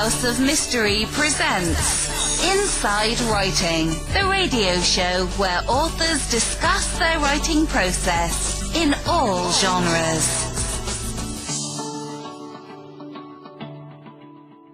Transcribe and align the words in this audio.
House 0.00 0.24
of 0.24 0.40
Mystery 0.40 1.04
presents 1.10 2.42
Inside 2.42 3.20
Writing, 3.30 3.88
the 4.14 4.26
radio 4.30 4.80
show 4.80 5.26
where 5.36 5.60
authors 5.68 6.30
discuss 6.30 6.98
their 6.98 7.18
writing 7.18 7.66
process 7.66 8.74
in 8.74 8.94
all 9.06 9.52
genres. 9.52 10.26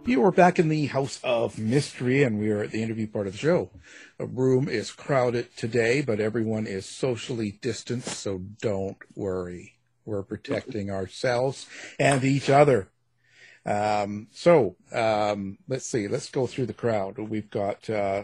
You 0.04 0.24
are 0.24 0.30
back 0.30 0.60
in 0.60 0.68
the 0.68 0.86
House 0.86 1.18
of 1.24 1.58
Mystery, 1.58 2.22
and 2.22 2.38
we 2.38 2.50
are 2.50 2.62
at 2.62 2.70
the 2.70 2.84
interview 2.84 3.08
part 3.08 3.26
of 3.26 3.32
the 3.32 3.38
show. 3.40 3.70
The 4.18 4.26
room 4.26 4.68
is 4.68 4.92
crowded 4.92 5.56
today, 5.56 6.02
but 6.02 6.20
everyone 6.20 6.68
is 6.68 6.86
socially 6.86 7.58
distanced, 7.60 8.16
so 8.16 8.42
don't 8.62 8.98
worry. 9.16 9.72
We're 10.04 10.22
protecting 10.22 10.88
ourselves 10.88 11.66
and 11.98 12.22
each 12.22 12.48
other. 12.48 12.90
Um, 13.66 14.28
so 14.32 14.76
um, 14.92 15.58
let's 15.68 15.86
see. 15.86 16.06
Let's 16.08 16.30
go 16.30 16.46
through 16.46 16.66
the 16.66 16.72
crowd. 16.72 17.18
We've 17.18 17.50
got, 17.50 17.90
uh, 17.90 18.22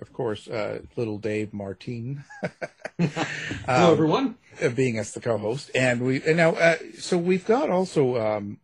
of 0.00 0.12
course, 0.12 0.48
uh, 0.48 0.80
little 0.96 1.18
Dave 1.18 1.52
Martin. 1.52 2.24
Hello, 2.98 3.92
everyone. 3.92 4.36
uh, 4.62 4.70
being 4.70 4.98
as 4.98 5.12
the 5.12 5.20
co-host, 5.20 5.70
and 5.74 6.02
we 6.02 6.22
and 6.22 6.36
now 6.36 6.50
uh, 6.50 6.76
so 6.98 7.16
we've 7.16 7.46
got 7.46 7.70
also 7.70 8.18
um, 8.18 8.58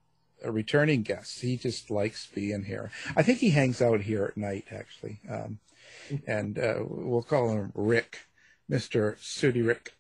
a 0.45 0.51
returning 0.51 1.03
guest. 1.03 1.41
He 1.41 1.57
just 1.57 1.91
likes 1.91 2.27
being 2.27 2.65
here. 2.65 2.91
I 3.17 3.23
think 3.23 3.39
he 3.39 3.51
hangs 3.51 3.81
out 3.81 4.03
here 4.03 4.25
at 4.25 4.37
night, 4.37 4.67
actually, 4.71 5.21
um, 5.31 5.59
and 6.27 6.59
uh, 6.59 6.81
we'll 6.87 7.23
call 7.23 7.51
him 7.51 7.73
Rick, 7.75 8.27
Mister 8.69 9.17
Sudi 9.23 9.67
Rick 9.67 9.93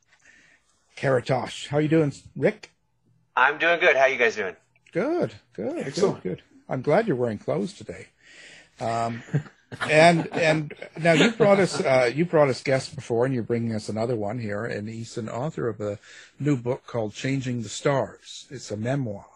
Karatosh. 0.96 1.68
How 1.68 1.78
you 1.78 1.88
doing, 1.88 2.12
Rick? 2.36 2.72
I'm 3.34 3.58
doing 3.58 3.80
good. 3.80 3.96
How 3.96 4.06
you 4.06 4.18
guys 4.18 4.36
doing? 4.36 4.56
Good, 4.92 5.34
good, 5.52 5.78
Excellent. 5.86 6.22
good, 6.22 6.38
good. 6.38 6.42
I'm 6.68 6.82
glad 6.82 7.06
you're 7.06 7.16
wearing 7.16 7.38
clothes 7.38 7.72
today. 7.72 8.08
Um, 8.80 9.22
and 9.88 10.28
and 10.32 10.72
now 10.98 11.12
you 11.12 11.32
brought 11.32 11.58
us 11.58 11.80
uh, 11.80 12.10
you 12.12 12.24
brought 12.24 12.48
us 12.48 12.62
guests 12.62 12.94
before, 12.94 13.24
and 13.24 13.34
you're 13.34 13.42
bringing 13.42 13.74
us 13.74 13.88
another 13.88 14.16
one 14.16 14.38
here. 14.38 14.64
And 14.64 14.88
he's 14.88 15.16
an 15.18 15.28
author 15.28 15.68
of 15.68 15.80
a 15.80 15.98
new 16.38 16.56
book 16.56 16.86
called 16.86 17.14
"Changing 17.14 17.62
the 17.62 17.68
Stars." 17.68 18.46
It's 18.50 18.70
a 18.70 18.76
memoir, 18.76 19.26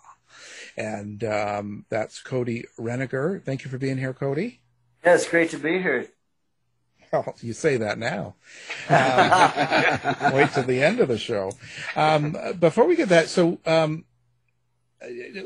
and 0.76 1.22
um, 1.24 1.84
that's 1.88 2.20
Cody 2.20 2.64
Renegar. 2.78 3.42
Thank 3.42 3.64
you 3.64 3.70
for 3.70 3.78
being 3.78 3.98
here, 3.98 4.12
Cody. 4.14 4.60
Yeah, 5.04 5.14
it's 5.14 5.28
great 5.28 5.50
to 5.50 5.58
be 5.58 5.80
here. 5.80 6.08
Well, 7.12 7.34
you 7.40 7.54
say 7.54 7.76
that 7.78 7.98
now. 7.98 8.34
Um, 8.88 10.32
wait 10.32 10.52
till 10.52 10.62
the 10.62 10.80
end 10.82 11.00
of 11.00 11.08
the 11.08 11.18
show. 11.18 11.52
Um, 11.96 12.36
before 12.60 12.86
we 12.86 12.94
get 12.94 13.08
that, 13.08 13.28
so 13.28 13.58
um, 13.66 14.04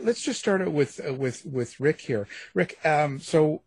let's 0.03 0.23
just 0.23 0.41
start 0.41 0.61
it 0.61 0.73
with 0.73 1.01
uh, 1.07 1.15
with 1.15 1.45
with 1.45 1.79
Rick 1.81 2.01
here. 2.03 2.27
Rick, 2.55 2.79
um, 2.85 3.21
so 3.21 3.63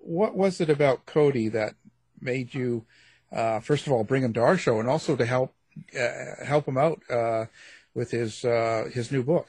what 0.00 0.34
was 0.34 0.60
it 0.60 0.70
about 0.70 1.06
Cody 1.06 1.48
that 1.48 1.74
made 2.20 2.54
you, 2.54 2.84
uh, 3.32 3.60
first 3.60 3.86
of 3.86 3.92
all, 3.92 4.04
bring 4.04 4.22
him 4.22 4.32
to 4.34 4.40
our 4.40 4.56
show, 4.56 4.80
and 4.80 4.88
also 4.88 5.16
to 5.16 5.24
help 5.24 5.54
uh, 5.98 6.44
help 6.44 6.66
him 6.66 6.76
out 6.78 7.00
uh, 7.10 7.46
with 7.94 8.10
his 8.10 8.44
uh, 8.44 8.88
his 8.92 9.12
new 9.12 9.22
book? 9.22 9.48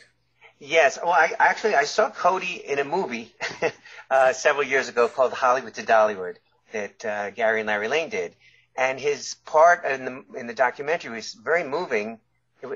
Yes. 0.60 1.00
Well, 1.02 1.14
I 1.14 1.32
actually 1.40 1.76
I 1.76 1.86
saw 1.86 2.10
Cody 2.10 2.62
in 2.66 2.80
a 2.80 2.84
movie 2.84 3.34
uh, 4.12 4.34
several 4.34 4.64
years 4.64 4.90
ago 4.90 5.08
called 5.08 5.34
Hollywood 5.34 5.74
to 5.76 5.84
Dollywood 5.84 6.36
that 6.74 7.00
Gary 7.36 7.62
and 7.62 7.68
Larry 7.68 7.88
Lane 7.88 8.10
did, 8.10 8.36
and 8.76 9.00
his 9.00 9.36
part 9.46 9.86
in 9.86 10.06
the 10.06 10.24
in 10.38 10.48
the 10.48 10.54
documentary 10.54 11.16
was 11.16 11.34
very 11.34 11.64
moving 11.64 12.20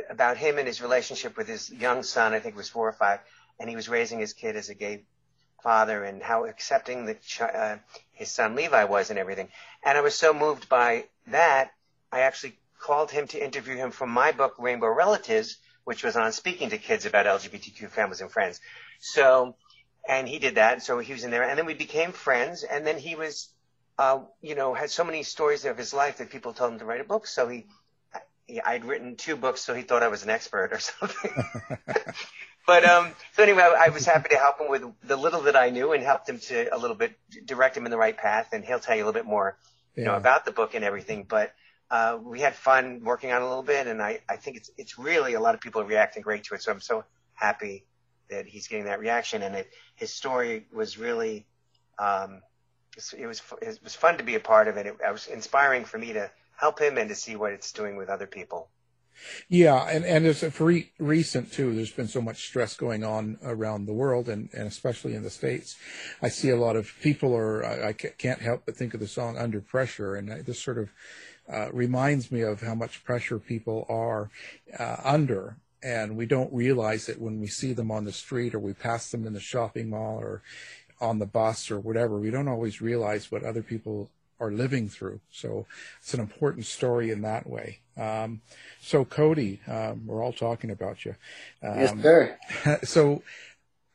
About 0.09 0.38
him 0.38 0.58
and 0.58 0.67
his 0.67 0.81
relationship 0.81 1.38
with 1.38 1.48
his 1.48 1.70
young 1.70 2.03
son. 2.03 2.34
I 2.34 2.39
think 2.39 2.56
it 2.56 2.58
was 2.58 2.70
four 2.70 2.88
or 2.88 2.94
five, 2.94 3.20
and 3.59 3.70
he 3.70 3.76
was 3.76 3.89
raising 3.89 4.20
his 4.20 4.34
kid 4.34 4.56
as 4.56 4.70
a 4.70 4.73
gay 4.73 5.03
father, 5.62 6.03
and 6.03 6.22
how 6.22 6.45
accepting 6.45 7.06
the 7.06 7.16
chi- 7.16 7.45
uh, 7.45 7.78
his 8.11 8.30
son 8.30 8.56
Levi 8.56 8.84
was, 8.86 9.09
and 9.09 9.20
everything. 9.20 9.50
And 9.84 9.98
I 9.98 10.02
was 10.02 10.16
so 10.16 10.34
moved 10.34 10.70
by 10.70 11.06
that, 11.28 11.72
I 12.11 12.22
actually 12.22 12.58
called 12.80 13.11
him 13.11 13.27
to 13.27 13.44
interview 13.44 13.76
him 13.76 13.92
for 13.92 14.05
my 14.05 14.32
book 14.32 14.55
Rainbow 14.60 14.88
Relatives, 14.88 15.58
which 15.86 16.04
was 16.04 16.15
on 16.15 16.32
speaking 16.32 16.70
to 16.70 16.77
kids 16.77 17.05
about 17.05 17.26
LGBTQ 17.26 17.89
families 17.89 18.21
and 18.21 18.32
friends. 18.32 18.60
So, 19.00 19.55
and 20.08 20.27
he 20.27 20.39
did 20.39 20.55
that. 20.55 20.83
So 20.83 21.00
he 21.00 21.14
was 21.14 21.23
in 21.23 21.32
there, 21.32 21.44
and 21.44 21.58
then 21.58 21.65
we 21.65 21.73
became 21.73 22.11
friends. 22.11 22.64
And 22.64 22.86
then 22.86 22.98
he 22.98 23.15
was, 23.15 23.50
uh, 23.98 24.20
you 24.42 24.55
know, 24.55 24.73
had 24.73 24.92
so 24.92 25.04
many 25.04 25.23
stories 25.23 25.65
of 25.65 25.77
his 25.77 25.94
life 25.94 26.17
that 26.17 26.30
people 26.30 26.54
told 26.54 26.73
him 26.73 26.80
to 26.80 26.86
write 26.86 27.02
a 27.02 27.05
book. 27.05 27.26
So 27.26 27.48
he, 27.48 27.65
he 28.45 28.61
I'd 28.61 28.86
written 28.86 29.15
two 29.15 29.36
books, 29.36 29.61
so 29.61 29.73
he 29.73 29.81
thought 29.81 30.04
I 30.04 30.08
was 30.08 30.23
an 30.23 30.30
expert 30.30 30.71
or 30.71 30.80
something. 30.80 31.31
but 32.67 32.86
um, 32.86 33.11
so 33.33 33.43
anyway, 33.43 33.61
I, 33.61 33.86
I 33.86 33.89
was 33.89 34.05
happy 34.05 34.30
to 34.30 34.37
help 34.37 34.59
him 34.59 34.70
with 34.70 34.83
the 35.04 35.15
little 35.15 35.42
that 35.43 35.55
I 35.55 35.70
knew 35.70 35.93
and 35.93 36.04
helped 36.04 36.27
him 36.27 36.39
to 36.39 36.76
a 36.76 36.77
little 36.77 36.95
bit 36.95 37.14
direct 37.45 37.77
him 37.77 37.86
in 37.86 37.92
the 37.92 37.98
right 37.98 38.15
path. 38.15 38.49
And 38.53 38.64
he'll 38.64 38.80
tell 38.80 38.95
you 38.95 39.03
a 39.03 39.05
little 39.05 39.20
bit 39.20 39.26
more, 39.26 39.58
you 39.95 40.03
know, 40.03 40.15
about 40.15 40.45
the 40.45 40.52
book 40.52 40.76
and 40.76 40.83
everything. 40.83 41.26
But 41.27 41.53
uh, 41.89 42.17
we 42.21 42.39
had 42.39 42.55
fun 42.55 43.02
working 43.03 43.32
on 43.32 43.42
it 43.42 43.45
a 43.45 43.48
little 43.48 43.64
bit, 43.64 43.87
and 43.87 44.02
I, 44.02 44.20
I 44.27 44.36
think 44.37 44.58
it's 44.58 44.71
it's 44.77 44.98
really 44.98 45.33
a 45.33 45.39
lot 45.39 45.55
of 45.55 45.61
people 45.61 45.82
are 45.82 45.86
reacting 45.86 46.23
great 46.23 46.43
to 46.45 46.55
it. 46.55 46.61
So 46.61 46.71
I'm 46.71 46.82
so 46.82 47.05
happy 47.33 47.86
that 48.30 48.45
he's 48.48 48.67
getting 48.67 48.86
that 48.86 48.99
reaction, 48.99 49.42
and 49.43 49.55
it, 49.55 49.70
his 49.95 50.11
story 50.11 50.65
was 50.73 50.98
really, 50.98 51.45
um, 51.99 52.42
it 53.17 53.27
was 53.27 53.42
it 53.61 53.80
was 53.83 53.95
fun 53.95 54.17
to 54.17 54.23
be 54.23 54.36
a 54.36 54.39
part 54.39 54.67
of 54.67 54.77
it. 54.77 54.87
It, 54.87 54.98
it 55.05 55.11
was 55.11 55.27
inspiring 55.27 55.86
for 55.86 55.98
me 55.98 56.14
to 56.14 56.32
help 56.55 56.80
him 56.80 56.97
and 56.97 57.09
to 57.09 57.15
see 57.15 57.36
what 57.36 57.52
it's 57.52 57.71
doing 57.71 57.95
with 57.95 58.09
other 58.09 58.27
people. 58.27 58.69
Yeah, 59.47 59.83
and 59.83 60.03
and 60.05 60.25
it's 60.25 60.43
re- 60.59 60.91
recent 60.99 61.52
too. 61.52 61.75
There's 61.75 61.91
been 61.91 62.08
so 62.08 62.21
much 62.21 62.47
stress 62.47 62.75
going 62.75 63.03
on 63.03 63.37
around 63.43 63.86
the 63.86 63.93
world, 63.93 64.27
and, 64.27 64.49
and 64.53 64.67
especially 64.67 65.14
in 65.14 65.23
the 65.23 65.30
states. 65.30 65.75
I 66.21 66.30
see 66.30 66.49
a 66.49 66.58
lot 66.58 66.75
of 66.75 66.91
people 67.02 67.31
or 67.31 67.64
I, 67.64 67.89
I 67.89 67.93
can't 67.93 68.41
help 68.41 68.64
but 68.65 68.75
think 68.75 68.93
of 68.93 68.99
the 68.99 69.08
song 69.08 69.37
"Under 69.37 69.61
Pressure," 69.61 70.15
and 70.15 70.45
just 70.45 70.64
sort 70.64 70.77
of 70.77 70.89
uh, 71.52 71.71
reminds 71.71 72.31
me 72.31 72.41
of 72.41 72.61
how 72.61 72.75
much 72.75 73.03
pressure 73.03 73.39
people 73.39 73.85
are 73.89 74.31
uh, 74.77 74.97
under, 75.03 75.58
and 75.81 76.15
we 76.17 76.25
don't 76.25 76.53
realize 76.53 77.09
it 77.09 77.21
when 77.21 77.39
we 77.39 77.47
see 77.47 77.73
them 77.73 77.91
on 77.91 78.05
the 78.05 78.11
street 78.11 78.55
or 78.55 78.59
we 78.59 78.73
pass 78.73 79.11
them 79.11 79.27
in 79.27 79.33
the 79.33 79.39
shopping 79.39 79.89
mall 79.89 80.17
or 80.17 80.41
on 81.02 81.20
the 81.20 81.25
bus 81.25 81.70
or 81.70 81.80
whatever. 81.80 82.17
We 82.17 82.31
don't 82.31 82.47
always 82.47 82.81
realize 82.81 83.31
what 83.31 83.43
other 83.43 83.61
people 83.61 84.09
are 84.43 84.52
living 84.52 84.89
through. 84.89 85.21
So 85.31 85.65
it's 85.99 86.14
an 86.14 86.20
important 86.20 86.65
story 86.65 87.11
in 87.11 87.21
that 87.21 87.49
way. 87.49 87.80
Um, 87.98 88.42
so 88.81 89.05
Cody, 89.05 89.61
um, 89.67 90.05
we're 90.05 90.23
all 90.23 90.33
talking 90.33 90.70
about 90.70 91.05
you. 91.05 91.15
Um, 91.61 91.80
yes, 91.80 92.02
sir. 92.02 92.39
so, 92.83 93.23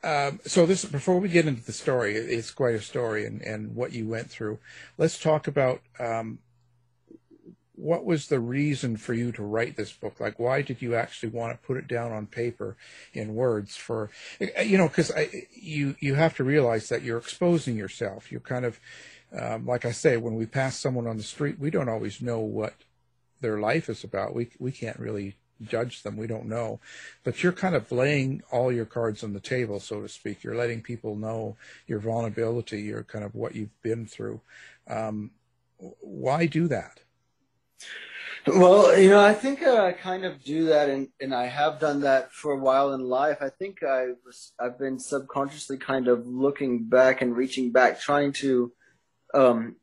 um, 0.02 0.40
so 0.46 0.66
this 0.66 0.84
before 0.84 1.18
we 1.18 1.28
get 1.28 1.46
into 1.46 1.64
the 1.64 1.72
story, 1.72 2.16
it's 2.16 2.50
quite 2.50 2.74
a 2.74 2.80
story 2.80 3.26
and, 3.26 3.42
and 3.42 3.74
what 3.74 3.92
you 3.92 4.08
went 4.08 4.30
through. 4.30 4.58
Let's 4.96 5.18
talk 5.18 5.48
about 5.48 5.80
um, 5.98 6.38
what 7.78 8.04
was 8.04 8.26
the 8.26 8.40
reason 8.40 8.96
for 8.96 9.14
you 9.14 9.30
to 9.32 9.42
write 9.42 9.76
this 9.76 9.92
book? 9.92 10.18
Like, 10.18 10.38
why 10.38 10.62
did 10.62 10.82
you 10.82 10.96
actually 10.96 11.28
want 11.30 11.52
to 11.52 11.66
put 11.66 11.76
it 11.76 11.86
down 11.86 12.10
on 12.10 12.26
paper 12.26 12.76
in 13.12 13.34
words? 13.34 13.76
For 13.76 14.10
you 14.40 14.76
know, 14.76 14.88
because 14.88 15.12
I 15.12 15.46
you 15.52 15.94
you 16.00 16.14
have 16.14 16.36
to 16.36 16.44
realize 16.44 16.88
that 16.88 17.02
you're 17.02 17.18
exposing 17.18 17.76
yourself. 17.76 18.32
You're 18.32 18.40
kind 18.40 18.64
of 18.64 18.80
um, 19.32 19.66
like 19.66 19.84
I 19.84 19.92
say, 19.92 20.16
when 20.16 20.34
we 20.34 20.46
pass 20.46 20.78
someone 20.78 21.06
on 21.06 21.16
the 21.16 21.22
street, 21.22 21.58
we 21.58 21.70
don't 21.70 21.88
always 21.88 22.22
know 22.22 22.40
what 22.40 22.74
their 23.40 23.58
life 23.58 23.88
is 23.88 24.04
about. 24.04 24.34
We 24.34 24.50
we 24.58 24.72
can't 24.72 24.98
really 24.98 25.36
judge 25.62 26.02
them. 26.02 26.16
We 26.16 26.26
don't 26.26 26.46
know, 26.46 26.80
but 27.24 27.42
you're 27.42 27.52
kind 27.52 27.74
of 27.74 27.90
laying 27.90 28.42
all 28.50 28.72
your 28.72 28.86
cards 28.86 29.22
on 29.22 29.32
the 29.32 29.40
table, 29.40 29.80
so 29.80 30.00
to 30.00 30.08
speak. 30.08 30.42
You're 30.42 30.56
letting 30.56 30.82
people 30.82 31.16
know 31.16 31.56
your 31.86 31.98
vulnerability, 31.98 32.82
your 32.82 33.02
kind 33.02 33.24
of 33.24 33.34
what 33.34 33.54
you've 33.54 33.82
been 33.82 34.06
through. 34.06 34.40
Um, 34.88 35.32
why 36.00 36.46
do 36.46 36.68
that? 36.68 37.00
Well, 38.46 38.98
you 38.98 39.10
know, 39.10 39.20
I 39.20 39.34
think 39.34 39.62
I 39.66 39.92
kind 39.92 40.24
of 40.24 40.42
do 40.42 40.66
that, 40.66 40.88
and, 40.88 41.08
and 41.20 41.34
I 41.34 41.46
have 41.46 41.80
done 41.80 42.00
that 42.00 42.32
for 42.32 42.52
a 42.52 42.56
while 42.56 42.94
in 42.94 43.00
life. 43.02 43.38
I 43.40 43.50
think 43.50 43.82
I 43.82 44.12
was, 44.24 44.52
I've 44.58 44.78
been 44.78 44.98
subconsciously 44.98 45.76
kind 45.76 46.08
of 46.08 46.26
looking 46.26 46.84
back 46.84 47.20
and 47.20 47.36
reaching 47.36 47.72
back, 47.72 48.00
trying 48.00 48.32
to 48.34 48.72
um, 49.34 49.76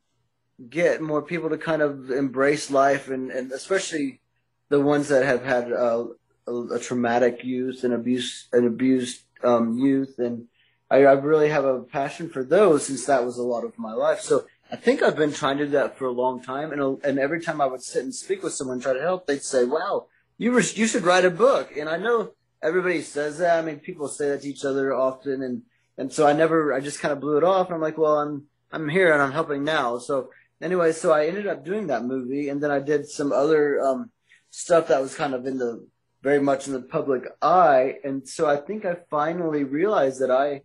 get 0.70 1.00
more 1.00 1.22
people 1.22 1.50
to 1.50 1.58
kind 1.58 1.82
of 1.82 2.10
embrace 2.10 2.70
life, 2.70 3.08
and, 3.08 3.30
and 3.30 3.52
especially 3.52 4.20
the 4.68 4.80
ones 4.80 5.08
that 5.08 5.24
have 5.24 5.44
had 5.44 5.72
uh, 5.72 6.06
a, 6.46 6.52
a 6.52 6.78
traumatic 6.78 7.44
youth 7.44 7.84
and 7.84 7.94
abuse, 7.94 8.48
an 8.52 8.66
abused 8.66 9.22
um, 9.44 9.78
youth, 9.78 10.18
and 10.18 10.46
I, 10.90 10.98
I 10.98 11.12
really 11.12 11.48
have 11.48 11.64
a 11.64 11.80
passion 11.80 12.28
for 12.28 12.44
those 12.44 12.86
since 12.86 13.06
that 13.06 13.24
was 13.24 13.38
a 13.38 13.42
lot 13.42 13.64
of 13.64 13.78
my 13.78 13.92
life. 13.92 14.20
So 14.20 14.46
I 14.70 14.76
think 14.76 15.02
I've 15.02 15.16
been 15.16 15.32
trying 15.32 15.58
to 15.58 15.66
do 15.66 15.72
that 15.72 15.98
for 15.98 16.06
a 16.06 16.12
long 16.12 16.42
time, 16.42 16.72
and 16.72 17.04
and 17.04 17.18
every 17.18 17.40
time 17.40 17.60
I 17.60 17.66
would 17.66 17.82
sit 17.82 18.02
and 18.04 18.14
speak 18.14 18.42
with 18.42 18.54
someone, 18.54 18.80
try 18.80 18.94
to 18.94 19.00
help, 19.00 19.26
they'd 19.26 19.42
say, 19.42 19.64
"Wow, 19.64 20.06
you 20.38 20.52
you 20.54 20.86
should 20.86 21.04
write 21.04 21.24
a 21.24 21.30
book." 21.30 21.76
And 21.76 21.88
I 21.88 21.96
know 21.96 22.32
everybody 22.62 23.02
says 23.02 23.38
that. 23.38 23.58
I 23.58 23.62
mean, 23.62 23.78
people 23.78 24.08
say 24.08 24.30
that 24.30 24.42
to 24.42 24.48
each 24.48 24.64
other 24.64 24.94
often, 24.94 25.42
and 25.42 25.62
and 25.98 26.12
so 26.12 26.26
I 26.26 26.32
never, 26.32 26.72
I 26.72 26.80
just 26.80 27.00
kind 27.00 27.12
of 27.12 27.20
blew 27.20 27.38
it 27.38 27.44
off. 27.44 27.66
And 27.66 27.74
I'm 27.74 27.80
like, 27.80 27.98
well, 27.98 28.18
I'm 28.18 28.46
I'm 28.72 28.88
here 28.88 29.12
and 29.12 29.22
I'm 29.22 29.32
helping 29.32 29.64
now. 29.64 29.98
So 29.98 30.30
anyway, 30.60 30.92
so 30.92 31.12
I 31.12 31.26
ended 31.26 31.46
up 31.46 31.64
doing 31.64 31.86
that 31.88 32.04
movie, 32.04 32.48
and 32.48 32.62
then 32.62 32.70
I 32.70 32.80
did 32.80 33.08
some 33.08 33.32
other 33.32 33.80
um, 33.80 34.10
stuff 34.50 34.88
that 34.88 35.00
was 35.00 35.14
kind 35.14 35.34
of 35.34 35.46
in 35.46 35.58
the 35.58 35.86
very 36.22 36.40
much 36.40 36.66
in 36.66 36.72
the 36.72 36.82
public 36.82 37.24
eye, 37.40 37.96
and 38.04 38.28
so 38.28 38.48
I 38.48 38.56
think 38.56 38.84
I 38.84 38.96
finally 39.10 39.64
realized 39.64 40.20
that 40.20 40.30
I 40.30 40.62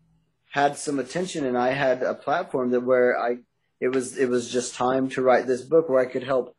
had 0.52 0.78
some 0.78 1.00
attention 1.00 1.46
and 1.46 1.58
I 1.58 1.72
had 1.72 2.04
a 2.04 2.14
platform 2.14 2.72
that 2.72 2.82
where 2.82 3.18
I 3.18 3.38
it 3.80 3.88
was 3.90 4.18
it 4.18 4.30
was 4.30 4.52
just 4.52 4.76
time 4.76 5.10
to 5.10 5.22
write 5.22 5.48
this 5.48 5.62
book 5.62 5.88
where 5.88 6.00
I 6.00 6.12
could 6.12 6.24
help 6.24 6.56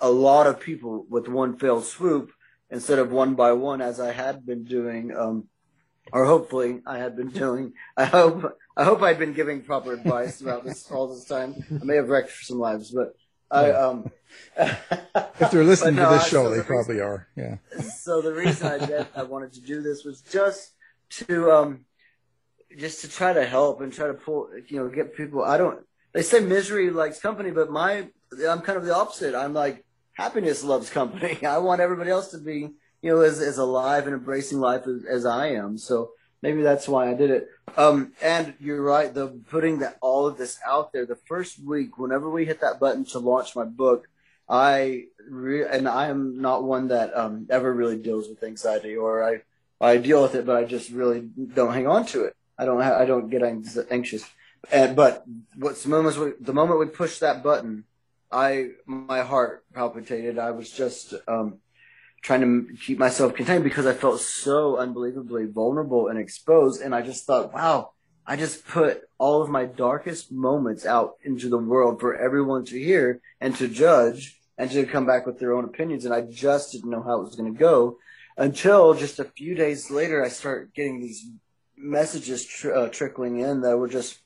a 0.00 0.10
lot 0.10 0.46
of 0.46 0.60
people 0.60 1.06
with 1.08 1.26
one 1.26 1.56
fell 1.56 1.80
swoop 1.80 2.30
instead 2.70 2.98
of 2.98 3.10
one 3.10 3.34
by 3.34 3.52
one 3.52 3.80
as 3.80 3.98
I 4.00 4.12
had 4.12 4.44
been 4.44 4.64
doing 4.64 5.16
um, 5.16 5.48
or 6.12 6.26
hopefully 6.26 6.82
I 6.86 6.98
had 6.98 7.16
been 7.16 7.30
doing. 7.30 7.72
I 7.96 8.04
hope 8.04 8.56
I 8.76 8.84
hope 8.84 9.02
I'd 9.02 9.18
been 9.18 9.32
giving 9.32 9.62
proper 9.62 9.94
advice 9.94 10.38
throughout 10.38 10.64
this 10.64 10.90
all 10.90 11.08
this 11.08 11.24
time. 11.24 11.64
I 11.70 11.84
may 11.84 11.96
have 11.96 12.08
wrecked 12.08 12.30
some 12.44 12.58
lives, 12.58 12.90
but 12.90 13.16
I 13.50 13.70
um. 13.70 14.10
if 14.56 15.50
they're 15.50 15.64
listening 15.64 15.96
no, 15.96 16.10
to 16.10 16.16
this 16.16 16.28
show, 16.28 16.44
so 16.44 16.50
they 16.50 16.58
the 16.58 16.64
probably 16.64 16.96
reason, 16.96 17.08
are. 17.08 17.28
Yeah. 17.36 17.56
So 17.80 18.20
the 18.20 18.34
reason 18.34 18.66
I 18.66 18.84
did 18.84 19.06
I 19.14 19.22
wanted 19.22 19.52
to 19.54 19.60
do 19.60 19.80
this 19.80 20.04
was 20.04 20.20
just 20.20 20.72
to 21.10 21.52
um, 21.52 21.84
just 22.76 23.00
to 23.02 23.08
try 23.08 23.32
to 23.32 23.46
help 23.46 23.80
and 23.80 23.92
try 23.92 24.08
to 24.08 24.14
pull 24.14 24.48
you 24.68 24.78
know 24.78 24.88
get 24.88 25.16
people. 25.16 25.44
I 25.44 25.56
don't. 25.56 25.80
They 26.12 26.22
say 26.22 26.40
misery 26.40 26.90
likes 26.90 27.20
company, 27.20 27.50
but 27.50 27.70
my 27.70 28.08
I'm 28.46 28.60
kind 28.60 28.78
of 28.78 28.84
the 28.84 28.94
opposite. 28.94 29.34
I'm 29.34 29.54
like 29.54 29.84
happiness 30.12 30.64
loves 30.64 30.90
company. 30.90 31.38
I 31.46 31.58
want 31.58 31.80
everybody 31.80 32.10
else 32.10 32.30
to 32.32 32.38
be 32.38 32.70
you 33.06 33.14
know, 33.14 33.20
as, 33.20 33.40
as 33.40 33.58
alive 33.58 34.06
and 34.06 34.14
embracing 34.14 34.58
life 34.58 34.86
as, 34.86 35.04
as 35.04 35.26
I 35.26 35.48
am. 35.48 35.78
So 35.78 36.10
maybe 36.42 36.62
that's 36.62 36.88
why 36.88 37.10
I 37.10 37.14
did 37.14 37.30
it. 37.30 37.48
Um, 37.76 38.12
and 38.22 38.54
you're 38.60 38.82
right, 38.82 39.12
the 39.12 39.28
putting 39.50 39.80
that 39.80 39.96
all 40.00 40.26
of 40.26 40.38
this 40.38 40.58
out 40.66 40.92
there. 40.92 41.06
The 41.06 41.16
first 41.16 41.58
week, 41.62 41.98
whenever 41.98 42.30
we 42.30 42.44
hit 42.44 42.60
that 42.60 42.80
button 42.80 43.04
to 43.06 43.18
launch 43.18 43.56
my 43.56 43.64
book, 43.64 44.08
I 44.48 45.04
re- 45.28 45.66
and 45.66 45.88
I 45.88 46.08
am 46.08 46.40
not 46.40 46.62
one 46.62 46.88
that 46.88 47.16
um, 47.16 47.46
ever 47.50 47.72
really 47.72 47.96
deals 47.96 48.28
with 48.28 48.42
anxiety, 48.44 48.96
or 48.96 49.24
I 49.24 49.42
I 49.80 49.98
deal 49.98 50.22
with 50.22 50.34
it, 50.34 50.46
but 50.46 50.56
I 50.56 50.64
just 50.64 50.90
really 50.90 51.20
don't 51.20 51.72
hang 51.72 51.86
on 51.86 52.06
to 52.06 52.24
it. 52.24 52.36
I 52.58 52.64
don't 52.64 52.80
ha- 52.80 52.98
I 52.98 53.04
don't 53.04 53.28
get 53.28 53.42
anxious. 53.42 54.24
And 54.70 54.96
but 54.96 55.24
what's 55.56 55.82
the 55.82 55.88
moment 55.90 56.16
we, 56.16 56.32
the 56.40 56.54
moment 56.54 56.80
we 56.80 56.86
pushed 56.86 57.20
that 57.20 57.42
button, 57.42 57.84
I 58.30 58.70
my 58.86 59.22
heart 59.22 59.64
palpitated. 59.74 60.38
I 60.38 60.52
was 60.52 60.70
just 60.70 61.14
um, 61.28 61.58
trying 62.26 62.40
to 62.40 62.74
keep 62.74 62.98
myself 62.98 63.34
contained 63.34 63.62
because 63.62 63.86
I 63.86 63.92
felt 63.92 64.20
so 64.20 64.78
unbelievably 64.78 65.46
vulnerable 65.46 66.08
and 66.08 66.18
exposed. 66.18 66.82
And 66.82 66.92
I 66.92 67.00
just 67.00 67.24
thought, 67.24 67.54
wow, 67.54 67.92
I 68.26 68.34
just 68.34 68.66
put 68.66 69.02
all 69.16 69.42
of 69.42 69.48
my 69.48 69.64
darkest 69.64 70.32
moments 70.32 70.84
out 70.84 71.18
into 71.22 71.48
the 71.48 71.56
world 71.56 72.00
for 72.00 72.16
everyone 72.16 72.64
to 72.64 72.78
hear 72.78 73.20
and 73.40 73.54
to 73.56 73.68
judge 73.68 74.40
and 74.58 74.68
to 74.72 74.86
come 74.86 75.06
back 75.06 75.24
with 75.24 75.38
their 75.38 75.54
own 75.54 75.64
opinions. 75.64 76.04
And 76.04 76.12
I 76.12 76.22
just 76.22 76.72
didn't 76.72 76.90
know 76.90 77.00
how 77.00 77.20
it 77.20 77.22
was 77.22 77.36
going 77.36 77.52
to 77.52 77.58
go 77.58 77.98
until 78.36 78.94
just 78.94 79.20
a 79.20 79.24
few 79.24 79.54
days 79.54 79.88
later, 79.88 80.24
I 80.24 80.28
started 80.28 80.74
getting 80.74 81.00
these 81.00 81.30
messages 81.76 82.44
tr- 82.44 82.74
uh, 82.74 82.88
trickling 82.88 83.38
in 83.38 83.60
that 83.60 83.76
were 83.76 83.88
just 83.88 84.18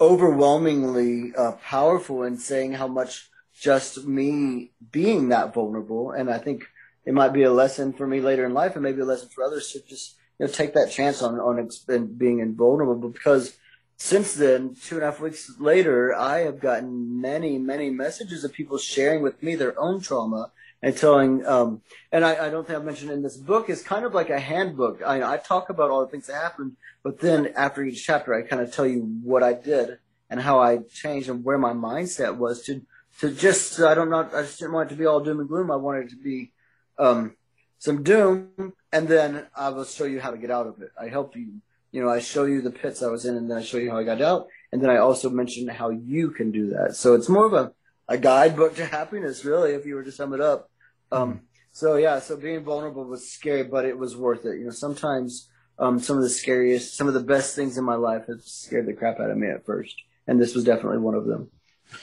overwhelmingly 0.00 1.34
uh, 1.36 1.52
powerful 1.52 2.22
in 2.22 2.38
saying 2.38 2.74
how 2.74 2.86
much 2.86 3.28
just 3.52 4.06
me 4.06 4.70
being 4.92 5.30
that 5.30 5.54
vulnerable. 5.54 6.12
And 6.12 6.30
I 6.30 6.38
think 6.38 6.66
it 7.06 7.14
might 7.14 7.32
be 7.32 7.42
a 7.42 7.52
lesson 7.52 7.92
for 7.92 8.06
me 8.06 8.20
later 8.20 8.44
in 8.44 8.54
life 8.54 8.74
and 8.74 8.82
maybe 8.82 9.00
a 9.00 9.04
lesson 9.04 9.28
for 9.28 9.44
others 9.44 9.70
to 9.72 9.80
just 9.82 10.16
you 10.38 10.46
know 10.46 10.52
take 10.52 10.74
that 10.74 10.90
chance 10.90 11.22
on 11.22 11.38
on 11.38 11.68
being 12.16 12.40
invulnerable 12.40 13.08
because 13.08 13.56
since 13.96 14.34
then 14.34 14.74
two 14.82 14.96
and 14.96 15.04
a 15.04 15.06
half 15.06 15.20
weeks 15.20 15.52
later 15.58 16.14
i 16.14 16.40
have 16.40 16.60
gotten 16.60 17.20
many 17.20 17.58
many 17.58 17.90
messages 17.90 18.44
of 18.44 18.52
people 18.52 18.78
sharing 18.78 19.22
with 19.22 19.42
me 19.42 19.54
their 19.54 19.78
own 19.78 20.00
trauma 20.00 20.50
and 20.82 20.96
telling 20.96 21.46
um, 21.46 21.80
and 22.12 22.24
I, 22.24 22.46
I, 22.46 22.50
don't 22.50 22.66
think 22.66 22.78
i've 22.78 22.84
mentioned 22.84 23.10
in 23.10 23.22
this 23.22 23.36
book 23.36 23.70
is 23.70 23.82
kind 23.82 24.04
of 24.04 24.12
like 24.12 24.28
a 24.28 24.38
handbook. 24.38 25.00
I, 25.04 25.22
I 25.22 25.36
talk 25.38 25.70
about 25.70 25.90
all 25.90 26.00
the 26.00 26.10
things 26.10 26.26
that 26.26 26.34
happened 26.34 26.76
but 27.02 27.20
then 27.20 27.52
after 27.56 27.82
each 27.84 28.04
chapter 28.04 28.34
i 28.34 28.42
kind 28.42 28.60
of 28.60 28.72
tell 28.72 28.86
you 28.86 29.00
what 29.22 29.42
i 29.42 29.52
did 29.52 29.98
and 30.28 30.40
how 30.40 30.60
i 30.60 30.78
changed 30.78 31.28
and 31.28 31.44
where 31.44 31.58
my 31.58 31.72
mindset 31.72 32.36
was 32.36 32.64
to 32.64 32.82
to 33.20 33.30
just 33.30 33.80
i 33.80 33.94
don't 33.94 34.10
know 34.10 34.28
i 34.34 34.42
just 34.42 34.58
didn't 34.58 34.72
want 34.72 34.90
it 34.90 34.94
to 34.94 34.98
be 34.98 35.06
all 35.06 35.20
doom 35.20 35.38
and 35.38 35.48
gloom 35.48 35.70
i 35.70 35.76
wanted 35.76 36.06
it 36.06 36.10
to 36.10 36.16
be 36.16 36.50
um, 36.98 37.36
some 37.78 38.02
doom, 38.02 38.72
and 38.92 39.08
then 39.08 39.46
I 39.54 39.68
will 39.70 39.84
show 39.84 40.04
you 40.04 40.20
how 40.20 40.30
to 40.30 40.38
get 40.38 40.50
out 40.50 40.66
of 40.66 40.80
it. 40.80 40.90
I 41.00 41.08
help 41.08 41.36
you. 41.36 41.60
You 41.92 42.02
know, 42.02 42.08
I 42.08 42.18
show 42.18 42.44
you 42.44 42.60
the 42.60 42.70
pits 42.70 43.02
I 43.02 43.08
was 43.08 43.24
in, 43.24 43.36
and 43.36 43.50
then 43.50 43.58
I 43.58 43.62
show 43.62 43.78
you 43.78 43.90
how 43.90 43.98
I 43.98 44.04
got 44.04 44.20
out, 44.20 44.48
and 44.72 44.82
then 44.82 44.90
I 44.90 44.96
also 44.96 45.30
mention 45.30 45.68
how 45.68 45.90
you 45.90 46.30
can 46.30 46.50
do 46.50 46.70
that. 46.70 46.96
So 46.96 47.14
it's 47.14 47.28
more 47.28 47.46
of 47.46 47.52
a, 47.52 47.72
a 48.08 48.18
guidebook 48.18 48.76
to 48.76 48.86
happiness, 48.86 49.44
really, 49.44 49.74
if 49.74 49.86
you 49.86 49.94
were 49.94 50.02
to 50.02 50.12
sum 50.12 50.32
it 50.32 50.40
up. 50.40 50.70
Um, 51.12 51.42
so 51.72 51.96
yeah, 51.96 52.18
so 52.18 52.36
being 52.36 52.64
vulnerable 52.64 53.04
was 53.04 53.30
scary, 53.30 53.62
but 53.62 53.84
it 53.84 53.96
was 53.96 54.16
worth 54.16 54.44
it. 54.44 54.58
You 54.58 54.64
know, 54.64 54.70
sometimes 54.70 55.48
um, 55.78 55.98
some 56.00 56.16
of 56.16 56.22
the 56.22 56.30
scariest, 56.30 56.96
some 56.96 57.06
of 57.06 57.14
the 57.14 57.20
best 57.20 57.54
things 57.54 57.78
in 57.78 57.84
my 57.84 57.96
life 57.96 58.26
have 58.28 58.42
scared 58.42 58.86
the 58.86 58.92
crap 58.92 59.20
out 59.20 59.30
of 59.30 59.36
me 59.36 59.48
at 59.48 59.64
first, 59.64 59.94
and 60.26 60.40
this 60.40 60.54
was 60.54 60.64
definitely 60.64 60.98
one 60.98 61.14
of 61.14 61.26
them 61.26 61.50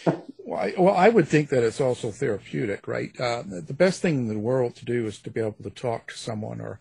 well, 0.05 0.59
I, 0.59 0.73
well, 0.77 0.95
I 0.95 1.09
would 1.09 1.27
think 1.27 1.49
that 1.49 1.63
it's 1.63 1.81
also 1.81 2.11
therapeutic, 2.11 2.87
right? 2.87 3.11
Uh, 3.19 3.43
the 3.45 3.73
best 3.73 4.01
thing 4.01 4.15
in 4.15 4.27
the 4.27 4.39
world 4.39 4.75
to 4.75 4.85
do 4.85 5.05
is 5.05 5.19
to 5.19 5.31
be 5.31 5.39
able 5.39 5.63
to 5.63 5.69
talk 5.69 6.11
to 6.11 6.17
someone 6.17 6.59
or, 6.59 6.79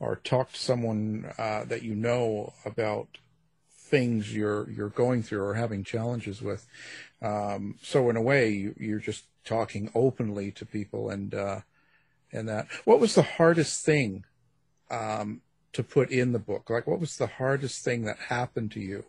or 0.00 0.16
talk 0.16 0.52
to 0.52 0.58
someone 0.58 1.32
uh, 1.38 1.64
that 1.64 1.82
you 1.82 1.94
know 1.94 2.52
about 2.64 3.18
things 3.92 4.34
you're 4.34 4.70
you're 4.70 4.88
going 4.88 5.22
through 5.22 5.42
or 5.42 5.54
having 5.54 5.84
challenges 5.84 6.40
with. 6.40 6.66
Um, 7.20 7.76
so 7.82 8.08
in 8.10 8.16
a 8.16 8.22
way, 8.22 8.50
you, 8.50 8.96
are 8.96 8.98
just 8.98 9.24
talking 9.44 9.90
openly 9.94 10.50
to 10.52 10.64
people, 10.64 11.10
and 11.10 11.34
uh, 11.34 11.60
and 12.32 12.48
that. 12.48 12.66
What 12.84 13.00
was 13.00 13.14
the 13.14 13.22
hardest 13.22 13.84
thing 13.84 14.24
um, 14.90 15.42
to 15.74 15.82
put 15.82 16.10
in 16.10 16.32
the 16.32 16.38
book? 16.38 16.70
Like, 16.70 16.86
what 16.86 17.00
was 17.00 17.16
the 17.16 17.26
hardest 17.26 17.84
thing 17.84 18.04
that 18.04 18.18
happened 18.18 18.72
to 18.72 18.80
you 18.80 19.04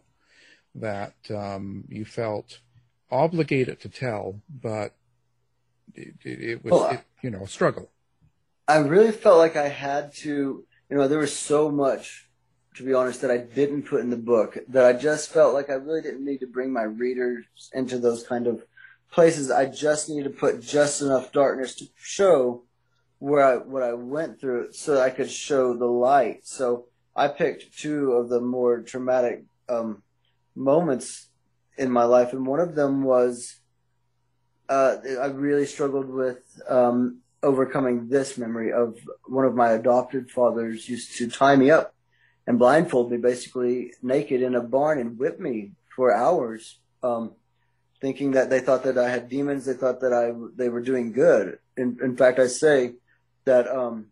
that 0.76 1.16
um, 1.32 1.86
you 1.90 2.06
felt? 2.06 2.60
Obligated 3.14 3.80
to 3.82 3.90
tell, 3.90 4.42
but 4.50 4.96
it, 5.94 6.16
it, 6.24 6.42
it 6.42 6.64
was, 6.64 6.72
well, 6.72 6.90
it, 6.92 7.02
you 7.22 7.30
know, 7.30 7.44
a 7.44 7.48
struggle. 7.48 7.90
I 8.68 8.78
really 8.78 9.12
felt 9.12 9.38
like 9.38 9.56
I 9.56 9.68
had 9.68 10.14
to, 10.16 10.66
you 10.90 10.98
know, 10.98 11.08
there 11.08 11.20
was 11.20 11.38
so 11.38 11.70
much, 11.70 12.28
to 12.76 12.84
be 12.84 12.94
honest, 12.94 13.22
that 13.22 13.32
I 13.32 13.38
didn't 13.38 13.84
put 13.84 14.02
in 14.02 14.10
the 14.10 14.18
book 14.18 14.58
that 14.70 14.86
I 14.86 14.94
just 14.94 15.32
felt 15.32 15.54
like 15.54 15.70
I 15.70 15.74
really 15.74 16.02
didn't 16.02 16.26
need 16.26 16.40
to 16.40 16.48
bring 16.48 16.74
my 16.74 16.84
readers 16.84 17.46
into 17.74 18.00
those 18.00 18.24
kind 18.24 18.48
of 18.48 18.64
places. 19.12 19.52
I 19.52 19.66
just 19.66 20.10
needed 20.10 20.24
to 20.24 20.30
put 20.30 20.62
just 20.62 21.02
enough 21.02 21.32
darkness 21.32 21.76
to 21.76 21.86
show 21.96 22.64
where 23.20 23.44
I, 23.44 23.56
what 23.58 23.84
I 23.84 23.94
went 23.94 24.40
through 24.40 24.74
so 24.74 25.00
I 25.00 25.10
could 25.10 25.30
show 25.30 25.76
the 25.76 25.86
light. 25.86 26.48
So 26.48 26.86
I 27.16 27.28
picked 27.28 27.78
two 27.78 28.14
of 28.14 28.30
the 28.30 28.42
more 28.42 28.82
traumatic 28.82 29.44
um, 29.70 30.02
moments 30.56 31.28
in 31.78 31.92
my 31.92 32.04
life, 32.04 32.34
and 32.34 32.46
one 32.46 32.60
of 32.60 32.76
them 32.76 33.04
was 33.04 33.56
uh, 34.70 34.98
I 35.22 35.28
really 35.28 35.66
struggled 35.66 36.10
with 36.10 36.40
um, 36.70 37.20
overcoming 37.42 38.08
this 38.08 38.38
memory 38.38 38.72
of 38.72 38.98
one 39.26 39.46
of 39.46 39.56
my 39.56 39.72
adopted 39.72 40.32
fathers 40.32 40.88
used 40.88 41.18
to 41.18 41.30
tie 41.30 41.56
me 41.56 41.70
up 41.70 41.94
and 42.48 42.60
blindfold 42.60 43.12
me 43.12 43.18
basically 43.18 43.94
naked 44.02 44.42
in 44.42 44.56
a 44.56 44.62
barn 44.62 45.00
and 45.00 45.18
whip 45.18 45.40
me 45.40 45.72
for 45.96 46.14
hours, 46.14 46.80
um, 47.04 47.34
thinking 48.02 48.32
that 48.32 48.50
they 48.50 48.60
thought 48.60 48.84
that 48.84 48.98
I 48.98 49.10
had 49.10 49.30
demons. 49.30 49.66
They 49.66 49.74
thought 49.74 50.02
that 50.02 50.14
I 50.14 50.34
they 50.56 50.70
were 50.70 50.82
doing 50.82 51.12
good. 51.12 51.60
In, 51.78 51.98
in 52.04 52.18
fact, 52.18 52.40
I 52.40 52.48
say 52.48 52.94
that 53.46 53.68
um, 53.68 54.08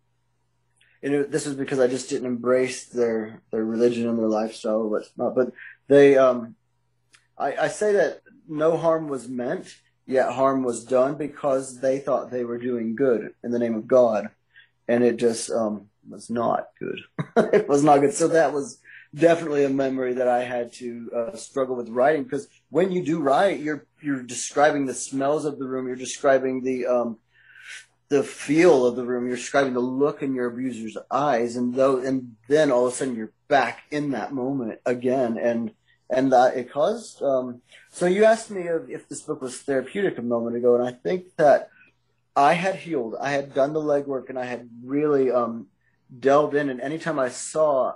it, 1.00 1.30
this 1.30 1.46
was 1.46 1.56
because 1.56 1.80
I 1.80 1.88
just 1.88 2.08
didn't 2.08 2.26
embrace 2.26 2.84
their 2.86 3.42
their 3.50 3.64
religion 3.64 4.08
and 4.08 4.18
their 4.18 4.28
lifestyle 4.28 4.88
whatnot. 4.88 5.34
But 5.34 5.52
they 5.88 6.16
um, 6.16 6.54
I, 7.42 7.64
I 7.64 7.68
say 7.68 7.92
that 7.92 8.22
no 8.48 8.76
harm 8.76 9.08
was 9.08 9.28
meant, 9.28 9.74
yet 10.06 10.32
harm 10.32 10.62
was 10.62 10.84
done 10.84 11.16
because 11.16 11.80
they 11.80 11.98
thought 11.98 12.30
they 12.30 12.44
were 12.44 12.58
doing 12.58 12.94
good 12.94 13.34
in 13.42 13.50
the 13.50 13.58
name 13.58 13.74
of 13.74 13.88
God, 13.88 14.30
and 14.86 15.02
it 15.02 15.16
just 15.16 15.50
um, 15.50 15.88
was 16.08 16.30
not 16.30 16.68
good. 16.78 17.00
it 17.52 17.68
was 17.68 17.82
not 17.82 18.00
good. 18.00 18.14
So 18.14 18.28
that 18.28 18.52
was 18.52 18.78
definitely 19.14 19.64
a 19.64 19.70
memory 19.70 20.14
that 20.14 20.28
I 20.28 20.44
had 20.44 20.72
to 20.74 21.10
uh, 21.14 21.36
struggle 21.36 21.76
with 21.76 21.88
writing. 21.88 22.24
Because 22.24 22.48
when 22.70 22.92
you 22.92 23.04
do 23.04 23.20
write, 23.20 23.60
you're 23.60 23.86
you're 24.00 24.22
describing 24.22 24.86
the 24.86 24.94
smells 24.94 25.44
of 25.44 25.58
the 25.58 25.66
room, 25.66 25.86
you're 25.86 25.96
describing 25.96 26.62
the 26.62 26.86
um, 26.86 27.18
the 28.08 28.22
feel 28.22 28.86
of 28.86 28.94
the 28.94 29.04
room, 29.04 29.26
you're 29.26 29.36
describing 29.36 29.74
the 29.74 29.80
look 29.80 30.22
in 30.22 30.34
your 30.34 30.48
abuser's 30.48 30.96
eyes, 31.10 31.56
and 31.56 31.74
though 31.74 31.98
and 31.98 32.36
then 32.48 32.70
all 32.70 32.86
of 32.86 32.92
a 32.92 32.96
sudden 32.96 33.16
you're 33.16 33.32
back 33.48 33.82
in 33.90 34.10
that 34.12 34.32
moment 34.32 34.78
again, 34.86 35.38
and 35.38 35.72
and 36.12 36.32
uh, 36.32 36.50
it 36.54 36.70
caused. 36.70 37.22
Um, 37.22 37.62
so 37.90 38.06
you 38.06 38.24
asked 38.24 38.50
me 38.50 38.62
if, 38.62 38.88
if, 38.88 39.08
this 39.08 39.22
book 39.22 39.40
was 39.40 39.58
therapeutic 39.58 40.18
a 40.18 40.22
moment 40.22 40.56
ago, 40.56 40.76
and 40.76 40.86
I 40.86 40.92
think 40.92 41.36
that 41.36 41.70
I 42.36 42.52
had 42.52 42.76
healed. 42.76 43.16
I 43.20 43.30
had 43.32 43.54
done 43.54 43.72
the 43.72 43.80
legwork, 43.80 44.28
and 44.28 44.38
I 44.38 44.44
had 44.44 44.68
really 44.84 45.30
um, 45.30 45.68
delved 46.20 46.54
in. 46.54 46.68
And 46.68 46.80
anytime 46.80 47.18
I 47.18 47.30
saw 47.30 47.94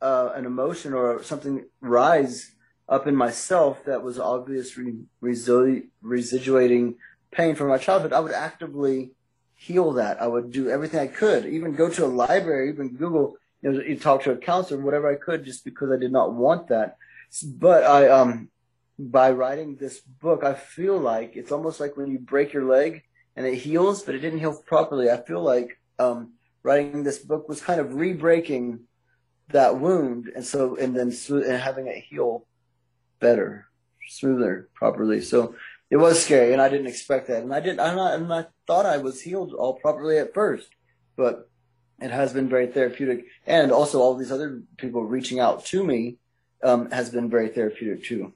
uh, 0.00 0.30
an 0.34 0.44
emotion 0.44 0.92
or 0.92 1.22
something 1.22 1.64
rise 1.80 2.52
up 2.88 3.06
in 3.06 3.16
myself 3.16 3.84
that 3.86 4.02
was 4.02 4.18
obviously 4.18 4.98
resili- 5.22 5.86
residuating 6.02 6.96
pain 7.30 7.54
from 7.54 7.68
my 7.68 7.78
childhood, 7.78 8.12
I 8.12 8.20
would 8.20 8.32
actively 8.32 9.12
heal 9.54 9.92
that. 9.92 10.20
I 10.20 10.26
would 10.26 10.50
do 10.50 10.68
everything 10.68 11.00
I 11.00 11.06
could, 11.06 11.46
even 11.46 11.74
go 11.74 11.88
to 11.88 12.04
a 12.04 12.06
library, 12.06 12.68
even 12.68 12.96
Google 12.96 13.36
you 13.62 13.72
know, 13.72 13.94
talk 13.94 14.24
to 14.24 14.32
a 14.32 14.36
counselor, 14.36 14.82
whatever 14.82 15.10
I 15.10 15.14
could, 15.14 15.44
just 15.44 15.64
because 15.64 15.90
I 15.90 15.96
did 15.96 16.12
not 16.12 16.34
want 16.34 16.68
that. 16.68 16.96
But 17.40 17.84
I, 17.84 18.08
um, 18.08 18.50
by 18.98 19.32
writing 19.32 19.76
this 19.76 20.00
book, 20.00 20.44
I 20.44 20.54
feel 20.54 20.98
like 20.98 21.36
it's 21.36 21.52
almost 21.52 21.80
like 21.80 21.96
when 21.96 22.10
you 22.10 22.18
break 22.18 22.52
your 22.52 22.64
leg 22.64 23.02
and 23.36 23.46
it 23.46 23.56
heals, 23.56 24.02
but 24.02 24.14
it 24.14 24.18
didn't 24.18 24.40
heal 24.40 24.62
properly. 24.66 25.10
I 25.10 25.22
feel 25.22 25.42
like 25.42 25.80
um, 25.98 26.32
writing 26.62 27.02
this 27.02 27.18
book 27.18 27.48
was 27.48 27.60
kind 27.60 27.80
of 27.80 27.94
re-breaking 27.94 28.80
that 29.48 29.78
wound, 29.78 30.30
and 30.34 30.44
so 30.44 30.76
and 30.76 30.96
then 30.96 31.12
and 31.28 31.60
having 31.60 31.86
it 31.86 32.04
heal 32.04 32.46
better, 33.20 33.66
smoother, 34.08 34.68
properly. 34.74 35.20
So 35.20 35.54
it 35.90 35.96
was 35.96 36.22
scary, 36.22 36.52
and 36.52 36.62
I 36.62 36.68
didn't 36.68 36.86
expect 36.86 37.28
that, 37.28 37.42
and 37.42 37.54
I 37.54 37.60
didn't. 37.60 37.80
I'm 37.80 37.96
not, 37.96 38.14
and 38.14 38.32
I 38.32 38.46
thought 38.66 38.86
I 38.86 38.98
was 38.98 39.20
healed 39.20 39.52
all 39.52 39.74
properly 39.74 40.18
at 40.18 40.34
first, 40.34 40.68
but 41.16 41.50
it 42.00 42.10
has 42.10 42.32
been 42.32 42.48
very 42.48 42.66
therapeutic, 42.66 43.26
and 43.46 43.72
also 43.72 44.00
all 44.00 44.14
these 44.14 44.32
other 44.32 44.62
people 44.76 45.04
reaching 45.04 45.40
out 45.40 45.64
to 45.66 45.84
me 45.84 46.18
um, 46.62 46.90
has 46.90 47.10
been 47.10 47.28
very 47.28 47.48
therapeutic 47.48 48.04
too. 48.04 48.32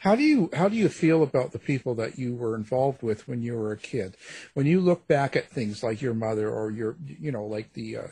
How 0.00 0.14
do 0.14 0.22
you 0.22 0.48
how 0.54 0.68
do 0.68 0.76
you 0.76 0.88
feel 0.88 1.22
about 1.22 1.52
the 1.52 1.58
people 1.58 1.94
that 1.96 2.18
you 2.18 2.34
were 2.34 2.54
involved 2.54 3.02
with 3.02 3.28
when 3.28 3.42
you 3.42 3.54
were 3.54 3.72
a 3.72 3.76
kid? 3.76 4.16
When 4.54 4.66
you 4.66 4.80
look 4.80 5.06
back 5.06 5.36
at 5.36 5.50
things 5.50 5.82
like 5.82 6.00
your 6.00 6.14
mother 6.14 6.50
or 6.50 6.70
your 6.70 6.96
you 7.04 7.30
know 7.30 7.44
like 7.44 7.74
the 7.74 7.98
uh, 7.98 8.06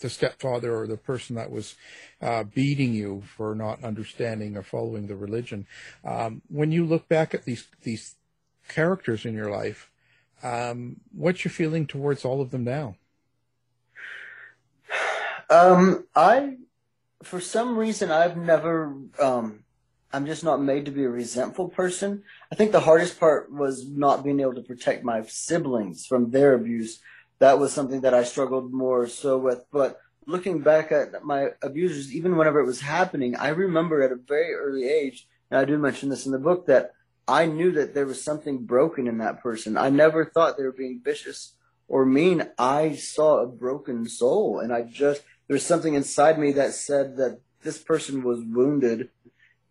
the 0.00 0.10
stepfather 0.10 0.76
or 0.76 0.86
the 0.86 0.98
person 0.98 1.36
that 1.36 1.50
was 1.50 1.74
uh, 2.20 2.44
beating 2.44 2.92
you 2.92 3.22
for 3.36 3.54
not 3.54 3.82
understanding 3.82 4.56
or 4.56 4.62
following 4.62 5.06
the 5.06 5.16
religion. 5.16 5.66
Um, 6.04 6.42
when 6.48 6.72
you 6.72 6.84
look 6.84 7.08
back 7.08 7.34
at 7.34 7.44
these 7.44 7.66
these 7.82 8.16
characters 8.68 9.24
in 9.24 9.32
your 9.34 9.50
life, 9.50 9.90
um, 10.42 10.96
what's 11.12 11.44
your 11.44 11.52
feeling 11.52 11.86
towards 11.86 12.24
all 12.24 12.40
of 12.40 12.50
them 12.50 12.64
now? 12.64 12.96
Um, 15.48 16.08
I, 16.12 16.56
for 17.22 17.40
some 17.40 17.76
reason, 17.76 18.10
I've 18.10 18.36
never 18.36 18.94
um, 19.20 19.64
I'm 20.12 20.26
just 20.26 20.44
not 20.44 20.62
made 20.62 20.84
to 20.86 20.90
be 20.90 21.04
a 21.04 21.10
resentful 21.10 21.68
person. 21.68 22.22
I 22.50 22.54
think 22.54 22.72
the 22.72 22.80
hardest 22.80 23.18
part 23.18 23.52
was 23.52 23.86
not 23.88 24.24
being 24.24 24.40
able 24.40 24.54
to 24.54 24.62
protect 24.62 25.04
my 25.04 25.22
siblings 25.26 26.06
from 26.06 26.30
their 26.30 26.54
abuse. 26.54 27.00
That 27.38 27.58
was 27.58 27.72
something 27.72 28.00
that 28.02 28.14
I 28.14 28.24
struggled 28.24 28.72
more 28.72 29.08
so 29.08 29.36
with. 29.36 29.64
But 29.70 29.98
looking 30.26 30.60
back 30.60 30.90
at 30.92 31.22
my 31.22 31.48
abusers, 31.60 32.14
even 32.14 32.36
whenever 32.36 32.60
it 32.60 32.66
was 32.66 32.80
happening, 32.80 33.36
I 33.36 33.48
remember 33.48 34.02
at 34.02 34.12
a 34.12 34.16
very 34.16 34.54
early 34.54 34.88
age, 34.88 35.28
and 35.50 35.60
I 35.60 35.64
do 35.64 35.76
mention 35.76 36.08
this 36.08 36.24
in 36.24 36.32
the 36.32 36.38
book, 36.38 36.66
that 36.66 36.92
I 37.28 37.46
knew 37.46 37.72
that 37.72 37.92
there 37.92 38.06
was 38.06 38.22
something 38.22 38.64
broken 38.64 39.08
in 39.08 39.18
that 39.18 39.42
person. 39.42 39.76
I 39.76 39.90
never 39.90 40.24
thought 40.24 40.56
they 40.56 40.64
were 40.64 40.72
being 40.72 41.00
vicious 41.04 41.56
or 41.88 42.06
mean. 42.06 42.48
I 42.58 42.94
saw 42.94 43.42
a 43.42 43.46
broken 43.46 44.08
soul, 44.08 44.60
and 44.60 44.72
I 44.72 44.82
just, 44.82 45.22
there's 45.48 45.64
something 45.64 45.94
inside 45.94 46.38
me 46.38 46.52
that 46.52 46.72
said 46.72 47.16
that 47.16 47.40
this 47.62 47.78
person 47.78 48.22
was 48.22 48.40
wounded 48.44 49.10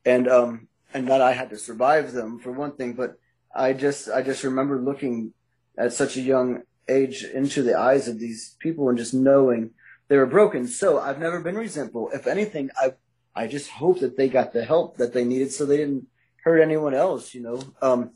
and 0.06 0.28
um 0.28 0.68
and 0.94 1.08
that 1.10 1.22
I 1.22 1.34
had 1.34 1.50
to 1.50 1.58
survive 1.58 2.14
them 2.14 2.40
for 2.40 2.52
one 2.52 2.72
thing. 2.74 2.94
But 2.94 3.18
I 3.54 3.74
just 3.74 4.10
I 4.10 4.22
just 4.22 4.44
remember 4.44 4.80
looking 4.80 5.34
at 5.78 5.94
such 5.94 6.18
a 6.18 6.22
young 6.22 6.64
age 6.88 7.24
into 7.24 7.64
the 7.64 7.78
eyes 7.78 8.08
of 8.08 8.20
these 8.20 8.56
people 8.60 8.90
and 8.90 8.98
just 8.98 9.14
knowing 9.14 9.72
they 10.08 10.18
were 10.18 10.26
broken. 10.26 10.68
So 10.68 11.00
I've 11.00 11.20
never 11.20 11.42
been 11.42 11.58
resentful. 11.58 12.10
If 12.14 12.28
anything, 12.28 12.70
I 12.80 12.94
I 13.36 13.48
just 13.48 13.70
hope 13.70 14.00
that 14.00 14.18
they 14.18 14.30
got 14.30 14.54
the 14.54 14.64
help 14.64 14.98
that 14.98 15.14
they 15.14 15.26
needed 15.26 15.52
so 15.52 15.66
they 15.66 15.78
didn't 15.78 16.08
hurt 16.44 16.62
anyone 16.62 16.94
else. 16.94 17.34
You 17.34 17.42
know. 17.42 17.62
Um, 17.82 18.12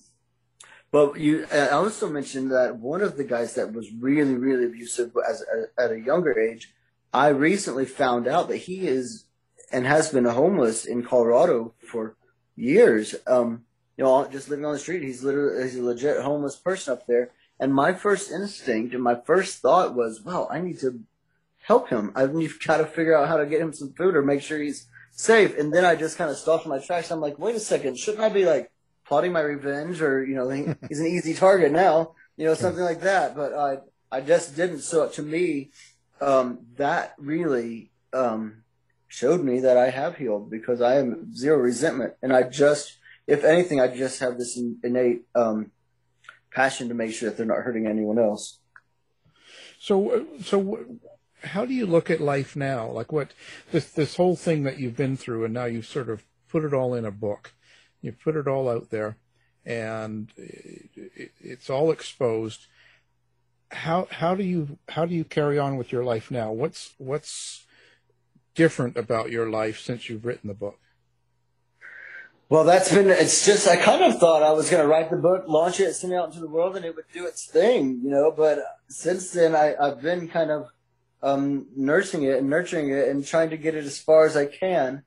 but 0.92 1.20
you, 1.20 1.46
I 1.52 1.70
also 1.70 2.10
mentioned 2.10 2.52
that 2.52 2.78
one 2.78 3.02
of 3.02 3.16
the 3.16 3.24
guys 3.24 3.54
that 3.56 3.74
was 3.74 3.92
really, 3.94 4.34
really 4.34 4.66
abusive 4.66 5.12
as, 5.28 5.42
as 5.42 5.66
at 5.78 5.92
a 5.92 6.00
younger 6.00 6.40
age, 6.40 6.74
I 7.14 7.30
recently 7.30 7.86
found 7.86 8.28
out 8.28 8.48
that 8.50 8.58
he 8.58 8.88
is 8.88 9.26
and 9.72 9.86
has 9.86 10.12
been 10.12 10.26
homeless 10.26 10.86
in 10.86 11.04
Colorado 11.04 11.74
for 11.80 12.16
years. 12.56 13.16
Um, 13.28 13.66
you 13.98 14.04
know, 14.04 14.28
just 14.28 14.50
living 14.50 14.66
on 14.66 14.74
the 14.74 14.80
street. 14.80 15.04
He's 15.04 15.24
literally 15.24 15.64
he's 15.64 15.78
a 15.78 15.84
legit 15.84 16.22
homeless 16.22 16.56
person 16.56 16.94
up 16.94 17.06
there. 17.08 17.32
And 17.60 17.74
my 17.74 17.94
first 17.94 18.32
instinct 18.32 18.94
and 18.94 19.04
my 19.04 19.16
first 19.16 19.60
thought 19.60 19.94
was, 19.94 20.22
well, 20.24 20.48
I 20.50 20.62
need 20.62 20.80
to 20.80 21.02
help 21.64 21.90
him. 21.90 22.12
I 22.16 22.26
need 22.26 22.50
to 22.50 22.58
try 22.58 22.78
to 22.78 22.86
figure 22.86 23.18
out 23.18 23.28
how 23.28 23.38
to 23.38 23.46
get 23.46 23.62
him 23.62 23.74
some 23.74 23.94
food 23.94 24.16
or 24.16 24.22
make 24.22 24.42
sure 24.42 24.60
he's 24.60 24.88
safe. 25.12 25.58
And 25.58 25.74
then 25.74 25.84
I 25.84 25.96
just 25.96 26.18
kind 26.18 26.32
of 26.32 26.38
stopped 26.38 26.66
in 26.66 26.70
my 26.70 26.80
tracks. 26.80 27.12
I'm 27.12 27.20
like, 27.20 27.38
wait 27.38 27.56
a 27.56 27.60
second, 27.60 28.00
shouldn't 28.00 28.24
I 28.24 28.30
be 28.30 28.46
like 28.46 28.72
plotting 29.06 29.34
my 29.34 29.42
revenge 29.42 30.02
or, 30.02 30.24
you 30.24 30.36
know, 30.36 30.50
he's 30.88 31.00
an 31.00 31.08
easy 31.08 31.34
target 31.34 31.72
now, 31.72 32.16
you 32.38 32.46
know, 32.46 32.54
something 32.54 32.84
like 32.84 33.02
that. 33.02 33.36
But 33.36 33.54
I, 33.54 33.80
I 34.12 34.22
just 34.22 34.56
didn't. 34.56 34.80
So 34.80 35.10
to 35.10 35.22
me, 35.22 35.72
um, 36.22 36.60
that 36.78 37.16
really, 37.18 37.92
um, 38.14 38.64
showed 39.10 39.44
me 39.44 39.60
that 39.60 39.76
I 39.76 39.90
have 39.90 40.16
healed 40.16 40.50
because 40.50 40.82
I 40.82 40.98
am 40.98 41.36
zero 41.36 41.58
resentment. 41.58 42.14
And 42.22 42.32
I 42.32 42.44
just, 42.44 42.98
if 43.28 43.44
anything, 43.44 43.82
I 43.82 43.88
just 43.88 44.20
have 44.22 44.38
this 44.38 44.58
innate 44.84 45.24
um, 45.36 45.72
passion 46.52 46.88
to 46.88 46.94
make 46.94 47.14
sure 47.14 47.30
that 47.30 47.36
they're 47.36 47.46
not 47.46 47.64
hurting 47.64 47.88
anyone 47.88 48.20
else. 48.20 48.60
So, 49.80 50.26
so 50.44 50.86
how 51.44 51.66
do 51.66 51.74
you 51.74 51.86
look 51.86 52.10
at 52.10 52.22
life 52.22 52.56
now? 52.56 52.88
Like 52.88 53.12
what 53.12 53.32
this 53.72 53.90
this 53.90 54.16
whole 54.16 54.36
thing 54.36 54.64
that 54.64 54.80
you've 54.80 54.98
been 54.98 55.18
through, 55.18 55.46
and 55.46 55.54
now 55.54 55.66
you've 55.66 55.86
sort 55.86 56.10
of 56.10 56.24
put 56.50 56.64
it 56.64 56.74
all 56.74 56.94
in 56.94 57.06
a 57.06 57.12
book. 57.12 57.54
You 58.02 58.12
put 58.12 58.36
it 58.36 58.48
all 58.48 58.70
out 58.70 58.90
there, 58.90 59.18
and 59.66 60.32
it, 60.36 61.32
it's 61.40 61.70
all 61.70 61.92
exposed. 61.92 62.68
How 63.72 64.08
how 64.12 64.36
do 64.36 64.44
you 64.44 64.78
how 64.90 65.06
do 65.06 65.14
you 65.14 65.24
carry 65.24 65.60
on 65.60 65.78
with 65.78 65.92
your 65.92 66.04
life 66.04 66.32
now? 66.32 66.52
What's 66.52 66.94
what's 66.98 67.66
different 68.56 68.98
about 68.98 69.32
your 69.32 69.50
life 69.50 69.80
since 69.80 70.10
you've 70.10 70.26
written 70.26 70.48
the 70.48 70.54
book? 70.54 70.80
Well, 72.50 72.64
that's 72.64 72.92
been, 72.92 73.12
it's 73.12 73.46
just, 73.46 73.68
I 73.68 73.76
kind 73.76 74.04
of 74.04 74.20
thought 74.20 74.42
I 74.42 74.52
was 74.54 74.72
going 74.72 74.82
to 74.82 74.88
write 74.88 75.12
the 75.12 75.18
book, 75.18 75.46
launch 75.48 75.80
it, 75.80 75.94
send 75.94 76.14
it 76.14 76.16
out 76.16 76.30
into 76.30 76.40
the 76.40 76.48
world, 76.48 76.76
and 76.76 76.84
it 76.84 76.96
would 76.96 77.06
do 77.14 77.28
its 77.28 77.46
thing, 77.46 78.02
you 78.04 78.10
know, 78.10 78.32
but 78.36 78.58
since 78.88 79.30
then 79.30 79.56
I, 79.56 79.76
I've 79.80 80.02
been 80.02 80.28
kind 80.28 80.50
of 80.50 80.72
um, 81.22 81.68
nursing 81.76 82.24
it 82.24 82.40
and 82.40 82.50
nurturing 82.50 82.90
it 82.90 83.08
and 83.08 83.24
trying 83.24 83.52
to 83.52 83.58
get 83.58 83.76
it 83.76 83.86
as 83.86 84.00
far 84.00 84.26
as 84.26 84.36
I 84.36 84.48
can. 84.48 85.04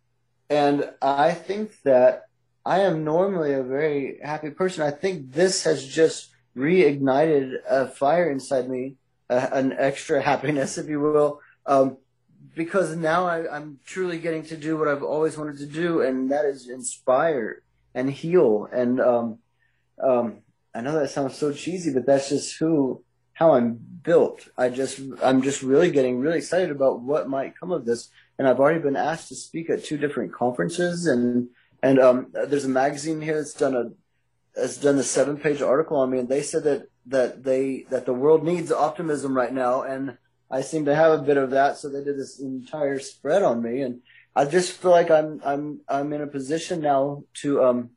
And 0.49 0.88
I 1.02 1.33
think 1.35 1.83
that 1.83 2.26
I 2.64 2.83
am 2.83 3.02
normally 3.02 3.54
a 3.54 3.62
very 3.64 4.19
happy 4.23 4.50
person. 4.50 4.85
I 4.85 4.92
think 4.92 5.33
this 5.33 5.64
has 5.64 5.85
just 5.85 6.31
reignited 6.56 7.56
a 7.68 7.87
fire 7.88 8.30
inside 8.30 8.68
me, 8.68 8.97
an 9.28 9.73
extra 9.73 10.21
happiness, 10.21 10.78
if 10.78 10.88
you 10.88 11.00
will, 11.00 11.40
um, 11.66 11.97
because 12.54 12.94
now 12.97 13.26
I, 13.26 13.56
am 13.56 13.78
truly 13.85 14.18
getting 14.18 14.42
to 14.44 14.56
do 14.56 14.76
what 14.76 14.88
I've 14.88 15.02
always 15.02 15.38
wanted 15.38 15.59
to 15.59 15.66
do, 15.66 16.02
and 16.02 16.30
that 16.30 16.44
is 16.44 16.68
inspire 16.68 17.62
and 17.94 18.11
heal. 18.11 18.68
And 18.73 19.00
um, 19.00 19.38
um, 20.02 20.38
I 20.75 20.80
know 20.80 20.99
that 20.99 21.11
sounds 21.11 21.37
so 21.37 21.52
cheesy, 21.52 21.92
but 21.92 22.06
that's 22.06 22.28
just 22.28 22.59
who 22.59 23.02
how 23.35 23.54
I'm 23.54 23.78
built. 24.02 24.49
I 24.59 24.68
just 24.68 25.00
I'm 25.23 25.42
just 25.42 25.62
really 25.62 25.90
getting 25.90 26.21
really 26.21 26.38
excited 26.38 26.71
about 26.71 27.00
what 27.00 27.28
might 27.28 27.59
come 27.59 27.73
of 27.73 27.87
this. 27.87 28.09
And 28.38 28.49
I've 28.49 28.61
already 28.61 28.80
been 28.80 28.97
asked 28.97 29.28
to 29.28 29.35
speak 29.35 29.71
at 29.71 29.85
two 29.85 29.97
different 29.97 30.32
conferences, 30.32 31.06
and 31.06 31.49
and 31.82 31.99
um, 31.99 32.32
there's 32.32 32.64
a 32.64 32.68
magazine 32.68 33.21
here 33.21 33.37
that's 33.37 33.54
done 33.54 33.75
a 33.75 33.90
has 34.56 34.76
done 34.76 34.99
a 34.99 35.02
seven 35.02 35.37
page 35.37 35.62
article 35.62 35.97
on 35.97 36.11
me, 36.11 36.18
and 36.18 36.28
they 36.28 36.42
said 36.42 36.64
that 36.64 36.88
that 37.06 37.44
they 37.44 37.87
that 37.90 38.06
the 38.06 38.12
world 38.12 38.44
needs 38.44 38.71
optimism 38.71 39.37
right 39.37 39.52
now, 39.52 39.82
and 39.82 40.16
I 40.50 40.61
seem 40.61 40.85
to 40.85 40.94
have 40.94 41.12
a 41.12 41.23
bit 41.23 41.37
of 41.37 41.50
that, 41.50 41.78
so 41.78 41.88
they 41.88 42.04
did 42.04 42.18
this 42.18 42.38
entire 42.38 42.99
spread 42.99 43.42
on 43.42 43.62
me, 43.62 43.80
and 43.80 44.02
I 44.37 44.44
just 44.44 44.73
feel 44.73 44.90
like 44.90 45.11
I'm 45.11 45.40
I'm 45.44 45.80
I'm 45.88 46.12
in 46.12 46.23
a 46.23 46.26
position 46.26 46.80
now 46.80 47.25
to 47.42 47.64
um, 47.64 47.90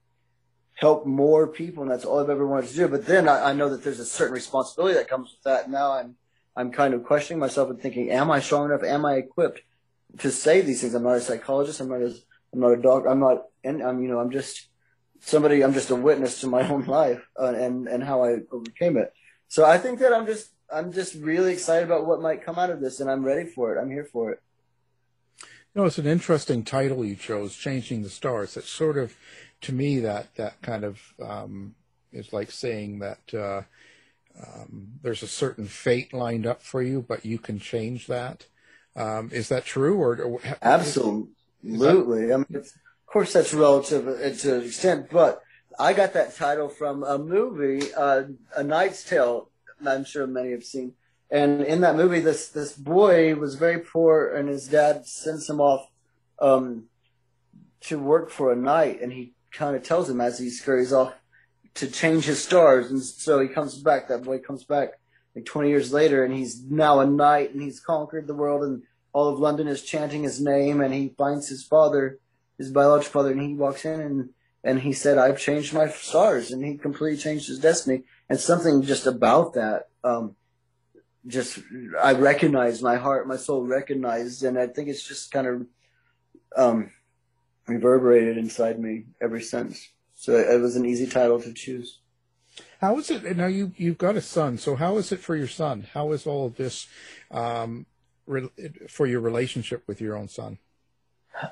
help 0.73 1.05
more 1.05 1.47
people, 1.47 1.83
and 1.83 1.91
that's 1.91 2.05
all 2.05 2.19
I've 2.19 2.29
ever 2.29 2.47
wanted 2.47 2.69
to 2.69 2.75
do. 2.75 2.87
But 2.87 3.05
then 3.05 3.27
I, 3.27 3.49
I 3.49 3.53
know 3.53 3.69
that 3.69 3.83
there's 3.83 3.99
a 3.99 4.05
certain 4.05 4.33
responsibility 4.33 4.95
that 4.95 5.09
comes 5.09 5.31
with 5.31 5.43
that. 5.43 5.69
Now 5.69 5.91
I'm 5.93 6.15
I'm 6.55 6.71
kind 6.71 6.93
of 6.93 7.03
questioning 7.03 7.39
myself 7.39 7.69
and 7.69 7.81
thinking, 7.81 8.11
am 8.11 8.31
I 8.31 8.39
strong 8.39 8.65
enough? 8.65 8.83
Am 8.83 9.05
I 9.05 9.15
equipped 9.15 9.61
to 10.19 10.31
say 10.31 10.61
these 10.61 10.81
things? 10.81 10.93
I'm 10.93 11.03
not 11.03 11.17
a 11.17 11.21
psychologist. 11.21 11.81
I'm 11.81 11.89
not 11.89 12.01
a 12.01 12.15
I'm 12.53 12.59
not 12.61 12.71
a 12.71 12.81
doctor. 12.81 13.09
I'm 13.09 13.19
not, 13.19 13.43
and 13.63 13.83
I'm 13.83 14.01
you 14.01 14.07
know 14.07 14.19
I'm 14.19 14.31
just 14.31 14.69
somebody. 15.21 15.63
I'm 15.63 15.73
just 15.73 15.89
a 15.89 15.95
witness 15.95 16.41
to 16.41 16.47
my 16.47 16.67
own 16.69 16.85
life 16.85 17.27
uh, 17.39 17.53
and 17.53 17.87
and 17.87 18.03
how 18.03 18.23
I 18.23 18.37
overcame 18.51 18.97
it. 18.97 19.13
So 19.47 19.65
I 19.65 19.77
think 19.77 19.99
that 19.99 20.13
I'm 20.13 20.25
just 20.25 20.49
I'm 20.73 20.91
just 20.91 21.15
really 21.15 21.53
excited 21.53 21.85
about 21.85 22.05
what 22.05 22.21
might 22.21 22.43
come 22.43 22.57
out 22.57 22.69
of 22.69 22.81
this, 22.81 22.99
and 22.99 23.09
I'm 23.09 23.23
ready 23.23 23.49
for 23.49 23.75
it. 23.75 23.81
I'm 23.81 23.91
here 23.91 24.05
for 24.05 24.31
it. 24.31 24.41
You 25.41 25.81
know, 25.81 25.85
it's 25.85 25.97
an 25.97 26.07
interesting 26.07 26.63
title 26.63 27.05
you 27.05 27.15
chose, 27.15 27.55
"Changing 27.55 28.01
the 28.01 28.09
Stars." 28.09 28.57
It's 28.57 28.69
sort 28.69 28.97
of, 28.97 29.15
to 29.61 29.73
me, 29.73 29.99
that 29.99 30.35
that 30.35 30.61
kind 30.61 30.83
of 30.83 31.13
um, 31.21 31.75
is 32.11 32.31
like 32.33 32.49
saying 32.49 32.99
that 32.99 33.33
uh, 33.33 33.61
um, 34.41 34.87
there's 35.01 35.23
a 35.23 35.27
certain 35.27 35.65
fate 35.65 36.13
lined 36.13 36.45
up 36.45 36.61
for 36.61 36.81
you, 36.81 37.05
but 37.07 37.25
you 37.25 37.37
can 37.37 37.59
change 37.59 38.07
that. 38.07 38.47
Um, 38.95 39.29
is 39.33 39.49
that 39.49 39.65
true, 39.65 40.01
or, 40.01 40.15
or 40.21 40.39
absolutely? 40.61 42.27
That, 42.27 42.33
I 42.33 42.37
mean, 42.37 42.45
of 42.53 42.71
course, 43.15 43.31
that's 43.31 43.53
relative 43.53 44.03
to 44.41 44.55
an 44.57 44.65
extent, 44.65 45.07
but 45.09 45.41
I 45.79 45.93
got 45.93 46.11
that 46.15 46.35
title 46.35 46.67
from 46.67 47.01
a 47.01 47.17
movie, 47.17 47.93
uh, 47.93 48.23
A 48.57 48.61
Knight's 48.61 49.05
Tale 49.05 49.49
I'm 49.87 50.03
sure 50.03 50.27
many 50.27 50.51
have 50.51 50.65
seen. 50.65 50.95
And 51.31 51.61
in 51.61 51.79
that 51.79 51.95
movie, 51.95 52.19
this 52.19 52.49
this 52.49 52.73
boy 52.73 53.35
was 53.35 53.55
very 53.55 53.79
poor, 53.79 54.35
and 54.35 54.49
his 54.49 54.67
dad 54.67 55.07
sends 55.07 55.49
him 55.49 55.61
off 55.61 55.87
um, 56.41 56.89
to 57.81 57.97
work 57.97 58.31
for 58.31 58.51
a 58.51 58.55
knight, 58.57 59.01
and 59.01 59.13
he 59.13 59.33
kind 59.53 59.77
of 59.77 59.83
tells 59.83 60.09
him 60.09 60.19
as 60.19 60.37
he 60.37 60.49
scurries 60.49 60.91
off 60.91 61.13
to 61.75 61.87
change 61.87 62.25
his 62.25 62.43
stars. 62.43 62.91
And 62.91 63.01
so 63.01 63.39
he 63.39 63.47
comes 63.47 63.77
back. 63.77 64.09
That 64.09 64.23
boy 64.23 64.39
comes 64.39 64.65
back 64.65 64.99
like 65.35 65.45
20 65.45 65.69
years 65.69 65.93
later, 65.93 66.25
and 66.25 66.33
he's 66.33 66.65
now 66.69 66.99
a 66.99 67.05
knight, 67.05 67.53
and 67.53 67.61
he's 67.61 67.79
conquered 67.79 68.27
the 68.27 68.35
world, 68.35 68.63
and 68.63 68.83
all 69.13 69.29
of 69.29 69.39
London 69.39 69.69
is 69.69 69.83
chanting 69.83 70.23
his 70.23 70.41
name, 70.41 70.81
and 70.81 70.93
he 70.93 71.15
finds 71.17 71.47
his 71.47 71.63
father, 71.63 72.19
his 72.57 72.71
biological 72.71 73.21
father, 73.21 73.31
and 73.31 73.41
he 73.41 73.53
walks 73.53 73.85
in 73.85 73.99
and 73.99 74.29
and 74.63 74.79
he 74.79 74.93
said, 74.93 75.17
"I've 75.17 75.39
changed 75.39 75.73
my 75.73 75.87
stars," 75.89 76.51
and 76.51 76.65
he 76.65 76.75
completely 76.75 77.17
changed 77.17 77.47
his 77.47 77.59
destiny. 77.59 78.03
And 78.29 78.39
something 78.39 78.81
just 78.81 79.05
about 79.05 79.53
that, 79.53 79.89
um, 80.03 80.35
just 81.27 81.59
I 82.01 82.13
recognized 82.13 82.81
my 82.81 82.95
heart, 82.95 83.27
my 83.27 83.37
soul 83.37 83.63
recognized, 83.63 84.43
and 84.43 84.57
I 84.57 84.67
think 84.67 84.89
it's 84.89 85.07
just 85.07 85.31
kind 85.31 85.47
of 85.47 85.67
um, 86.55 86.91
reverberated 87.67 88.37
inside 88.37 88.79
me 88.79 89.05
ever 89.21 89.39
since. 89.39 89.89
So 90.15 90.35
it 90.35 90.59
was 90.59 90.75
an 90.75 90.85
easy 90.85 91.07
title 91.07 91.39
to 91.41 91.53
choose. 91.53 91.99
How 92.79 92.97
is 92.97 93.09
it 93.11 93.37
now? 93.37 93.47
You 93.47 93.73
you've 93.77 93.97
got 93.97 94.15
a 94.15 94.21
son, 94.21 94.57
so 94.57 94.75
how 94.75 94.97
is 94.97 95.11
it 95.11 95.19
for 95.19 95.35
your 95.35 95.47
son? 95.47 95.87
How 95.93 96.11
is 96.11 96.25
all 96.25 96.45
of 96.45 96.55
this 96.55 96.87
um, 97.31 97.85
re- 98.25 98.49
for 98.87 99.05
your 99.05 99.19
relationship 99.19 99.83
with 99.87 99.99
your 100.01 100.15
own 100.15 100.27
son? 100.27 100.57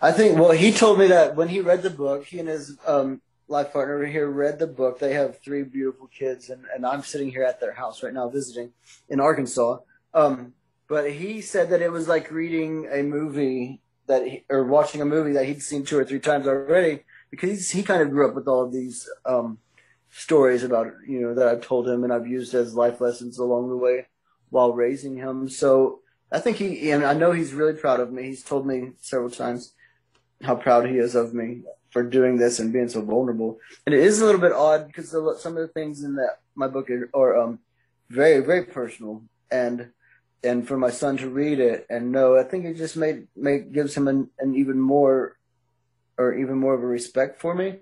I 0.01 0.11
think. 0.11 0.37
Well, 0.37 0.51
he 0.51 0.71
told 0.71 0.99
me 0.99 1.07
that 1.07 1.35
when 1.35 1.49
he 1.49 1.59
read 1.59 1.81
the 1.83 1.89
book, 1.89 2.25
he 2.25 2.39
and 2.39 2.49
his 2.49 2.77
um, 2.85 3.21
life 3.47 3.73
partner 3.73 3.95
over 3.95 4.05
here 4.05 4.29
read 4.29 4.59
the 4.59 4.67
book. 4.67 4.99
They 4.99 5.13
have 5.13 5.39
three 5.39 5.63
beautiful 5.63 6.07
kids, 6.07 6.49
and, 6.49 6.63
and 6.73 6.85
I'm 6.85 7.03
sitting 7.03 7.29
here 7.29 7.43
at 7.43 7.59
their 7.59 7.73
house 7.73 8.03
right 8.03 8.13
now 8.13 8.29
visiting 8.29 8.71
in 9.09 9.19
Arkansas. 9.19 9.79
Um, 10.13 10.53
but 10.87 11.11
he 11.11 11.41
said 11.41 11.69
that 11.69 11.81
it 11.81 11.91
was 11.91 12.07
like 12.07 12.31
reading 12.31 12.87
a 12.91 13.03
movie 13.03 13.81
that 14.07 14.27
he, 14.27 14.43
or 14.49 14.63
watching 14.63 15.01
a 15.01 15.05
movie 15.05 15.33
that 15.33 15.45
he'd 15.45 15.63
seen 15.63 15.85
two 15.85 15.97
or 15.97 16.05
three 16.05 16.19
times 16.19 16.47
already 16.47 17.03
because 17.31 17.71
he 17.71 17.83
kind 17.83 18.01
of 18.01 18.11
grew 18.11 18.27
up 18.27 18.35
with 18.35 18.47
all 18.47 18.63
of 18.63 18.71
these 18.71 19.09
um, 19.25 19.57
stories 20.11 20.63
about 20.63 20.87
you 21.07 21.21
know 21.21 21.33
that 21.33 21.47
I've 21.47 21.65
told 21.65 21.87
him 21.87 22.03
and 22.03 22.13
I've 22.13 22.27
used 22.27 22.53
as 22.53 22.75
life 22.75 23.01
lessons 23.01 23.39
along 23.39 23.69
the 23.69 23.77
way 23.77 24.07
while 24.49 24.73
raising 24.73 25.17
him. 25.17 25.49
So 25.49 26.01
I 26.33 26.39
think 26.39 26.57
he 26.57 26.91
and 26.91 27.05
I 27.05 27.13
know 27.13 27.31
he's 27.31 27.53
really 27.53 27.73
proud 27.73 27.99
of 27.99 28.11
me. 28.11 28.23
He's 28.23 28.43
told 28.43 28.65
me 28.65 28.93
several 28.99 29.29
times 29.29 29.73
how 30.41 30.55
proud 30.55 30.89
he 30.89 30.97
is 30.97 31.15
of 31.15 31.33
me 31.33 31.61
for 31.91 32.03
doing 32.03 32.37
this 32.37 32.59
and 32.59 32.73
being 32.73 32.89
so 32.89 33.01
vulnerable. 33.01 33.59
And 33.85 33.93
it 33.93 34.01
is 34.01 34.19
a 34.19 34.25
little 34.25 34.41
bit 34.41 34.51
odd 34.51 34.87
because 34.87 35.11
some 35.11 35.55
of 35.55 35.61
the 35.61 35.71
things 35.73 36.03
in 36.03 36.15
that 36.15 36.39
my 36.55 36.67
book 36.67 36.89
are, 36.89 37.09
are 37.13 37.39
um, 37.39 37.59
very 38.09 38.39
very 38.39 38.65
personal 38.65 39.21
and 39.51 39.91
and 40.43 40.67
for 40.67 40.77
my 40.77 40.89
son 40.89 41.17
to 41.17 41.29
read 41.29 41.59
it 41.59 41.85
and 41.89 42.11
know, 42.11 42.37
I 42.37 42.43
think 42.43 42.65
it 42.65 42.75
just 42.75 42.97
made, 42.97 43.27
made 43.35 43.71
gives 43.73 43.95
him 43.95 44.07
an, 44.07 44.29
an 44.39 44.55
even 44.55 44.79
more 44.79 45.37
or 46.17 46.33
even 46.33 46.57
more 46.57 46.73
of 46.73 46.83
a 46.83 46.87
respect 46.87 47.39
for 47.39 47.55
me. 47.55 47.79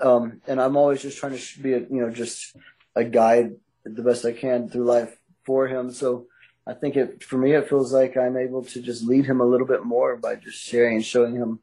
Um, 0.00 0.42
and 0.48 0.60
I'm 0.60 0.76
always 0.76 1.02
just 1.02 1.18
trying 1.18 1.38
to 1.38 1.62
be 1.62 1.74
a, 1.74 1.78
you 1.78 2.00
know, 2.00 2.10
just 2.10 2.56
a 2.96 3.04
guide 3.04 3.54
the 3.84 4.02
best 4.02 4.24
I 4.24 4.32
can 4.32 4.68
through 4.68 4.84
life 4.84 5.16
for 5.44 5.68
him. 5.68 5.92
So 5.92 6.26
I 6.66 6.72
think 6.72 6.96
it, 6.96 7.22
for 7.22 7.36
me, 7.36 7.52
it 7.52 7.68
feels 7.68 7.92
like 7.92 8.16
I'm 8.16 8.36
able 8.36 8.64
to 8.64 8.80
just 8.80 9.04
lead 9.04 9.26
him 9.26 9.40
a 9.40 9.44
little 9.44 9.66
bit 9.66 9.84
more 9.84 10.16
by 10.16 10.36
just 10.36 10.58
sharing 10.58 10.96
and 10.96 11.04
showing 11.04 11.34
him 11.34 11.60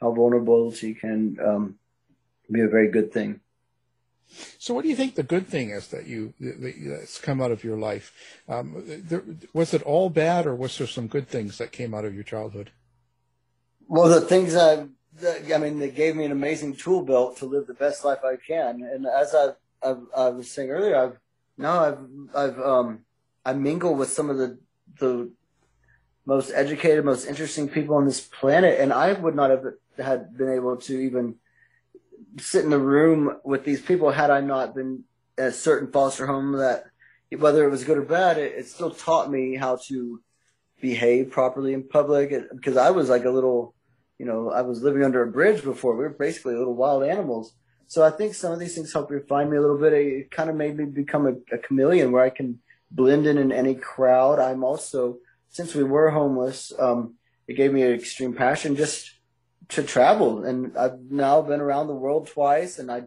how 0.00 0.12
vulnerability 0.12 0.94
can, 0.94 1.36
um, 1.44 1.78
be 2.50 2.60
a 2.60 2.68
very 2.68 2.90
good 2.90 3.12
thing. 3.12 3.40
So, 4.58 4.74
what 4.74 4.82
do 4.82 4.88
you 4.88 4.96
think 4.96 5.14
the 5.14 5.22
good 5.22 5.46
thing 5.46 5.70
is 5.70 5.88
that 5.88 6.06
you 6.06 6.34
that's 6.40 7.18
come 7.18 7.40
out 7.40 7.50
of 7.50 7.64
your 7.64 7.78
life? 7.78 8.12
Um, 8.48 8.82
there, 8.86 9.24
was 9.54 9.72
it 9.72 9.82
all 9.82 10.10
bad, 10.10 10.46
or 10.46 10.54
was 10.54 10.76
there 10.76 10.86
some 10.86 11.06
good 11.06 11.28
things 11.28 11.58
that 11.58 11.72
came 11.72 11.94
out 11.94 12.04
of 12.04 12.14
your 12.14 12.24
childhood? 12.24 12.70
Well, 13.86 14.08
the 14.08 14.20
things 14.20 14.54
I, 14.54 14.86
I 15.54 15.58
mean, 15.58 15.78
they 15.78 15.90
gave 15.90 16.14
me 16.14 16.24
an 16.24 16.32
amazing 16.32 16.76
tool 16.76 17.02
belt 17.02 17.38
to 17.38 17.46
live 17.46 17.66
the 17.66 17.74
best 17.74 18.04
life 18.04 18.18
I 18.24 18.36
can. 18.36 18.82
And 18.82 19.06
as 19.06 19.34
I, 19.34 19.52
I, 19.82 19.94
I 20.14 20.28
was 20.28 20.50
saying 20.50 20.70
earlier, 20.70 20.96
I've 20.96 21.18
now 21.56 21.80
I've, 21.80 21.98
I've, 22.34 22.60
um, 22.60 23.00
I 23.48 23.54
mingle 23.54 23.94
with 23.94 24.10
some 24.10 24.28
of 24.28 24.36
the 24.36 24.58
the 25.00 25.32
most 26.26 26.52
educated, 26.54 27.02
most 27.04 27.26
interesting 27.26 27.66
people 27.66 27.96
on 27.96 28.04
this 28.04 28.20
planet, 28.20 28.78
and 28.78 28.92
I 28.92 29.14
would 29.14 29.34
not 29.34 29.48
have 29.48 29.64
had 29.96 30.36
been 30.36 30.52
able 30.52 30.76
to 30.76 30.98
even 30.98 31.36
sit 32.38 32.64
in 32.64 32.70
the 32.70 32.78
room 32.78 33.38
with 33.44 33.64
these 33.64 33.80
people 33.80 34.10
had 34.10 34.30
I 34.30 34.42
not 34.42 34.74
been 34.74 35.04
at 35.38 35.48
a 35.48 35.52
certain 35.52 35.90
foster 35.90 36.26
home 36.26 36.52
that 36.58 36.84
whether 37.38 37.64
it 37.64 37.70
was 37.70 37.84
good 37.84 37.96
or 37.96 38.02
bad, 38.02 38.36
it, 38.36 38.52
it 38.58 38.66
still 38.66 38.90
taught 38.90 39.30
me 39.30 39.56
how 39.56 39.76
to 39.86 40.20
behave 40.82 41.30
properly 41.30 41.72
in 41.72 41.88
public 41.88 42.34
because 42.52 42.76
I 42.76 42.90
was 42.90 43.08
like 43.08 43.24
a 43.24 43.30
little, 43.30 43.74
you 44.18 44.26
know, 44.26 44.50
I 44.50 44.60
was 44.60 44.82
living 44.82 45.04
under 45.04 45.22
a 45.22 45.32
bridge 45.32 45.64
before. 45.64 45.96
We 45.96 46.04
were 46.04 46.10
basically 46.10 46.54
little 46.54 46.74
wild 46.74 47.02
animals. 47.02 47.54
So 47.86 48.04
I 48.04 48.10
think 48.10 48.34
some 48.34 48.52
of 48.52 48.58
these 48.58 48.74
things 48.74 48.92
helped 48.92 49.10
refine 49.10 49.48
me 49.48 49.56
a 49.56 49.62
little 49.62 49.78
bit. 49.78 49.94
It, 49.94 50.06
it 50.06 50.30
kind 50.30 50.50
of 50.50 50.56
made 50.56 50.76
me 50.76 50.84
become 50.84 51.26
a, 51.26 51.54
a 51.54 51.58
chameleon 51.58 52.12
where 52.12 52.22
I 52.22 52.30
can 52.30 52.60
blend 52.90 53.26
in 53.26 53.38
in 53.38 53.52
any 53.52 53.74
crowd. 53.74 54.38
I'm 54.38 54.64
also, 54.64 55.18
since 55.48 55.74
we 55.74 55.84
were 55.84 56.10
homeless, 56.10 56.72
um, 56.78 57.14
it 57.46 57.54
gave 57.54 57.72
me 57.72 57.82
an 57.82 57.92
extreme 57.92 58.34
passion 58.34 58.76
just 58.76 59.12
to 59.68 59.82
travel, 59.82 60.44
and 60.44 60.76
I've 60.76 60.98
now 61.10 61.42
been 61.42 61.60
around 61.60 61.88
the 61.88 61.94
world 61.94 62.28
twice, 62.28 62.78
and 62.78 62.90
I 62.90 63.04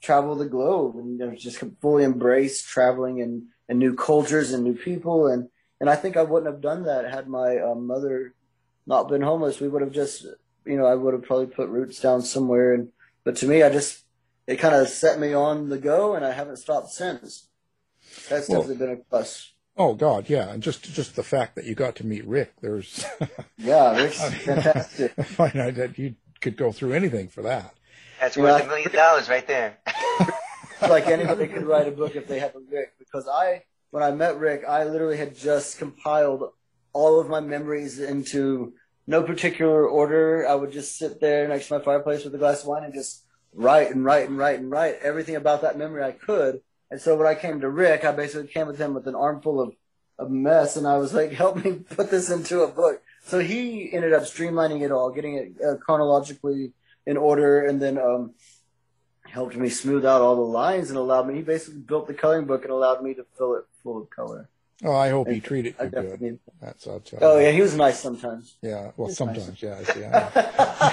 travel 0.00 0.36
the 0.36 0.44
globe, 0.46 0.96
and 0.96 1.18
you 1.18 1.26
know, 1.26 1.34
just 1.34 1.62
fully 1.80 2.04
embrace 2.04 2.62
traveling 2.62 3.20
and, 3.20 3.44
and 3.68 3.78
new 3.78 3.94
cultures 3.94 4.52
and 4.52 4.62
new 4.62 4.74
people, 4.74 5.26
and 5.26 5.48
and 5.80 5.90
I 5.90 5.96
think 5.96 6.16
I 6.16 6.22
wouldn't 6.22 6.50
have 6.52 6.62
done 6.62 6.84
that 6.84 7.10
had 7.10 7.28
my 7.28 7.58
uh, 7.58 7.74
mother 7.74 8.34
not 8.86 9.08
been 9.08 9.22
homeless. 9.22 9.60
We 9.60 9.68
would 9.68 9.82
have 9.82 9.92
just, 9.92 10.24
you 10.64 10.76
know, 10.76 10.86
I 10.86 10.94
would 10.94 11.14
have 11.14 11.24
probably 11.24 11.46
put 11.46 11.68
roots 11.68 12.00
down 12.00 12.22
somewhere, 12.22 12.74
and 12.74 12.90
but 13.24 13.36
to 13.36 13.46
me, 13.46 13.62
I 13.62 13.70
just 13.70 14.04
it 14.46 14.56
kind 14.56 14.74
of 14.74 14.88
set 14.88 15.18
me 15.18 15.32
on 15.32 15.68
the 15.68 15.78
go, 15.78 16.14
and 16.14 16.24
I 16.24 16.32
haven't 16.32 16.58
stopped 16.58 16.90
since. 16.90 17.48
That's 18.28 18.48
well, 18.48 18.60
definitely 18.60 18.86
been 18.86 18.96
a 18.96 19.00
plus. 19.08 19.52
Oh 19.76 19.94
God, 19.94 20.28
yeah, 20.28 20.50
and 20.50 20.62
just 20.62 20.84
just 20.84 21.16
the 21.16 21.24
fact 21.24 21.56
that 21.56 21.64
you 21.64 21.74
got 21.74 21.96
to 21.96 22.06
meet 22.06 22.24
Rick, 22.26 22.52
there's 22.60 23.04
yeah, 23.58 23.96
Rick's 23.96 24.22
fantastic. 24.44 25.12
I 25.40 25.50
know 25.54 25.70
that 25.72 25.98
you 25.98 26.14
could 26.40 26.56
go 26.56 26.70
through 26.70 26.92
anything 26.92 27.28
for 27.28 27.42
that. 27.42 27.74
That's 28.20 28.36
worth 28.36 28.62
a 28.62 28.66
million 28.66 28.92
dollars 28.92 29.28
right 29.28 29.46
there. 29.46 29.78
like 30.82 31.06
anybody 31.08 31.48
could 31.48 31.64
write 31.64 31.88
a 31.88 31.90
book 31.90 32.14
if 32.14 32.28
they 32.28 32.38
have 32.38 32.54
a 32.54 32.60
Rick, 32.70 32.94
because 32.98 33.26
I 33.28 33.64
when 33.90 34.02
I 34.02 34.12
met 34.12 34.38
Rick, 34.38 34.62
I 34.68 34.84
literally 34.84 35.16
had 35.16 35.36
just 35.36 35.78
compiled 35.78 36.50
all 36.92 37.18
of 37.18 37.28
my 37.28 37.40
memories 37.40 37.98
into 37.98 38.74
no 39.08 39.22
particular 39.22 39.88
order. 39.88 40.46
I 40.48 40.54
would 40.54 40.72
just 40.72 40.96
sit 40.96 41.20
there 41.20 41.48
next 41.48 41.68
to 41.68 41.78
my 41.78 41.84
fireplace 41.84 42.24
with 42.24 42.34
a 42.34 42.38
glass 42.38 42.62
of 42.62 42.68
wine 42.68 42.84
and 42.84 42.94
just 42.94 43.24
write 43.52 43.90
and 43.90 44.04
write 44.04 44.28
and 44.28 44.38
write 44.38 44.60
and 44.60 44.70
write 44.70 44.98
everything 45.02 45.36
about 45.36 45.62
that 45.62 45.78
memory 45.78 46.04
I 46.04 46.12
could 46.12 46.60
and 46.90 47.00
so 47.00 47.16
when 47.16 47.26
I 47.26 47.34
came 47.34 47.60
to 47.60 47.68
Rick, 47.68 48.04
I 48.04 48.12
basically 48.12 48.48
came 48.48 48.66
with 48.66 48.78
him 48.78 48.94
with 48.94 49.06
an 49.06 49.14
armful 49.14 49.60
of, 49.60 49.74
of 50.18 50.30
mess, 50.30 50.76
and 50.76 50.86
I 50.86 50.98
was 50.98 51.14
like, 51.14 51.32
help 51.44 51.64
me 51.64 51.72
put 51.72 52.10
this 52.10 52.30
into 52.30 52.60
a 52.62 52.68
book. 52.68 53.02
So 53.24 53.40
he 53.40 53.92
ended 53.92 54.12
up 54.12 54.22
streamlining 54.22 54.82
it 54.82 54.92
all, 54.92 55.10
getting 55.10 55.36
it 55.36 55.52
uh, 55.64 55.76
chronologically 55.76 56.72
in 57.06 57.16
order, 57.16 57.64
and 57.66 57.80
then 57.80 57.98
um, 57.98 58.34
helped 59.26 59.56
me 59.56 59.68
smooth 59.68 60.04
out 60.04 60.20
all 60.20 60.36
the 60.36 60.42
lines 60.42 60.90
and 60.90 60.98
allowed 60.98 61.26
me. 61.26 61.34
He 61.34 61.42
basically 61.42 61.80
built 61.80 62.06
the 62.06 62.14
coloring 62.14 62.46
book 62.46 62.62
and 62.62 62.70
allowed 62.70 63.02
me 63.02 63.14
to 63.14 63.24
fill 63.36 63.54
it 63.56 63.64
full 63.82 64.02
of 64.02 64.10
color. 64.10 64.48
Oh, 64.82 64.92
I 64.92 65.10
hope 65.10 65.28
and 65.28 65.36
he 65.36 65.40
treated 65.40 65.76
you 65.80 65.88
good. 65.88 66.38
That's 66.60 66.86
I'll 66.86 67.00
tell 67.00 67.20
Oh 67.22 67.38
you. 67.38 67.46
yeah, 67.46 67.52
he 67.52 67.60
was 67.60 67.76
nice 67.76 68.00
sometimes. 68.00 68.56
Yeah, 68.60 68.90
well, 68.96 69.08
sometimes, 69.08 69.62
nice. 69.62 69.96
yeah. 69.96 70.30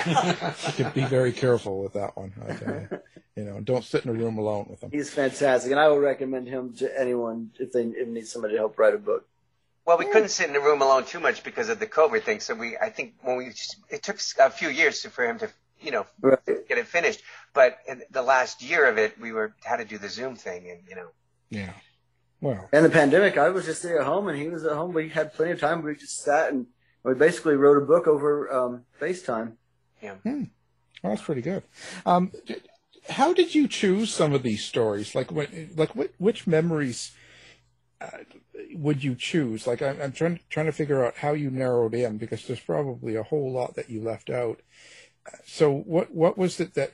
yeah. 0.05 0.53
you 0.67 0.73
can 0.73 0.91
be 0.91 1.03
very 1.05 1.31
careful 1.31 1.81
with 1.81 1.93
that 1.93 2.15
one. 2.15 2.33
I 2.47 2.53
tell 2.53 2.73
you. 2.73 2.99
You 3.33 3.45
know, 3.45 3.61
don't 3.61 3.85
sit 3.85 4.03
in 4.03 4.09
a 4.09 4.13
room 4.13 4.37
alone 4.37 4.67
with 4.69 4.83
him. 4.83 4.91
He's 4.91 5.09
fantastic, 5.09 5.71
and 5.71 5.79
I 5.79 5.87
will 5.87 5.99
recommend 5.99 6.49
him 6.49 6.73
to 6.75 6.99
anyone 6.99 7.51
if 7.57 7.71
they 7.71 7.83
if 7.83 8.09
need 8.09 8.27
somebody 8.27 8.55
to 8.55 8.57
help 8.59 8.77
write 8.77 8.93
a 8.93 8.97
book. 8.97 9.25
Well, 9.85 9.97
we 9.97 10.05
couldn't 10.05 10.29
sit 10.29 10.49
in 10.49 10.55
a 10.55 10.59
room 10.59 10.81
alone 10.81 11.05
too 11.05 11.21
much 11.21 11.41
because 11.41 11.69
of 11.69 11.79
the 11.79 11.87
COVID 11.87 12.23
thing. 12.23 12.41
So 12.41 12.53
we, 12.53 12.77
I 12.77 12.89
think, 12.89 13.13
when 13.21 13.37
we, 13.37 13.53
it 13.89 14.03
took 14.03 14.19
a 14.37 14.49
few 14.49 14.67
years 14.67 15.03
for 15.05 15.25
him 15.25 15.39
to, 15.39 15.49
you 15.79 15.91
know, 15.91 16.05
right. 16.21 16.39
get 16.45 16.77
it 16.77 16.87
finished. 16.87 17.21
But 17.53 17.77
in 17.87 18.01
the 18.11 18.21
last 18.21 18.61
year 18.61 18.85
of 18.85 18.97
it, 18.97 19.19
we 19.19 19.31
were 19.31 19.55
had 19.63 19.77
to 19.77 19.85
do 19.85 19.97
the 19.97 20.09
Zoom 20.09 20.35
thing, 20.35 20.69
and 20.69 20.81
you 20.89 20.95
know. 20.95 21.07
Yeah. 21.49 21.71
Well. 22.41 22.67
And 22.73 22.83
the 22.83 22.89
pandemic, 22.89 23.37
I 23.37 23.49
was 23.49 23.65
just 23.65 23.83
sitting 23.83 23.97
at 23.97 24.03
home, 24.03 24.27
and 24.27 24.37
he 24.37 24.49
was 24.49 24.65
at 24.65 24.73
home. 24.73 24.93
We 24.93 25.09
had 25.09 25.33
plenty 25.33 25.51
of 25.51 25.59
time. 25.59 25.83
We 25.83 25.95
just 25.95 26.23
sat 26.23 26.51
and 26.51 26.65
we 27.03 27.13
basically 27.13 27.55
wrote 27.55 27.81
a 27.81 27.85
book 27.85 28.07
over 28.07 28.51
um, 28.51 28.85
FaceTime. 28.99 29.53
Yeah. 30.01 30.15
Hmm. 30.15 30.45
Well, 31.03 31.13
that's 31.13 31.21
pretty 31.21 31.41
good. 31.41 31.63
Um, 32.05 32.31
how 33.09 33.33
did 33.33 33.55
you 33.55 33.67
choose 33.67 34.13
some 34.13 34.33
of 34.33 34.43
these 34.43 34.63
stories? 34.63 35.15
Like, 35.15 35.31
what, 35.31 35.49
like 35.75 35.95
what, 35.95 36.11
which 36.17 36.45
memories 36.45 37.11
uh, 37.99 38.09
would 38.73 39.03
you 39.03 39.15
choose? 39.15 39.65
Like, 39.65 39.81
I'm, 39.81 40.01
I'm 40.01 40.11
trying 40.11 40.39
trying 40.49 40.67
to 40.67 40.71
figure 40.71 41.05
out 41.05 41.17
how 41.17 41.33
you 41.33 41.49
narrowed 41.49 41.93
in 41.93 42.17
because 42.17 42.45
there's 42.45 42.59
probably 42.59 43.15
a 43.15 43.23
whole 43.23 43.51
lot 43.51 43.75
that 43.75 43.89
you 43.89 44.01
left 44.01 44.29
out. 44.29 44.61
So, 45.45 45.71
what 45.71 46.13
what 46.13 46.37
was 46.37 46.59
it 46.59 46.73
that 46.75 46.93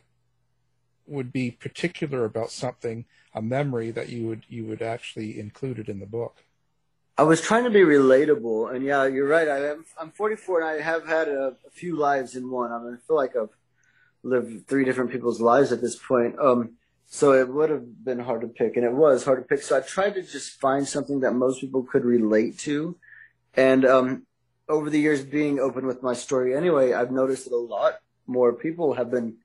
would 1.07 1.31
be 1.31 1.51
particular 1.51 2.25
about 2.25 2.51
something, 2.51 3.05
a 3.33 3.41
memory 3.41 3.91
that 3.91 4.09
you 4.09 4.27
would 4.27 4.43
you 4.49 4.65
would 4.65 4.81
actually 4.81 5.39
include 5.39 5.79
it 5.79 5.89
in 5.89 5.99
the 5.99 6.05
book? 6.05 6.43
I 7.19 7.23
was 7.23 7.41
trying 7.41 7.63
to 7.63 7.71
be 7.71 7.81
relatable, 7.81 8.75
and 8.75 8.85
yeah, 8.85 9.05
you're 9.07 9.27
right. 9.27 9.47
I 9.47 9.71
am, 9.71 9.85
I'm 9.99 10.11
44, 10.11 10.61
and 10.61 10.69
I 10.69 10.83
have 10.83 11.07
had 11.07 11.27
a, 11.27 11.55
a 11.65 11.71
few 11.71 11.95
lives 11.95 12.35
in 12.35 12.51
one. 12.51 12.71
I, 12.71 12.77
mean, 12.77 12.93
I 12.93 13.07
feel 13.07 13.15
like 13.15 13.35
I've 13.35 13.49
lived 14.21 14.67
three 14.67 14.85
different 14.85 15.09
people's 15.09 15.41
lives 15.41 15.71
at 15.71 15.81
this 15.81 15.95
point. 15.95 16.37
Um, 16.37 16.73
so 17.07 17.31
it 17.33 17.49
would 17.49 17.71
have 17.71 18.05
been 18.05 18.19
hard 18.19 18.41
to 18.41 18.47
pick, 18.47 18.75
and 18.75 18.85
it 18.85 18.91
was 18.91 19.25
hard 19.25 19.39
to 19.39 19.47
pick. 19.47 19.63
So 19.63 19.77
I 19.77 19.81
tried 19.81 20.13
to 20.13 20.21
just 20.21 20.59
find 20.59 20.87
something 20.87 21.21
that 21.21 21.31
most 21.31 21.59
people 21.59 21.81
could 21.81 22.05
relate 22.05 22.59
to, 22.59 22.95
and 23.55 23.83
um, 23.83 24.27
over 24.69 24.89
the 24.89 24.99
years, 24.99 25.23
being 25.23 25.59
open 25.59 25.87
with 25.87 26.03
my 26.03 26.13
story 26.13 26.55
anyway, 26.55 26.93
I've 26.93 27.11
noticed 27.11 27.45
that 27.45 27.55
a 27.55 27.57
lot 27.57 27.95
more 28.27 28.53
people 28.53 28.93
have 28.93 29.09
been, 29.09 29.37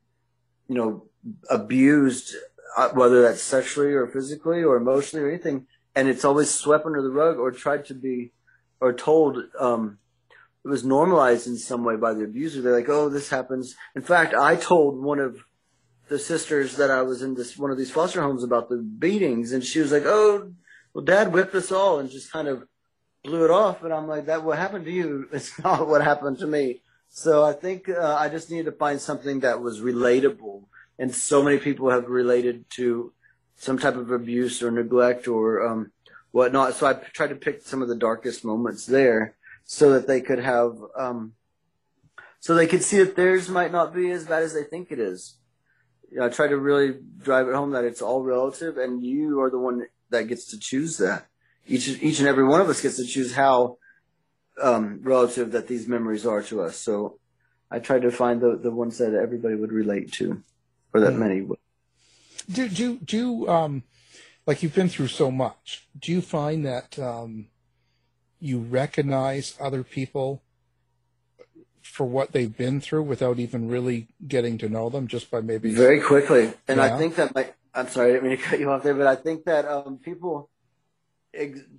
you 0.68 0.74
know, 0.74 1.06
abused, 1.50 2.34
uh, 2.76 2.90
whether 2.90 3.22
that's 3.22 3.42
sexually 3.42 3.92
or 3.92 4.06
physically 4.06 4.62
or 4.62 4.76
emotionally 4.76 5.24
or 5.24 5.28
anything 5.30 5.66
and 5.94 6.08
it's 6.08 6.24
always 6.24 6.50
swept 6.50 6.86
under 6.86 7.02
the 7.02 7.10
rug 7.10 7.38
or 7.38 7.50
tried 7.50 7.84
to 7.86 7.94
be 7.94 8.32
or 8.80 8.92
told 8.92 9.38
um, 9.58 9.98
it 10.64 10.68
was 10.68 10.84
normalized 10.84 11.46
in 11.46 11.56
some 11.56 11.84
way 11.84 11.96
by 11.96 12.14
the 12.14 12.24
abuser. 12.24 12.62
They're 12.62 12.76
like, 12.76 12.88
"Oh, 12.88 13.08
this 13.08 13.28
happens." 13.28 13.74
In 13.94 14.02
fact, 14.02 14.34
I 14.34 14.56
told 14.56 15.02
one 15.02 15.18
of 15.18 15.44
the 16.08 16.18
sisters 16.18 16.76
that 16.76 16.90
I 16.90 17.02
was 17.02 17.22
in 17.22 17.34
this 17.34 17.56
one 17.56 17.70
of 17.70 17.78
these 17.78 17.90
foster 17.90 18.22
homes 18.22 18.42
about 18.42 18.68
the 18.68 18.76
beatings, 18.78 19.52
and 19.52 19.62
she 19.62 19.80
was 19.80 19.92
like, 19.92 20.04
"Oh, 20.06 20.52
well, 20.94 21.04
Dad 21.04 21.32
whipped 21.32 21.54
us 21.54 21.70
all," 21.72 21.98
and 21.98 22.10
just 22.10 22.32
kind 22.32 22.48
of 22.48 22.66
blew 23.24 23.44
it 23.44 23.50
off. 23.50 23.82
And 23.84 23.92
I'm 23.92 24.08
like, 24.08 24.26
"That 24.26 24.44
what 24.44 24.58
happened 24.58 24.84
to 24.86 24.92
you? 24.92 25.28
It's 25.32 25.58
not 25.58 25.88
what 25.88 26.02
happened 26.02 26.38
to 26.38 26.46
me." 26.46 26.80
So 27.08 27.44
I 27.44 27.52
think 27.52 27.88
uh, 27.90 28.16
I 28.18 28.30
just 28.30 28.50
needed 28.50 28.64
to 28.64 28.72
find 28.72 28.98
something 29.00 29.40
that 29.40 29.60
was 29.60 29.80
relatable, 29.80 30.64
and 31.02 31.12
so 31.12 31.42
many 31.42 31.58
people 31.58 31.90
have 31.90 32.08
related 32.08 32.64
to 32.70 33.12
some 33.56 33.76
type 33.76 33.96
of 33.96 34.12
abuse 34.12 34.62
or 34.62 34.70
neglect 34.70 35.26
or 35.26 35.66
um, 35.66 35.90
whatnot. 36.30 36.74
So 36.74 36.86
I 36.86 36.92
tried 36.92 37.30
to 37.30 37.34
pick 37.34 37.62
some 37.62 37.82
of 37.82 37.88
the 37.88 37.96
darkest 37.96 38.44
moments 38.44 38.86
there 38.86 39.34
so 39.64 39.92
that 39.94 40.06
they 40.06 40.20
could 40.20 40.38
have, 40.38 40.76
um, 40.96 41.32
so 42.38 42.54
they 42.54 42.68
could 42.68 42.84
see 42.84 42.98
that 42.98 43.16
theirs 43.16 43.48
might 43.48 43.72
not 43.72 43.92
be 43.92 44.12
as 44.12 44.26
bad 44.26 44.44
as 44.44 44.54
they 44.54 44.62
think 44.62 44.92
it 44.92 45.00
is. 45.00 45.38
You 46.08 46.20
know, 46.20 46.26
I 46.26 46.28
try 46.28 46.46
to 46.46 46.56
really 46.56 46.94
drive 47.18 47.48
it 47.48 47.56
home 47.56 47.72
that 47.72 47.84
it's 47.84 48.00
all 48.00 48.22
relative, 48.22 48.76
and 48.78 49.04
you 49.04 49.40
are 49.40 49.50
the 49.50 49.58
one 49.58 49.86
that 50.10 50.28
gets 50.28 50.44
to 50.52 50.58
choose 50.58 50.98
that. 50.98 51.26
Each 51.66 51.88
each 51.88 52.20
and 52.20 52.28
every 52.28 52.44
one 52.44 52.60
of 52.60 52.68
us 52.68 52.80
gets 52.80 52.98
to 52.98 53.04
choose 53.04 53.34
how 53.34 53.78
um, 54.62 55.00
relative 55.02 55.50
that 55.50 55.66
these 55.66 55.88
memories 55.88 56.24
are 56.26 56.42
to 56.44 56.62
us. 56.62 56.76
So 56.76 57.18
I 57.72 57.80
tried 57.80 58.02
to 58.02 58.12
find 58.12 58.40
the 58.40 58.56
the 58.56 58.70
ones 58.70 58.98
that 58.98 59.14
everybody 59.14 59.56
would 59.56 59.72
relate 59.72 60.12
to, 60.12 60.44
or 60.92 61.00
that 61.00 61.12
mm. 61.12 61.18
many 61.18 61.46
do 62.50 62.68
do 62.68 62.98
do 62.98 63.48
um 63.48 63.82
like 64.46 64.62
you've 64.62 64.74
been 64.74 64.88
through 64.88 65.08
so 65.08 65.30
much. 65.30 65.86
Do 65.98 66.12
you 66.12 66.20
find 66.20 66.64
that 66.66 66.98
um, 66.98 67.46
you 68.40 68.58
recognize 68.58 69.56
other 69.60 69.84
people 69.84 70.42
for 71.82 72.06
what 72.06 72.32
they've 72.32 72.56
been 72.56 72.80
through 72.80 73.02
without 73.02 73.38
even 73.38 73.68
really 73.68 74.08
getting 74.26 74.58
to 74.58 74.68
know 74.68 74.88
them, 74.88 75.06
just 75.06 75.30
by 75.30 75.40
maybe 75.40 75.72
very 75.72 76.00
quickly? 76.00 76.52
And 76.66 76.78
yeah. 76.78 76.94
I 76.94 76.98
think 76.98 77.16
that 77.16 77.34
my 77.34 77.50
I'm 77.74 77.88
sorry, 77.88 78.10
I 78.10 78.12
didn't 78.14 78.28
mean 78.28 78.36
to 78.36 78.42
cut 78.42 78.60
you 78.60 78.70
off 78.70 78.82
there, 78.82 78.94
but 78.94 79.06
I 79.06 79.16
think 79.16 79.44
that 79.44 79.66
um, 79.66 79.98
people 79.98 80.50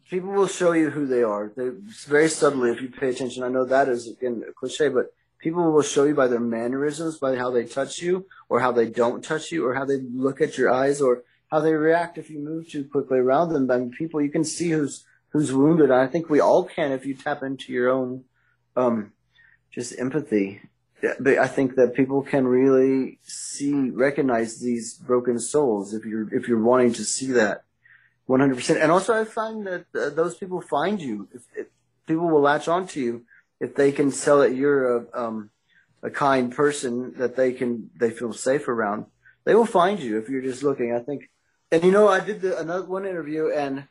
people 0.09 0.31
will 0.31 0.47
show 0.47 0.71
you 0.71 0.89
who 0.89 1.05
they 1.05 1.21
are. 1.21 1.51
They're 1.55 1.75
very 2.07 2.29
subtly 2.29 2.71
if 2.71 2.81
you 2.81 2.89
pay 2.89 3.09
attention. 3.09 3.43
I 3.43 3.49
know 3.49 3.65
that 3.65 3.89
is 3.89 4.07
again 4.07 4.43
a 4.47 4.53
cliche, 4.53 4.87
but 4.87 5.13
people 5.43 5.71
will 5.71 5.81
show 5.81 6.05
you 6.05 6.15
by 6.15 6.27
their 6.27 6.39
mannerisms, 6.39 7.17
by 7.17 7.35
how 7.35 7.51
they 7.51 7.65
touch 7.65 8.01
you, 8.01 8.25
or 8.47 8.61
how 8.61 8.71
they 8.71 8.87
don't 8.87 9.23
touch 9.23 9.51
you, 9.51 9.67
or 9.67 9.75
how 9.75 9.83
they 9.83 9.97
look 9.97 10.39
at 10.39 10.57
your 10.57 10.71
eyes, 10.71 11.01
or 11.01 11.23
how 11.51 11.59
they 11.59 11.73
react 11.73 12.17
if 12.17 12.29
you 12.29 12.39
move 12.39 12.69
too 12.69 12.85
quickly 12.85 13.19
around 13.19 13.51
them. 13.51 13.69
I 13.69 13.77
mean, 13.77 13.91
people 13.91 14.21
you 14.21 14.29
can 14.29 14.45
see 14.45 14.69
who's 14.69 15.05
who's 15.29 15.51
wounded. 15.51 15.91
I 15.91 16.07
think 16.07 16.29
we 16.29 16.39
all 16.39 16.63
can 16.63 16.93
if 16.93 17.05
you 17.05 17.13
tap 17.13 17.43
into 17.43 17.73
your 17.73 17.89
own 17.89 18.23
um, 18.77 19.11
just 19.71 19.99
empathy. 19.99 20.61
But 21.19 21.37
I 21.37 21.47
think 21.47 21.75
that 21.75 21.95
people 21.95 22.21
can 22.21 22.47
really 22.47 23.19
see, 23.23 23.89
recognize 23.89 24.61
these 24.61 24.93
broken 24.93 25.37
souls 25.37 25.93
if 25.93 26.05
you're 26.05 26.33
if 26.33 26.47
you're 26.47 26.63
wanting 26.63 26.93
to 26.93 27.03
see 27.03 27.33
that, 27.33 27.65
100%. 28.29 28.81
And 28.81 28.89
also, 28.89 29.19
I 29.19 29.25
find 29.25 29.67
that 29.67 29.85
uh, 29.93 30.09
those 30.11 30.35
people 30.35 30.61
find 30.61 31.01
you. 31.01 31.27
If, 31.33 31.41
if 31.57 31.67
people 32.07 32.29
will 32.29 32.39
latch 32.39 32.69
onto 32.69 33.01
you 33.01 33.25
if 33.59 33.75
they 33.75 33.91
can 33.91 34.11
sell 34.11 34.39
that 34.39 34.55
you're 34.55 34.97
a 34.97 35.05
um, 35.13 35.49
a 36.01 36.09
kind 36.09 36.53
person 36.53 37.13
that 37.17 37.35
they 37.35 37.53
can 37.53 37.89
they 37.95 38.09
feel 38.09 38.33
safe 38.33 38.67
around, 38.67 39.05
they 39.45 39.55
will 39.55 39.65
find 39.65 39.99
you 39.99 40.17
if 40.17 40.29
you're 40.29 40.41
just 40.41 40.63
looking. 40.63 40.93
I 40.93 40.99
think, 40.99 41.29
and 41.71 41.83
you 41.83 41.91
know, 41.91 42.07
I 42.07 42.19
did 42.19 42.41
the, 42.41 42.59
another 42.59 42.85
one 42.85 43.05
interview, 43.05 43.49
and 43.49 43.87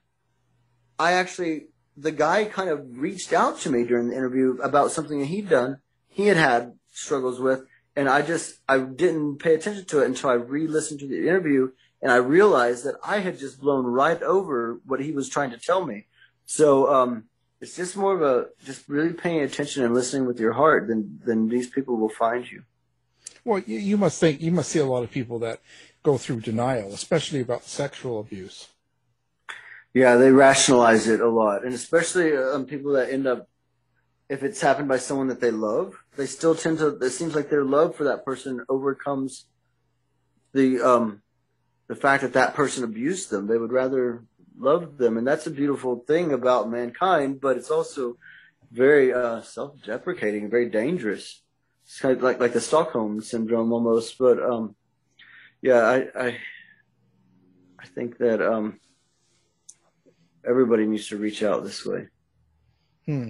I 0.99 1.13
actually 1.13 1.69
the 1.97 2.13
guy 2.13 2.45
kind 2.45 2.71
of 2.71 2.99
reached 2.99 3.33
out 3.33 3.59
to 3.61 3.71
me 3.71 3.85
during 3.85 4.09
the 4.09 4.17
interview 4.17 4.59
about 4.63 4.93
something 4.93 5.21
that 5.21 5.27
he'd 5.27 5.49
done. 5.49 5.79
He 6.09 6.27
had 6.27 6.37
had 6.37 6.75
struggles 6.93 7.41
with, 7.41 7.65
and 7.97 8.09
I 8.09 8.23
just 8.23 8.57
I 8.69 8.79
didn't 8.79 9.39
pay 9.39 9.55
attention 9.55 9.85
to 9.87 10.03
it 10.03 10.07
until 10.07 10.31
I 10.31 10.35
re-listened 10.35 11.01
to 11.01 11.09
the 11.09 11.29
interview, 11.29 11.73
and 12.01 12.13
I 12.13 12.17
realized 12.17 12.85
that 12.85 12.97
I 13.05 13.19
had 13.21 13.39
just 13.39 13.61
blown 13.61 13.87
right 13.87 14.23
over 14.23 14.81
what 14.85 15.01
he 15.01 15.13
was 15.13 15.29
trying 15.29 15.51
to 15.51 15.59
tell 15.59 15.85
me. 15.85 16.07
So 16.45 16.93
um, 16.93 17.25
it's 17.63 17.77
just 17.77 17.97
more 17.97 18.15
of 18.15 18.23
a 18.23 18.49
just 18.65 18.89
really 18.89 19.13
paying 19.13 19.41
attention 19.41 19.85
and 19.85 19.95
listening 19.95 20.27
with 20.27 20.39
your 20.39 20.53
heart 20.53 20.89
then 20.89 21.21
then 21.25 21.49
these 21.49 21.69
people 21.71 21.97
will 21.97 22.11
find 22.11 22.51
you. 22.51 22.65
Well 23.45 23.61
you, 23.61 23.79
you 23.79 23.97
must 23.97 24.21
think 24.21 24.43
you 24.43 24.51
must 24.51 24.71
see 24.71 24.81
a 24.81 24.85
lot 24.85 25.05
of 25.05 25.11
people 25.11 25.39
that 25.39 25.61
go 26.03 26.19
through 26.19 26.41
denial 26.41 26.93
especially 26.93 27.41
about 27.41 27.65
sexual 27.65 28.19
abuse. 28.19 28.69
Yeah 29.95 30.17
they 30.17 30.33
rationalize 30.33 31.07
it 31.07 31.21
a 31.21 31.29
lot. 31.29 31.65
And 31.65 31.73
especially 31.73 32.37
um, 32.37 32.67
people 32.67 32.93
that 32.95 33.11
end 33.11 33.27
up 33.27 33.49
if 34.29 34.43
it's 34.43 34.61
happened 34.61 34.89
by 34.89 34.99
someone 34.99 35.29
that 35.29 35.41
they 35.41 35.53
love 35.53 35.95
they 36.17 36.27
still 36.27 36.57
tend 36.57 36.79
to 36.79 36.89
it 36.89 37.11
seems 37.11 37.35
like 37.37 37.49
their 37.49 37.65
love 37.65 37.95
for 37.95 38.05
that 38.05 38.25
person 38.25 38.65
overcomes 38.69 39.47
the 40.53 40.81
um 40.81 41.23
the 41.93 42.01
fact 42.01 42.23
that 42.23 42.33
that 42.33 42.55
person 42.55 42.85
abused 42.85 43.29
them. 43.29 43.47
They 43.47 43.59
would 43.59 43.71
rather 43.71 44.25
loved 44.63 44.99
them, 44.99 45.17
and 45.19 45.27
that's 45.27 45.47
a 45.47 45.51
beautiful 45.51 46.05
thing 46.07 46.33
about 46.33 46.71
mankind. 46.71 47.41
But 47.41 47.57
it's 47.57 47.71
also 47.71 48.17
very 48.71 49.13
uh, 49.13 49.43
self-deprecating, 49.43 50.51
very 50.51 50.71
dangerous. 50.71 51.43
It's 51.85 52.01
kind 52.01 52.17
of 52.17 52.23
like 52.23 52.41
like 52.41 52.53
the 52.53 52.61
Stockholm 52.61 53.21
syndrome 53.21 53.73
almost. 53.73 54.19
But 54.19 54.43
um, 54.43 54.75
yeah, 55.61 55.83
I, 55.83 55.97
I 56.19 56.37
I 57.79 57.87
think 57.95 58.19
that 58.19 58.41
um, 58.41 58.81
everybody 60.47 60.87
needs 60.87 61.09
to 61.09 61.17
reach 61.17 61.43
out 61.43 61.65
this 61.65 61.85
way. 61.85 62.09
Hmm. 63.07 63.29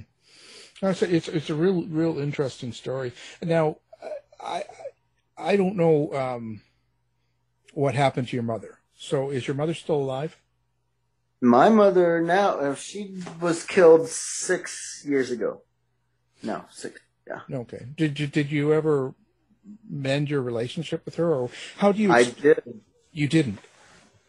It's 0.82 1.02
a, 1.02 1.14
it's, 1.14 1.28
it's 1.28 1.50
a 1.50 1.54
real 1.54 1.84
real 1.84 2.18
interesting 2.18 2.72
story. 2.72 3.12
Now, 3.40 3.76
I 4.40 4.64
I 5.36 5.56
don't 5.56 5.76
know 5.76 6.12
um, 6.12 6.60
what 7.72 7.94
happened 7.94 8.28
to 8.28 8.36
your 8.36 8.42
mother. 8.42 8.78
So, 8.94 9.30
is 9.30 9.46
your 9.46 9.56
mother 9.56 9.74
still 9.74 9.96
alive? 9.96 10.36
My 11.42 11.68
mother 11.68 12.22
now, 12.22 12.50
uh, 12.60 12.74
she 12.76 13.16
was 13.40 13.64
killed 13.64 14.08
six 14.08 15.04
years 15.04 15.32
ago. 15.32 15.62
No, 16.40 16.64
six. 16.70 17.00
Yeah. 17.26 17.40
Okay. 17.58 17.86
Did 17.96 18.20
you 18.20 18.28
did 18.28 18.52
you 18.52 18.72
ever 18.72 19.14
mend 19.90 20.30
your 20.30 20.40
relationship 20.40 21.04
with 21.04 21.16
her, 21.16 21.34
or 21.34 21.50
how 21.78 21.90
do 21.90 22.00
you? 22.00 22.12
I 22.12 22.22
did. 22.22 22.62
You 23.10 23.26
didn't. 23.26 23.58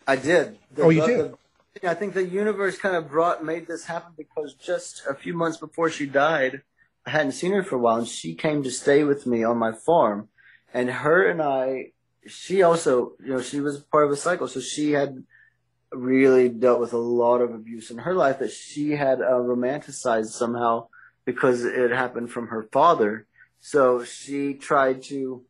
I 0.07 0.15
did. 0.15 0.57
The, 0.73 0.81
oh, 0.81 0.89
you 0.89 1.05
did. 1.05 1.35
The, 1.79 1.89
I 1.89 1.93
think 1.93 2.15
the 2.15 2.25
universe 2.25 2.79
kind 2.79 2.95
of 2.95 3.11
brought 3.11 3.45
made 3.45 3.67
this 3.67 3.85
happen 3.85 4.13
because 4.17 4.55
just 4.55 5.03
a 5.07 5.13
few 5.13 5.35
months 5.35 5.57
before 5.57 5.91
she 5.91 6.07
died, 6.07 6.63
I 7.05 7.11
hadn't 7.11 7.33
seen 7.33 7.51
her 7.51 7.63
for 7.63 7.75
a 7.75 7.79
while, 7.79 7.97
and 7.97 8.07
she 8.07 8.33
came 8.33 8.63
to 8.63 8.71
stay 8.71 9.03
with 9.03 9.27
me 9.27 9.43
on 9.43 9.59
my 9.59 9.71
farm, 9.71 10.29
and 10.73 10.89
her 10.89 11.29
and 11.29 11.43
I, 11.43 11.91
she 12.25 12.63
also, 12.63 13.13
you 13.23 13.33
know, 13.33 13.41
she 13.41 13.59
was 13.59 13.79
part 13.79 14.05
of 14.05 14.11
a 14.11 14.15
cycle, 14.15 14.47
so 14.47 14.59
she 14.59 14.93
had 14.93 15.23
really 15.93 16.49
dealt 16.49 16.79
with 16.79 16.93
a 16.93 16.97
lot 16.97 17.41
of 17.41 17.53
abuse 17.53 17.91
in 17.91 17.99
her 17.99 18.13
life 18.13 18.39
that 18.39 18.51
she 18.51 18.91
had 18.91 19.21
uh, 19.21 19.33
romanticized 19.33 20.31
somehow 20.31 20.87
because 21.25 21.63
it 21.63 21.91
happened 21.91 22.31
from 22.31 22.47
her 22.47 22.63
father. 22.71 23.25
So 23.59 24.03
she 24.03 24.55
tried 24.55 25.03
to, 25.03 25.43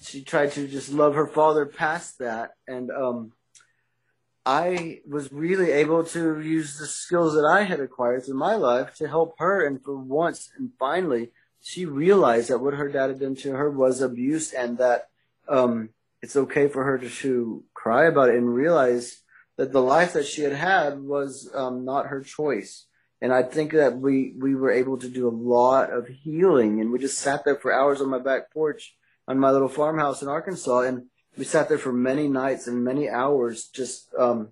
she 0.00 0.22
tried 0.22 0.52
to 0.52 0.68
just 0.68 0.92
love 0.92 1.14
her 1.14 1.26
father 1.26 1.66
past 1.66 2.18
that. 2.18 2.52
And, 2.66 2.90
um, 2.90 3.32
I 4.46 5.00
was 5.06 5.30
really 5.30 5.70
able 5.70 6.02
to 6.04 6.40
use 6.40 6.78
the 6.78 6.86
skills 6.86 7.34
that 7.34 7.44
I 7.44 7.64
had 7.64 7.78
acquired 7.78 8.24
through 8.24 8.38
my 8.38 8.54
life 8.54 8.94
to 8.96 9.06
help 9.06 9.34
her. 9.38 9.66
And 9.66 9.82
for 9.82 9.96
once 9.96 10.50
and 10.56 10.70
finally, 10.78 11.30
she 11.60 11.84
realized 11.84 12.48
that 12.48 12.60
what 12.60 12.74
her 12.74 12.88
dad 12.88 13.08
had 13.08 13.20
done 13.20 13.36
to 13.36 13.52
her 13.52 13.70
was 13.70 14.00
abuse 14.00 14.52
and 14.52 14.78
that, 14.78 15.08
um, 15.46 15.90
it's 16.22 16.36
okay 16.36 16.68
for 16.68 16.84
her 16.84 16.98
to, 16.98 17.08
to 17.08 17.64
cry 17.74 18.06
about 18.06 18.28
it 18.30 18.36
and 18.36 18.54
realize 18.54 19.22
that 19.60 19.72
the 19.72 19.82
life 19.82 20.14
that 20.14 20.24
she 20.24 20.40
had 20.40 20.54
had 20.54 20.98
was 21.02 21.50
um, 21.54 21.84
not 21.84 22.06
her 22.06 22.22
choice. 22.22 22.86
And 23.20 23.30
I 23.30 23.42
think 23.42 23.72
that 23.72 23.98
we, 23.98 24.32
we 24.38 24.54
were 24.54 24.70
able 24.70 24.96
to 24.96 25.06
do 25.06 25.28
a 25.28 25.36
lot 25.58 25.92
of 25.92 26.08
healing 26.08 26.80
and 26.80 26.90
we 26.90 26.98
just 26.98 27.18
sat 27.18 27.44
there 27.44 27.56
for 27.56 27.70
hours 27.70 28.00
on 28.00 28.08
my 28.08 28.20
back 28.20 28.50
porch 28.54 28.96
on 29.28 29.38
my 29.38 29.50
little 29.50 29.68
farmhouse 29.68 30.22
in 30.22 30.28
Arkansas. 30.28 30.80
And 30.80 31.08
we 31.36 31.44
sat 31.44 31.68
there 31.68 31.76
for 31.76 31.92
many 31.92 32.26
nights 32.26 32.68
and 32.68 32.82
many 32.82 33.10
hours 33.10 33.66
just, 33.66 34.08
um, 34.18 34.48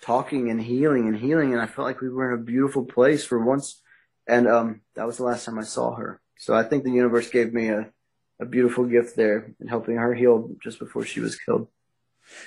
talking 0.00 0.50
and 0.50 0.60
healing 0.60 1.06
and 1.06 1.16
healing, 1.16 1.52
and 1.52 1.62
I 1.62 1.66
felt 1.66 1.86
like 1.86 2.00
we 2.00 2.08
were 2.08 2.34
in 2.34 2.40
a 2.40 2.42
beautiful 2.42 2.84
place 2.84 3.24
for 3.24 3.38
once. 3.38 3.80
And 4.26 4.48
um, 4.48 4.80
that 4.96 5.06
was 5.06 5.18
the 5.18 5.22
last 5.22 5.44
time 5.44 5.60
I 5.60 5.62
saw 5.62 5.94
her. 5.94 6.20
So 6.36 6.52
I 6.52 6.64
think 6.64 6.82
the 6.82 6.90
universe 6.90 7.30
gave 7.30 7.54
me 7.54 7.68
a, 7.68 7.92
a 8.40 8.44
beautiful 8.44 8.86
gift 8.86 9.14
there 9.14 9.54
in 9.60 9.68
helping 9.68 9.98
her 9.98 10.14
heal 10.14 10.50
just 10.60 10.80
before 10.80 11.04
she 11.04 11.20
was 11.20 11.36
killed. 11.36 11.68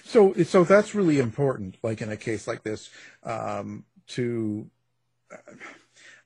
So, 0.04 0.34
so 0.44 0.64
that's 0.64 0.96
really 0.96 1.20
important. 1.20 1.78
Like 1.84 2.02
in 2.02 2.12
a 2.12 2.18
case 2.18 2.48
like 2.48 2.64
this, 2.64 2.90
um, 3.24 3.86
to 4.08 4.70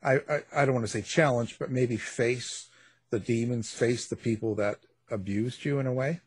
I, 0.04 0.16
I, 0.16 0.44
I 0.56 0.66
don't 0.66 0.74
want 0.74 0.86
to 0.86 0.92
say 0.92 1.02
challenge, 1.02 1.58
but 1.60 1.72
maybe 1.72 1.98
face 1.98 2.68
the 3.10 3.20
demons, 3.20 3.72
face 3.72 4.08
the 4.08 4.16
people 4.16 4.56
that 4.56 4.80
abused 5.10 5.66
you 5.66 5.80
in 5.80 5.88
a 5.88 5.94
way. 5.94 6.22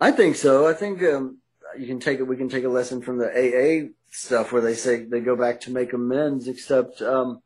I 0.00 0.10
think 0.10 0.36
so. 0.36 0.66
I 0.66 0.74
think 0.74 1.02
um, 1.02 1.38
you 1.78 1.86
can 1.86 2.00
take 2.00 2.18
it. 2.18 2.24
We 2.24 2.36
can 2.36 2.48
take 2.48 2.64
a 2.64 2.68
lesson 2.68 3.02
from 3.02 3.18
the 3.18 3.28
AA 3.28 3.92
stuff 4.10 4.52
where 4.52 4.62
they 4.62 4.74
say 4.74 5.04
they 5.04 5.20
go 5.20 5.36
back 5.36 5.60
to 5.62 5.70
make 5.70 5.92
amends. 5.92 6.48
Except, 6.48 7.00
um, 7.00 7.40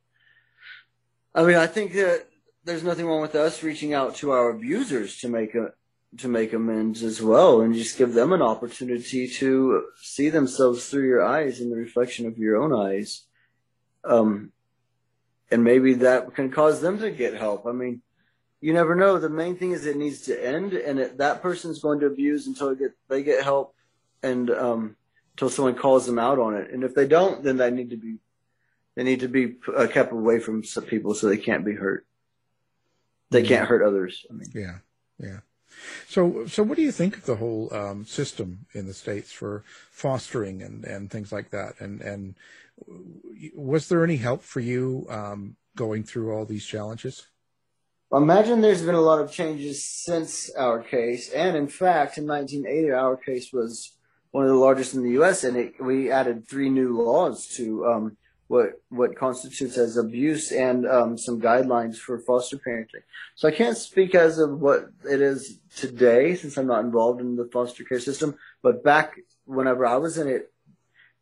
I 1.35 1.45
mean, 1.45 1.57
I 1.57 1.67
think 1.67 1.93
that 1.93 2.27
there's 2.65 2.83
nothing 2.83 3.07
wrong 3.07 3.21
with 3.21 3.35
us 3.35 3.63
reaching 3.63 3.93
out 3.93 4.17
to 4.17 4.31
our 4.31 4.51
abusers 4.51 5.19
to 5.19 5.29
make 5.29 5.55
a 5.55 5.73
to 6.19 6.29
make 6.29 6.53
amends 6.53 7.03
as 7.03 7.21
well, 7.21 7.61
and 7.61 7.75
just 7.75 7.99
give 7.99 8.15
them 8.15 8.33
an 8.33 8.43
opportunity 8.43 9.29
to 9.29 9.87
see 10.01 10.31
themselves 10.31 10.89
through 10.89 11.07
your 11.07 11.25
eyes 11.25 11.61
and 11.61 11.71
the 11.71 11.77
reflection 11.77 12.27
of 12.27 12.39
your 12.39 12.57
own 12.57 12.73
eyes. 12.73 13.25
Um, 14.05 14.53
and 15.51 15.63
maybe 15.63 15.95
that 15.95 16.35
can 16.35 16.51
cause 16.51 16.81
them 16.81 16.99
to 16.99 17.11
get 17.11 17.35
help. 17.35 17.67
I 17.67 17.73
mean, 17.73 18.03
you 18.61 18.73
never 18.73 18.95
know. 18.95 19.19
The 19.19 19.29
main 19.29 19.57
thing 19.57 19.73
is 19.73 19.87
it 19.87 19.97
needs 19.97 20.23
to 20.23 20.47
end, 20.47 20.73
and 20.73 20.99
it, 20.99 21.19
that 21.19 21.43
person's 21.43 21.81
going 21.81 22.01
to 22.01 22.07
abuse 22.07 22.47
until 22.47 22.71
they 22.71 22.81
get 22.81 22.93
they 23.09 23.23
get 23.23 23.45
help, 23.45 23.75
and 24.23 24.51
um, 24.51 24.97
until 25.35 25.51
someone 25.51 25.75
calls 25.75 26.07
them 26.07 26.19
out 26.19 26.39
on 26.39 26.55
it. 26.55 26.71
And 26.71 26.83
if 26.83 26.95
they 26.95 27.07
don't, 27.07 27.45
then 27.45 27.59
they 27.59 27.71
need 27.71 27.91
to 27.91 27.97
be 27.97 28.17
they 28.95 29.05
need 29.05 29.21
to 29.21 29.29
be 29.29 29.57
uh, 29.77 29.87
kept 29.87 30.13
away 30.13 30.41
from 30.41 30.65
some 30.65 30.85
people 30.85 31.15
so 31.15 31.29
they 31.29 31.37
can't 31.37 31.65
be 31.65 31.75
hurt. 31.75 32.07
They 33.31 33.43
can't 33.43 33.69
hurt 33.69 33.83
others. 33.83 34.25
I 34.31 34.35
mean, 34.35 34.49
yeah, 34.55 34.79
yeah. 35.19 35.41
So, 36.09 36.47
so 36.47 36.63
what 36.63 36.77
do 36.77 36.83
you 36.83 36.93
think 36.93 37.17
of 37.17 37.25
the 37.25 37.37
whole 37.37 37.73
um, 37.73 38.05
system 38.05 38.67
in 38.73 38.87
the 38.87 38.95
states 38.95 39.33
for 39.33 39.65
fostering 39.91 40.63
and, 40.63 40.85
and 40.85 41.11
things 41.11 41.33
like 41.33 41.51
that? 41.51 41.81
And 41.81 42.01
and 42.01 42.35
was 43.55 43.89
there 43.89 44.05
any 44.05 44.17
help 44.17 44.43
for 44.43 44.61
you 44.61 45.07
um, 45.09 45.57
going 45.75 46.05
through 46.05 46.33
all 46.33 46.45
these 46.45 46.67
challenges? 46.67 47.27
Well, 48.11 48.23
imagine 48.23 48.61
there's 48.61 48.83
been 48.83 48.95
a 48.95 49.01
lot 49.01 49.21
of 49.21 49.33
changes 49.33 49.83
since 49.85 50.51
our 50.55 50.81
case, 50.81 51.31
and 51.31 51.57
in 51.57 51.67
fact, 51.67 52.19
in 52.19 52.27
1980, 52.27 52.93
our 52.93 53.17
case 53.17 53.53
was 53.53 53.97
one 54.31 54.45
of 54.45 54.51
the 54.51 54.57
largest 54.57 54.95
in 54.95 55.03
the 55.03 55.13
U.S., 55.13 55.43
and 55.43 55.57
it, 55.57 55.75
we 55.81 56.11
added 56.11 56.47
three 56.47 56.71
new 56.71 57.03
laws 57.03 57.49
to 57.57 57.85
um, 57.87 58.17
what 58.49 58.81
what 58.91 59.17
constitutes 59.17 59.77
as 59.77 59.97
abuse 59.97 60.53
and 60.53 60.87
um, 60.87 61.19
some 61.19 61.41
guidelines 61.41 61.97
for 61.97 62.19
foster 62.19 62.57
parenting. 62.57 63.03
So 63.35 63.49
I 63.49 63.51
can't 63.51 63.77
speak 63.77 64.15
as 64.15 64.39
of 64.39 64.61
what 64.61 64.89
it 65.11 65.21
is 65.21 65.59
today, 65.75 66.35
since 66.37 66.57
I'm 66.57 66.67
not 66.67 66.85
involved 66.85 67.21
in 67.21 67.37
the 67.37 67.49
foster 67.53 67.85
care 67.85 68.01
system. 68.01 68.37
But 68.63 68.85
back 68.85 69.19
whenever 69.45 69.85
I 69.85 69.97
was 69.97 70.19
in 70.19 70.29
it, 70.29 70.53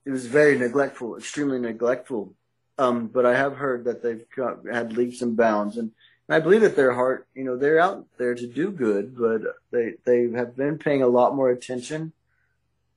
it 0.04 0.10
was 0.10 0.26
very 0.26 0.58
neglectful, 0.58 1.16
extremely 1.16 1.58
neglectful. 1.58 2.34
Um, 2.76 3.06
but 3.06 3.24
I 3.24 3.36
have 3.36 3.56
heard 3.56 3.84
that 3.84 4.02
they've 4.02 4.24
got, 4.36 4.66
had 4.70 4.96
leaps 4.96 5.22
and 5.22 5.36
bounds, 5.36 5.76
and, 5.76 5.92
and 6.26 6.34
I 6.34 6.40
believe 6.40 6.62
that 6.62 6.74
their 6.74 6.92
heart, 6.92 7.28
you 7.32 7.44
know, 7.44 7.56
they're 7.56 7.78
out 7.78 8.04
there 8.18 8.34
to 8.34 8.46
do 8.46 8.70
good, 8.70 9.16
but 9.16 9.42
they 9.70 9.94
they 10.04 10.30
have 10.36 10.56
been 10.56 10.78
paying 10.78 11.02
a 11.02 11.06
lot 11.08 11.36
more 11.36 11.50
attention 11.50 12.12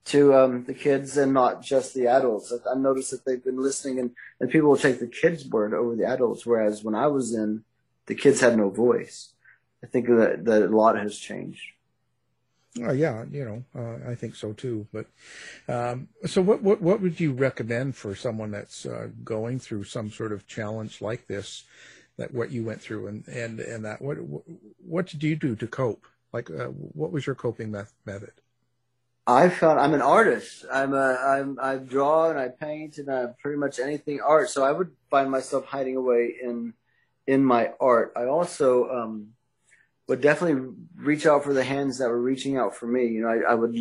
to 0.08 0.34
um, 0.34 0.64
the 0.64 0.74
kids 0.74 1.18
and 1.18 1.34
not 1.34 1.62
just 1.62 1.94
the 1.94 2.08
adults. 2.08 2.54
I, 2.54 2.72
I 2.72 2.76
noticed 2.76 3.12
that 3.12 3.26
they've 3.26 3.44
been 3.44 3.62
listening, 3.62 4.00
and, 4.00 4.12
and 4.40 4.50
people 4.50 4.70
will 4.70 4.78
take 4.78 5.00
the 5.00 5.08
kids' 5.08 5.48
word 5.48 5.74
over 5.74 5.96
the 5.96 6.06
adults, 6.06 6.46
whereas 6.46 6.84
when 6.84 6.96
I 6.96 7.08
was 7.08 7.34
in, 7.34 7.64
the 8.06 8.16
kids 8.16 8.40
had 8.40 8.58
no 8.58 8.70
voice. 8.70 9.34
I 9.84 9.88
think 9.88 10.08
that, 10.08 10.46
that 10.46 10.64
a 10.64 10.76
lot 10.76 10.98
has 10.98 11.18
changed. 11.18 11.62
Uh, 12.80 12.94
yeah, 12.94 13.26
you 13.32 13.44
know, 13.44 13.64
uh, 13.76 14.10
I 14.10 14.16
think 14.16 14.36
so 14.36 14.54
too. 14.54 14.88
But 14.94 15.08
um, 15.68 16.10
so, 16.26 16.42
what, 16.42 16.62
what 16.62 16.82
what 16.82 17.02
would 17.02 17.20
you 17.20 17.34
recommend 17.34 17.96
for 17.96 18.16
someone 18.16 18.52
that's 18.52 18.86
uh, 18.86 19.10
going 19.24 19.60
through 19.60 19.86
some 19.86 20.12
sort 20.12 20.32
of 20.32 20.48
challenge 20.48 21.02
like 21.02 21.28
this, 21.28 21.64
that 22.18 22.34
what 22.34 22.52
you 22.52 22.64
went 22.64 22.82
through, 22.82 23.08
and 23.08 23.28
and 23.28 23.60
and 23.60 23.84
that 23.86 24.02
what 24.02 24.18
what 24.86 25.08
did 25.08 25.24
you 25.24 25.36
do 25.36 25.56
to 25.56 25.68
cope? 25.68 26.06
Like, 26.34 26.52
uh, 26.52 26.66
what 26.68 27.12
was 27.12 27.26
your 27.26 27.36
coping 27.36 27.72
method? 27.72 28.34
I 29.28 29.50
found 29.50 29.80
I'm 29.80 29.94
an 29.94 30.02
artist. 30.02 30.66
I'm 30.72 30.94
a 30.94 31.16
I'm 31.16 31.58
I 31.62 31.76
draw 31.76 32.30
and 32.30 32.40
I 32.40 32.48
paint 32.48 32.98
and 32.98 33.12
I 33.12 33.28
pretty 33.42 33.58
much 33.58 33.78
anything 33.78 34.22
art. 34.22 34.50
So 34.50 34.64
I 34.64 34.72
would 34.72 34.92
find 35.12 35.30
myself 35.30 35.66
hiding 35.66 35.98
away 35.98 36.36
in 36.42 36.74
in 37.28 37.44
my 37.44 37.72
art. 37.80 38.14
I 38.16 38.26
also 38.26 38.90
um, 38.90 39.34
would 40.08 40.22
definitely 40.22 40.74
reach 40.96 41.26
out 41.26 41.44
for 41.44 41.54
the 41.54 41.64
hands 41.64 41.98
that 41.98 42.10
were 42.10 42.22
reaching 42.22 42.58
out 42.58 42.76
for 42.76 42.88
me. 42.88 43.08
You 43.08 43.24
know, 43.24 43.28
I, 43.28 43.52
I 43.52 43.54
would 43.54 43.76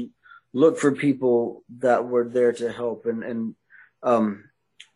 look 0.52 0.78
for 0.78 0.92
people 0.92 1.62
that 1.78 2.06
were 2.06 2.28
there 2.28 2.52
to 2.52 2.72
help 2.72 3.06
and, 3.06 3.22
and, 3.22 3.54
um, 4.02 4.44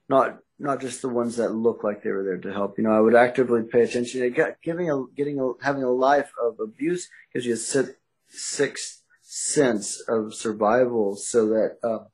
not, 0.09 0.39
not 0.59 0.81
just 0.81 1.03
the 1.03 1.09
ones 1.09 1.37
that 1.37 1.51
look 1.55 1.85
like 1.85 2.03
they 2.03 2.11
were 2.11 2.25
there 2.25 2.39
to 2.39 2.53
help. 2.53 2.77
You 2.77 2.85
know, 2.85 2.93
I 2.93 3.01
would 3.01 3.15
actively 3.15 3.63
pay 3.63 3.83
attention. 3.83 4.23
It 4.23 4.63
giving 4.63 4.91
a, 4.91 5.05
getting 5.15 5.39
a, 5.39 5.53
having 5.63 5.85
a 5.85 5.91
life 5.91 6.33
of 6.43 6.59
abuse 6.59 7.09
gives 7.33 7.47
you 7.47 7.55
a 7.55 7.87
sixth 8.29 9.00
sense 9.33 10.01
of 10.09 10.35
survival 10.35 11.15
so 11.15 11.47
that, 11.51 11.77
uh, 11.85 12.05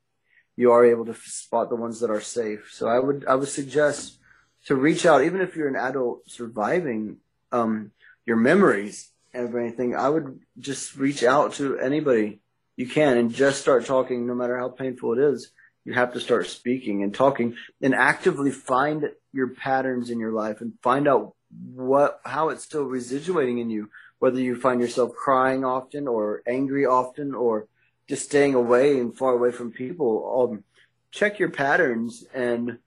you 0.55 0.71
are 0.71 0.85
able 0.85 1.07
to 1.07 1.15
spot 1.15 1.71
the 1.71 1.77
ones 1.77 2.01
that 2.01 2.11
are 2.11 2.21
safe. 2.21 2.69
So 2.73 2.89
I 2.89 2.99
would, 2.99 3.25
I 3.27 3.37
would 3.37 3.49
suggest 3.49 4.19
to 4.67 4.75
reach 4.75 5.07
out, 5.07 5.25
even 5.25 5.41
if 5.41 5.57
you're 5.57 5.69
an 5.69 5.77
adult 5.77 6.29
surviving, 6.29 7.17
um, 7.53 7.93
your 8.27 8.37
memories 8.37 9.13
of 9.33 9.55
anything, 9.55 9.97
I 9.97 10.11
would 10.11 10.41
just 10.59 10.97
reach 10.97 11.23
out 11.23 11.55
to 11.55 11.79
anybody 11.79 12.41
you 12.77 12.87
can 12.87 13.17
and 13.17 13.33
just 13.33 13.63
start 13.63 13.87
talking, 13.87 14.27
no 14.27 14.35
matter 14.35 14.59
how 14.59 14.69
painful 14.69 15.15
it 15.15 15.19
is. 15.19 15.53
You 15.85 15.95
have 15.95 16.13
to 16.15 16.21
start 16.21 16.49
speaking 16.49 17.03
and 17.03 17.15
talking 17.15 17.57
and 17.81 17.95
actively 17.95 18.51
find 18.51 19.11
your 19.33 19.49
patterns 19.49 20.11
in 20.11 20.19
your 20.19 20.33
life 20.33 20.61
and 20.61 20.75
find 20.83 21.07
out 21.09 21.35
what, 21.73 22.21
how 22.25 22.51
it's 22.51 22.65
still 22.65 22.85
residuating 22.85 23.59
in 23.59 23.71
you, 23.71 23.89
whether 24.19 24.41
you 24.41 24.59
find 24.59 24.81
yourself 24.81 25.15
crying 25.15 25.65
often 25.65 26.09
or 26.09 26.43
angry 26.47 26.87
often 26.87 27.35
or 27.35 27.67
just 28.09 28.25
staying 28.25 28.55
away 28.55 28.99
and 28.99 29.17
far 29.17 29.33
away 29.33 29.51
from 29.51 29.73
people. 29.73 30.51
Um, 30.53 30.65
check 31.11 31.39
your 31.39 31.51
patterns 31.51 32.25
and, 32.33 32.79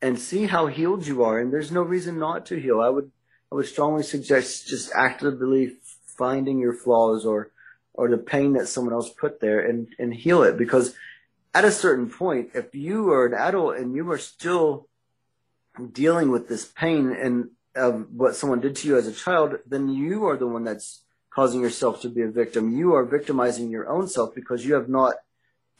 and 0.00 0.18
see 0.18 0.46
how 0.46 0.66
healed 0.66 1.06
you 1.06 1.24
are. 1.24 1.38
And 1.38 1.52
there's 1.52 1.72
no 1.72 1.82
reason 1.82 2.18
not 2.18 2.46
to 2.46 2.60
heal. 2.60 2.80
I 2.80 2.88
would 2.88 3.10
I 3.52 3.54
would 3.54 3.66
strongly 3.66 4.02
suggest 4.02 4.66
just 4.66 4.90
actively 4.94 5.76
finding 6.06 6.58
your 6.58 6.72
flaws 6.72 7.26
or 7.26 7.50
or 7.92 8.08
the 8.08 8.16
pain 8.16 8.54
that 8.54 8.66
someone 8.66 8.94
else 8.94 9.10
put 9.10 9.40
there 9.40 9.60
and 9.60 9.88
and 9.98 10.14
heal 10.14 10.42
it 10.42 10.56
because 10.56 10.94
at 11.52 11.66
a 11.66 11.70
certain 11.70 12.08
point 12.08 12.48
if 12.54 12.74
you 12.74 13.12
are 13.12 13.26
an 13.26 13.34
adult 13.34 13.76
and 13.76 13.94
you 13.94 14.10
are 14.10 14.16
still 14.16 14.88
dealing 15.92 16.30
with 16.30 16.48
this 16.48 16.64
pain 16.64 17.12
and 17.12 17.50
of 17.74 18.06
what 18.12 18.36
someone 18.36 18.60
did 18.60 18.76
to 18.76 18.88
you 18.88 18.96
as 18.96 19.06
a 19.06 19.12
child 19.12 19.56
then 19.66 19.88
you 19.88 20.26
are 20.26 20.36
the 20.36 20.46
one 20.46 20.64
that's 20.64 21.02
causing 21.34 21.60
yourself 21.60 22.00
to 22.02 22.08
be 22.08 22.22
a 22.22 22.30
victim 22.30 22.76
you 22.76 22.94
are 22.94 23.04
victimizing 23.04 23.70
your 23.70 23.88
own 23.88 24.06
self 24.06 24.34
because 24.34 24.64
you 24.64 24.74
have 24.74 24.88
not 24.88 25.14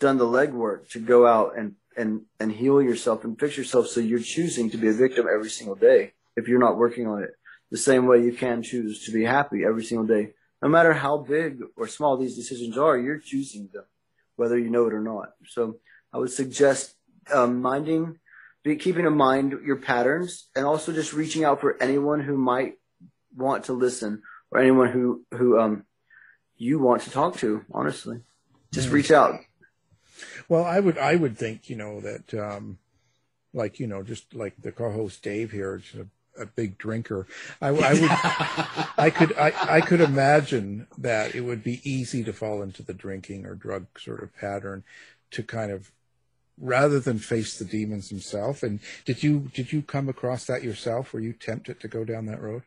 done 0.00 0.16
the 0.18 0.24
legwork 0.24 0.88
to 0.88 0.98
go 0.98 1.26
out 1.26 1.57
and 1.57 1.74
and 1.96 2.22
and 2.40 2.52
heal 2.52 2.81
yourself 2.81 3.24
and 3.24 3.38
fix 3.38 3.57
yourself 3.57 3.87
so 3.87 4.00
you're 4.00 4.18
choosing 4.18 4.70
to 4.70 4.78
be 4.78 4.88
a 4.88 4.92
victim 4.92 5.26
every 5.33 5.50
single 5.50 5.74
day 5.74 6.12
if 6.37 6.48
you're 6.48 6.59
not 6.59 6.78
working 6.78 7.07
on 7.07 7.22
it 7.22 7.31
the 7.72 7.78
same 7.78 8.07
way 8.07 8.22
you 8.22 8.33
can 8.33 8.62
choose 8.62 9.07
to 9.07 9.11
be 9.11 9.24
happy 9.24 9.64
every 9.64 9.83
single 9.83 10.07
day. 10.07 10.35
No 10.61 10.68
matter 10.68 10.92
how 10.92 11.16
big 11.16 11.61
or 11.74 11.88
small 11.88 12.18
these 12.18 12.37
decisions 12.37 12.76
are, 12.76 12.98
you're 12.98 13.18
choosing 13.18 13.70
them, 13.72 13.85
whether 14.37 14.59
you 14.59 14.68
know 14.68 14.87
it 14.87 14.92
or 14.92 15.00
not. 15.00 15.31
So 15.48 15.78
I 16.12 16.18
would 16.18 16.31
suggest 16.31 16.94
um, 17.33 17.62
minding, 17.62 18.18
be, 18.62 18.77
keeping 18.77 19.07
in 19.07 19.16
mind 19.16 19.59
your 19.64 19.77
patterns, 19.77 20.48
and 20.55 20.64
also 20.64 20.92
just 20.92 21.12
reaching 21.12 21.44
out 21.44 21.61
for 21.61 21.81
anyone 21.83 22.20
who 22.20 22.37
might 22.37 22.75
want 23.37 23.64
to 23.64 23.72
listen 23.72 24.22
or 24.51 24.61
anyone 24.61 24.90
who 24.90 25.25
who 25.33 25.59
um, 25.59 25.85
you 26.57 26.79
want 26.79 27.03
to 27.03 27.11
talk 27.11 27.37
to. 27.38 27.64
Honestly, 27.72 28.20
just 28.72 28.90
reach 28.90 29.11
out. 29.11 29.40
Well, 30.48 30.64
I 30.64 30.81
would 30.81 30.98
I 30.98 31.16
would 31.16 31.37
think 31.37 31.68
you 31.68 31.77
know 31.77 32.01
that 32.01 32.35
um, 32.35 32.79
like 33.53 33.81
you 33.81 33.87
know 33.87 34.03
just 34.03 34.35
like 34.35 34.55
the 34.61 34.72
co-host 34.72 35.22
Dave 35.22 35.51
here, 35.53 35.81
a 36.38 36.46
big 36.46 36.79
drinker. 36.79 37.27
I, 37.61 37.68
I 37.68 37.92
would, 37.92 38.11
I 38.98 39.11
could, 39.11 39.37
I, 39.37 39.53
I 39.77 39.81
could 39.81 40.01
imagine 40.01 40.87
that 40.98 41.35
it 41.35 41.42
would 41.42 41.62
be 41.62 41.81
easy 41.88 42.25
to 42.25 42.33
fall 42.33 42.62
into 42.62 42.83
the 42.83 42.94
drinking 42.94 43.46
or 43.46 43.55
drug 43.55 43.87
sort 43.98 44.22
of 44.22 44.35
pattern, 44.37 44.85
to 45.33 45.42
kind 45.42 45.70
of, 45.70 45.90
rather 46.59 47.01
than 47.01 47.19
face 47.19 47.59
the 47.59 47.65
demons 47.65 48.11
himself. 48.11 48.62
And 48.62 48.81
did 49.05 49.23
you 49.23 49.51
did 49.55 49.73
you 49.73 49.83
come 49.83 50.09
across 50.09 50.45
that 50.47 50.62
yourself? 50.62 51.12
Were 51.12 51.21
you 51.21 51.33
tempted 51.33 51.81
to 51.81 51.88
go 51.88 52.05
down 52.05 52.27
that 52.27 52.43
road? 52.43 52.62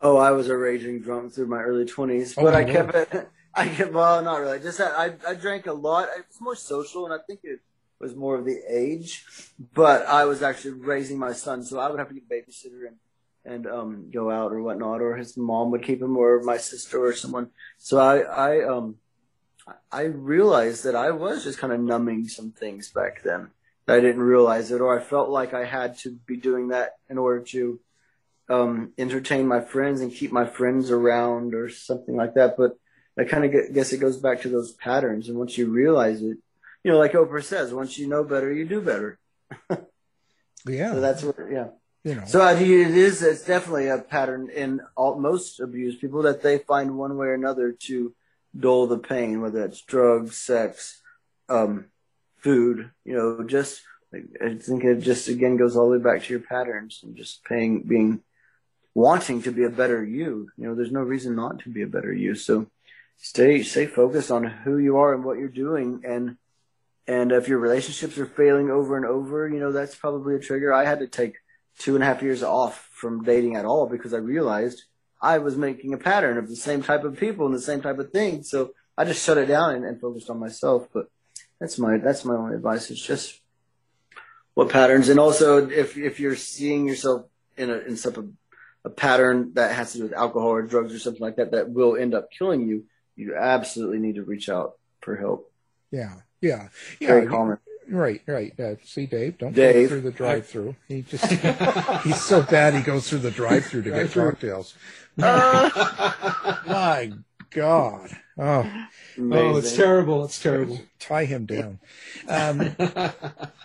Oh, 0.00 0.16
I 0.16 0.32
was 0.32 0.48
a 0.48 0.56
raging 0.56 1.00
drunk 1.00 1.32
through 1.32 1.46
my 1.46 1.62
early 1.62 1.84
twenties, 1.84 2.34
but 2.34 2.54
oh, 2.54 2.58
I 2.58 2.64
kept 2.64 2.94
it. 2.94 3.30
I 3.54 3.68
kept 3.68 3.92
well, 3.92 4.20
not 4.22 4.40
really. 4.40 4.58
Just 4.58 4.78
that 4.78 4.98
I 4.98 5.14
I 5.26 5.34
drank 5.34 5.66
a 5.66 5.72
lot. 5.72 6.08
It's 6.18 6.40
more 6.40 6.56
social, 6.56 7.04
and 7.04 7.14
I 7.14 7.18
think 7.26 7.40
it 7.44 7.60
was 8.00 8.14
more 8.14 8.36
of 8.36 8.44
the 8.44 8.60
age, 8.68 9.24
but 9.72 10.06
I 10.06 10.24
was 10.24 10.42
actually 10.42 10.72
raising 10.72 11.18
my 11.18 11.32
son, 11.32 11.62
so 11.62 11.78
I 11.78 11.88
would 11.88 11.98
have 11.98 12.08
to 12.08 12.14
get 12.14 12.24
a 12.24 12.34
babysitter 12.34 12.88
and 12.88 12.96
and 13.46 13.66
um, 13.66 14.10
go 14.10 14.30
out 14.30 14.52
or 14.52 14.62
whatnot, 14.62 15.02
or 15.02 15.16
his 15.16 15.36
mom 15.36 15.70
would 15.70 15.82
keep 15.82 16.00
him, 16.00 16.16
or 16.16 16.42
my 16.42 16.56
sister 16.56 17.04
or 17.04 17.14
someone. 17.14 17.50
So 17.78 17.98
I 17.98 18.18
I 18.20 18.66
um 18.66 18.96
I 19.90 20.02
realized 20.02 20.84
that 20.84 20.94
I 20.94 21.10
was 21.10 21.44
just 21.44 21.58
kind 21.58 21.72
of 21.72 21.80
numbing 21.80 22.28
some 22.28 22.50
things 22.50 22.90
back 22.90 23.22
then. 23.22 23.50
I 23.86 24.00
didn't 24.00 24.22
realize 24.22 24.70
it, 24.70 24.80
or 24.80 24.98
I 24.98 25.02
felt 25.02 25.28
like 25.28 25.52
I 25.52 25.64
had 25.64 25.98
to 25.98 26.10
be 26.10 26.36
doing 26.36 26.68
that 26.68 26.96
in 27.08 27.18
order 27.18 27.40
to 27.40 27.80
um, 28.48 28.92
entertain 28.98 29.46
my 29.46 29.60
friends 29.60 30.00
and 30.00 30.12
keep 30.12 30.32
my 30.32 30.46
friends 30.46 30.90
around, 30.90 31.54
or 31.54 31.68
something 31.68 32.16
like 32.16 32.34
that. 32.34 32.56
But 32.56 32.78
I 33.18 33.24
kind 33.24 33.44
of 33.44 33.74
guess 33.74 33.92
it 33.92 33.98
goes 33.98 34.16
back 34.16 34.42
to 34.42 34.48
those 34.48 34.72
patterns, 34.72 35.28
and 35.28 35.38
once 35.38 35.56
you 35.58 35.66
realize 35.66 36.22
it, 36.22 36.38
you 36.82 36.92
know, 36.92 36.98
like 36.98 37.12
Oprah 37.12 37.42
says, 37.42 37.72
once 37.72 37.98
you 37.98 38.06
know 38.06 38.24
better, 38.24 38.52
you 38.52 38.66
do 38.66 38.80
better. 38.80 39.18
yeah. 40.66 40.92
So 40.92 41.00
that's 41.00 41.22
what, 41.22 41.36
yeah. 41.50 41.68
You 42.04 42.16
know. 42.16 42.24
So 42.26 42.42
I 42.42 42.54
think 42.54 42.68
it 42.68 42.96
is. 42.96 43.22
It's 43.22 43.44
definitely 43.44 43.88
a 43.88 43.98
pattern 43.98 44.50
in 44.50 44.80
all, 44.94 45.18
most 45.18 45.60
abused 45.60 46.00
people 46.00 46.22
that 46.22 46.42
they 46.42 46.58
find 46.58 46.98
one 46.98 47.16
way 47.16 47.28
or 47.28 47.34
another 47.34 47.72
to 47.72 48.14
dull 48.58 48.86
the 48.86 48.98
pain, 48.98 49.40
whether 49.40 49.64
it's 49.64 49.82
drugs, 49.82 50.36
sex, 50.36 51.00
um, 51.48 51.86
food. 52.38 52.90
You 53.04 53.14
know, 53.14 53.44
just 53.44 53.82
I 54.14 54.54
think 54.54 54.84
it 54.84 55.00
just 55.00 55.28
again 55.28 55.56
goes 55.56 55.76
all 55.76 55.90
the 55.90 55.98
way 55.98 56.02
back 56.02 56.22
to 56.22 56.32
your 56.32 56.40
patterns 56.40 57.00
and 57.02 57.16
just 57.16 57.44
paying, 57.44 57.82
being, 57.82 58.20
wanting 58.94 59.42
to 59.42 59.52
be 59.52 59.64
a 59.64 59.70
better 59.70 60.04
you. 60.04 60.48
You 60.56 60.68
know, 60.68 60.74
there's 60.74 60.92
no 60.92 61.02
reason 61.02 61.34
not 61.34 61.60
to 61.60 61.70
be 61.70 61.82
a 61.82 61.86
better 61.86 62.12
you. 62.12 62.34
So 62.34 62.66
stay 63.16 63.62
stay 63.62 63.86
focused 63.86 64.30
on 64.30 64.44
who 64.44 64.78
you 64.78 64.98
are 64.98 65.14
and 65.14 65.24
what 65.24 65.38
you're 65.38 65.48
doing 65.48 66.02
and 66.04 66.36
and 67.06 67.32
if 67.32 67.48
your 67.48 67.58
relationships 67.58 68.16
are 68.18 68.26
failing 68.26 68.70
over 68.70 68.96
and 68.96 69.04
over, 69.04 69.46
you 69.48 69.60
know, 69.60 69.72
that's 69.72 69.94
probably 69.94 70.36
a 70.36 70.40
trigger. 70.40 70.72
I 70.72 70.84
had 70.84 71.00
to 71.00 71.06
take 71.06 71.36
two 71.78 71.94
and 71.94 72.02
a 72.02 72.06
half 72.06 72.22
years 72.22 72.42
off 72.42 72.88
from 72.92 73.22
dating 73.24 73.56
at 73.56 73.66
all 73.66 73.86
because 73.86 74.14
I 74.14 74.18
realized 74.18 74.84
I 75.20 75.38
was 75.38 75.56
making 75.56 75.94
a 75.94 75.98
pattern 75.98 76.38
of 76.38 76.48
the 76.48 76.56
same 76.56 76.82
type 76.82 77.04
of 77.04 77.18
people 77.18 77.46
and 77.46 77.54
the 77.54 77.60
same 77.60 77.80
type 77.80 77.98
of 77.98 78.10
thing. 78.10 78.42
So 78.42 78.74
I 78.96 79.04
just 79.04 79.24
shut 79.24 79.38
it 79.38 79.46
down 79.46 79.74
and, 79.74 79.84
and 79.84 80.00
focused 80.00 80.30
on 80.30 80.38
myself. 80.38 80.88
But 80.92 81.08
that's 81.60 81.78
my 81.78 81.98
that's 81.98 82.24
my 82.24 82.34
only 82.34 82.56
advice. 82.56 82.90
It's 82.90 83.00
just 83.00 83.40
what 84.54 84.68
patterns, 84.70 85.08
and 85.08 85.18
also 85.18 85.68
if 85.68 85.96
if 85.96 86.20
you're 86.20 86.36
seeing 86.36 86.86
yourself 86.86 87.26
in 87.56 87.70
a 87.70 87.78
in 87.78 87.96
some 87.96 88.36
a, 88.84 88.88
a 88.88 88.90
pattern 88.90 89.52
that 89.54 89.74
has 89.74 89.92
to 89.92 89.98
do 89.98 90.04
with 90.04 90.12
alcohol 90.12 90.50
or 90.50 90.62
drugs 90.62 90.94
or 90.94 90.98
something 90.98 91.22
like 91.22 91.36
that 91.36 91.52
that 91.52 91.70
will 91.70 91.96
end 91.96 92.14
up 92.14 92.30
killing 92.30 92.68
you, 92.68 92.84
you 93.16 93.34
absolutely 93.36 93.98
need 93.98 94.16
to 94.16 94.24
reach 94.24 94.48
out 94.48 94.76
for 95.00 95.16
help. 95.16 95.50
Yeah, 95.90 96.14
yeah, 96.40 96.68
yeah. 97.00 97.08
Very 97.08 97.26
common. 97.26 97.58
Right, 97.88 98.22
right. 98.26 98.58
Uh, 98.58 98.74
see, 98.84 99.06
Dave, 99.06 99.38
don't 99.38 99.54
Dave. 99.54 99.74
go 99.74 99.88
through 99.88 100.00
the 100.02 100.10
drive-through. 100.10 100.76
He 100.88 101.02
just 101.02 101.24
he's 102.04 102.22
so 102.22 102.42
bad 102.42 102.74
he 102.74 102.82
goes 102.82 103.08
through 103.08 103.18
the 103.20 103.30
drive-through 103.30 103.82
to 103.82 103.90
get 103.90 104.10
cocktails. 104.12 104.74
My 105.16 107.12
God. 107.50 108.10
Oh, 108.36 108.86
oh, 109.20 109.56
it's 109.56 109.76
terrible. 109.76 110.24
It's 110.24 110.42
terrible. 110.42 110.80
tie 110.98 111.24
him 111.24 111.46
down. 111.46 111.78
Um, 112.26 112.74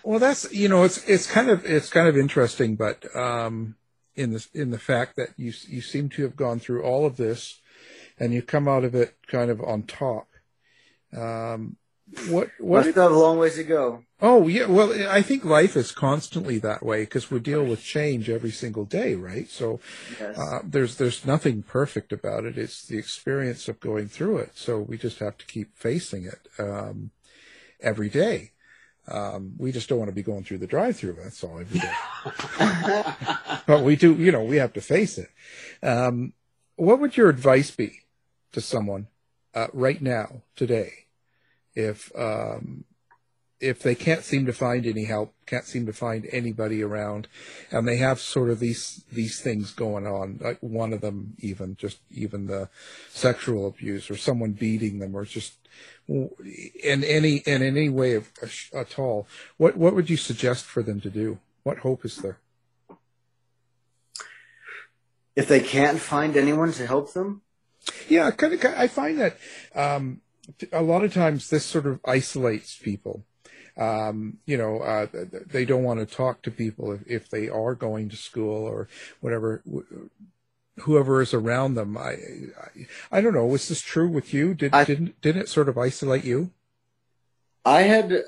well, 0.04 0.18
that's 0.18 0.52
you 0.52 0.68
know, 0.68 0.84
it's 0.84 1.02
it's 1.08 1.26
kind 1.26 1.48
of 1.48 1.64
it's 1.64 1.88
kind 1.88 2.06
of 2.08 2.16
interesting, 2.16 2.76
but 2.76 3.04
um, 3.16 3.76
in 4.14 4.32
the 4.32 4.46
in 4.52 4.70
the 4.70 4.78
fact 4.78 5.16
that 5.16 5.30
you 5.36 5.52
you 5.66 5.80
seem 5.80 6.08
to 6.10 6.22
have 6.24 6.36
gone 6.36 6.60
through 6.60 6.82
all 6.82 7.06
of 7.06 7.16
this, 7.16 7.60
and 8.18 8.34
you 8.34 8.42
come 8.42 8.68
out 8.68 8.84
of 8.84 8.94
it 8.94 9.16
kind 9.26 9.50
of 9.50 9.60
on 9.62 9.84
top. 9.84 10.28
Um, 11.16 11.76
what 12.28 12.50
what? 12.58 12.84
We 12.84 12.92
still 12.92 13.04
have 13.04 13.12
a 13.12 13.18
long 13.18 13.38
ways 13.38 13.56
to 13.56 13.64
go. 13.64 14.04
Oh 14.20 14.48
yeah, 14.48 14.66
well, 14.66 14.92
I 15.08 15.22
think 15.22 15.44
life 15.44 15.76
is 15.76 15.92
constantly 15.92 16.58
that 16.58 16.84
way 16.84 17.02
because 17.02 17.30
we 17.30 17.40
deal 17.40 17.64
with 17.64 17.82
change 17.82 18.28
every 18.28 18.50
single 18.50 18.84
day, 18.84 19.14
right? 19.14 19.48
So 19.48 19.80
Yes. 20.20 20.38
uh, 20.38 20.60
there's 20.64 20.96
there's 20.96 21.24
nothing 21.24 21.62
perfect 21.62 22.12
about 22.12 22.44
it. 22.44 22.58
It's 22.58 22.86
the 22.86 22.98
experience 22.98 23.68
of 23.68 23.80
going 23.80 24.08
through 24.08 24.38
it. 24.38 24.56
So 24.56 24.78
we 24.80 24.98
just 24.98 25.20
have 25.20 25.38
to 25.38 25.46
keep 25.46 25.76
facing 25.76 26.24
it 26.24 26.48
um, 26.58 27.10
every 27.80 28.08
day. 28.08 28.52
Um, 29.08 29.54
we 29.58 29.72
just 29.72 29.88
don't 29.88 29.98
want 29.98 30.10
to 30.10 30.14
be 30.14 30.22
going 30.22 30.44
through 30.44 30.58
the 30.58 30.66
drive-through. 30.66 31.14
That's 31.20 31.42
all 31.42 31.58
every 31.58 31.80
day. 31.80 31.92
but 33.66 33.82
we 33.82 33.96
do, 33.96 34.14
you 34.14 34.30
know, 34.30 34.44
we 34.44 34.56
have 34.56 34.72
to 34.74 34.80
face 34.80 35.18
it. 35.18 35.30
Um, 35.82 36.34
what 36.76 37.00
would 37.00 37.16
your 37.16 37.28
advice 37.28 37.70
be 37.70 38.00
to 38.52 38.60
someone 38.60 39.08
uh, 39.54 39.66
right 39.72 40.00
now, 40.00 40.42
today, 40.54 41.06
if 41.74 42.10
um, 42.16 42.84
if 43.60 43.82
they 43.82 43.94
can't 43.94 44.24
seem 44.24 44.46
to 44.46 44.52
find 44.52 44.86
any 44.86 45.04
help, 45.04 45.34
can't 45.46 45.66
seem 45.66 45.84
to 45.86 45.92
find 45.92 46.26
anybody 46.32 46.82
around, 46.82 47.28
and 47.70 47.86
they 47.86 47.98
have 47.98 48.18
sort 48.18 48.48
of 48.48 48.58
these 48.58 49.04
these 49.12 49.40
things 49.40 49.72
going 49.72 50.06
on, 50.06 50.38
like 50.40 50.58
one 50.60 50.92
of 50.92 51.02
them 51.02 51.34
even 51.40 51.76
just 51.76 51.98
even 52.10 52.46
the 52.46 52.68
sexual 53.10 53.66
abuse 53.66 54.10
or 54.10 54.16
someone 54.16 54.52
beating 54.52 54.98
them 54.98 55.14
or 55.14 55.24
just 55.24 55.54
in 56.08 57.04
any 57.04 57.36
in 57.46 57.62
any 57.62 57.88
way 57.88 58.14
of, 58.14 58.30
at 58.74 58.98
all, 58.98 59.28
what 59.58 59.76
what 59.76 59.94
would 59.94 60.08
you 60.08 60.16
suggest 60.16 60.64
for 60.64 60.82
them 60.82 61.00
to 61.00 61.10
do? 61.10 61.38
What 61.62 61.78
hope 61.78 62.04
is 62.04 62.16
there? 62.16 62.38
If 65.36 65.48
they 65.48 65.60
can't 65.60 66.00
find 66.00 66.36
anyone 66.36 66.72
to 66.72 66.86
help 66.86 67.12
them, 67.12 67.42
Yeah, 68.08 68.30
kind 68.30 68.54
of. 68.54 68.64
I 68.64 68.88
find 68.88 69.20
that 69.20 69.36
um, 69.74 70.20
a 70.72 70.82
lot 70.82 71.04
of 71.04 71.12
times 71.14 71.48
this 71.48 71.64
sort 71.64 71.86
of 71.86 72.00
isolates 72.04 72.76
people. 72.76 73.24
Um, 73.76 74.38
you 74.46 74.58
know, 74.58 74.80
uh, 74.80 75.06
they 75.46 75.64
don't 75.64 75.84
want 75.84 76.00
to 76.00 76.06
talk 76.16 76.42
to 76.42 76.50
people 76.50 76.92
if, 76.92 77.00
if 77.06 77.30
they 77.30 77.48
are 77.48 77.74
going 77.74 78.08
to 78.10 78.16
school 78.16 78.64
or 78.64 78.88
whatever. 79.20 79.62
Whoever 80.80 81.20
is 81.20 81.34
around 81.34 81.74
them, 81.74 81.96
I, 81.96 82.10
I, 82.10 82.86
I 83.12 83.20
don't 83.20 83.34
know. 83.34 83.46
Was 83.46 83.68
this 83.68 83.80
true 83.82 84.08
with 84.08 84.32
you? 84.32 84.54
Did 84.54 84.74
I- 84.74 84.84
didn't 84.84 85.20
didn't 85.20 85.42
it 85.42 85.48
sort 85.48 85.68
of 85.68 85.76
isolate 85.78 86.24
you? 86.24 86.50
I 87.64 87.82
had, 87.82 88.22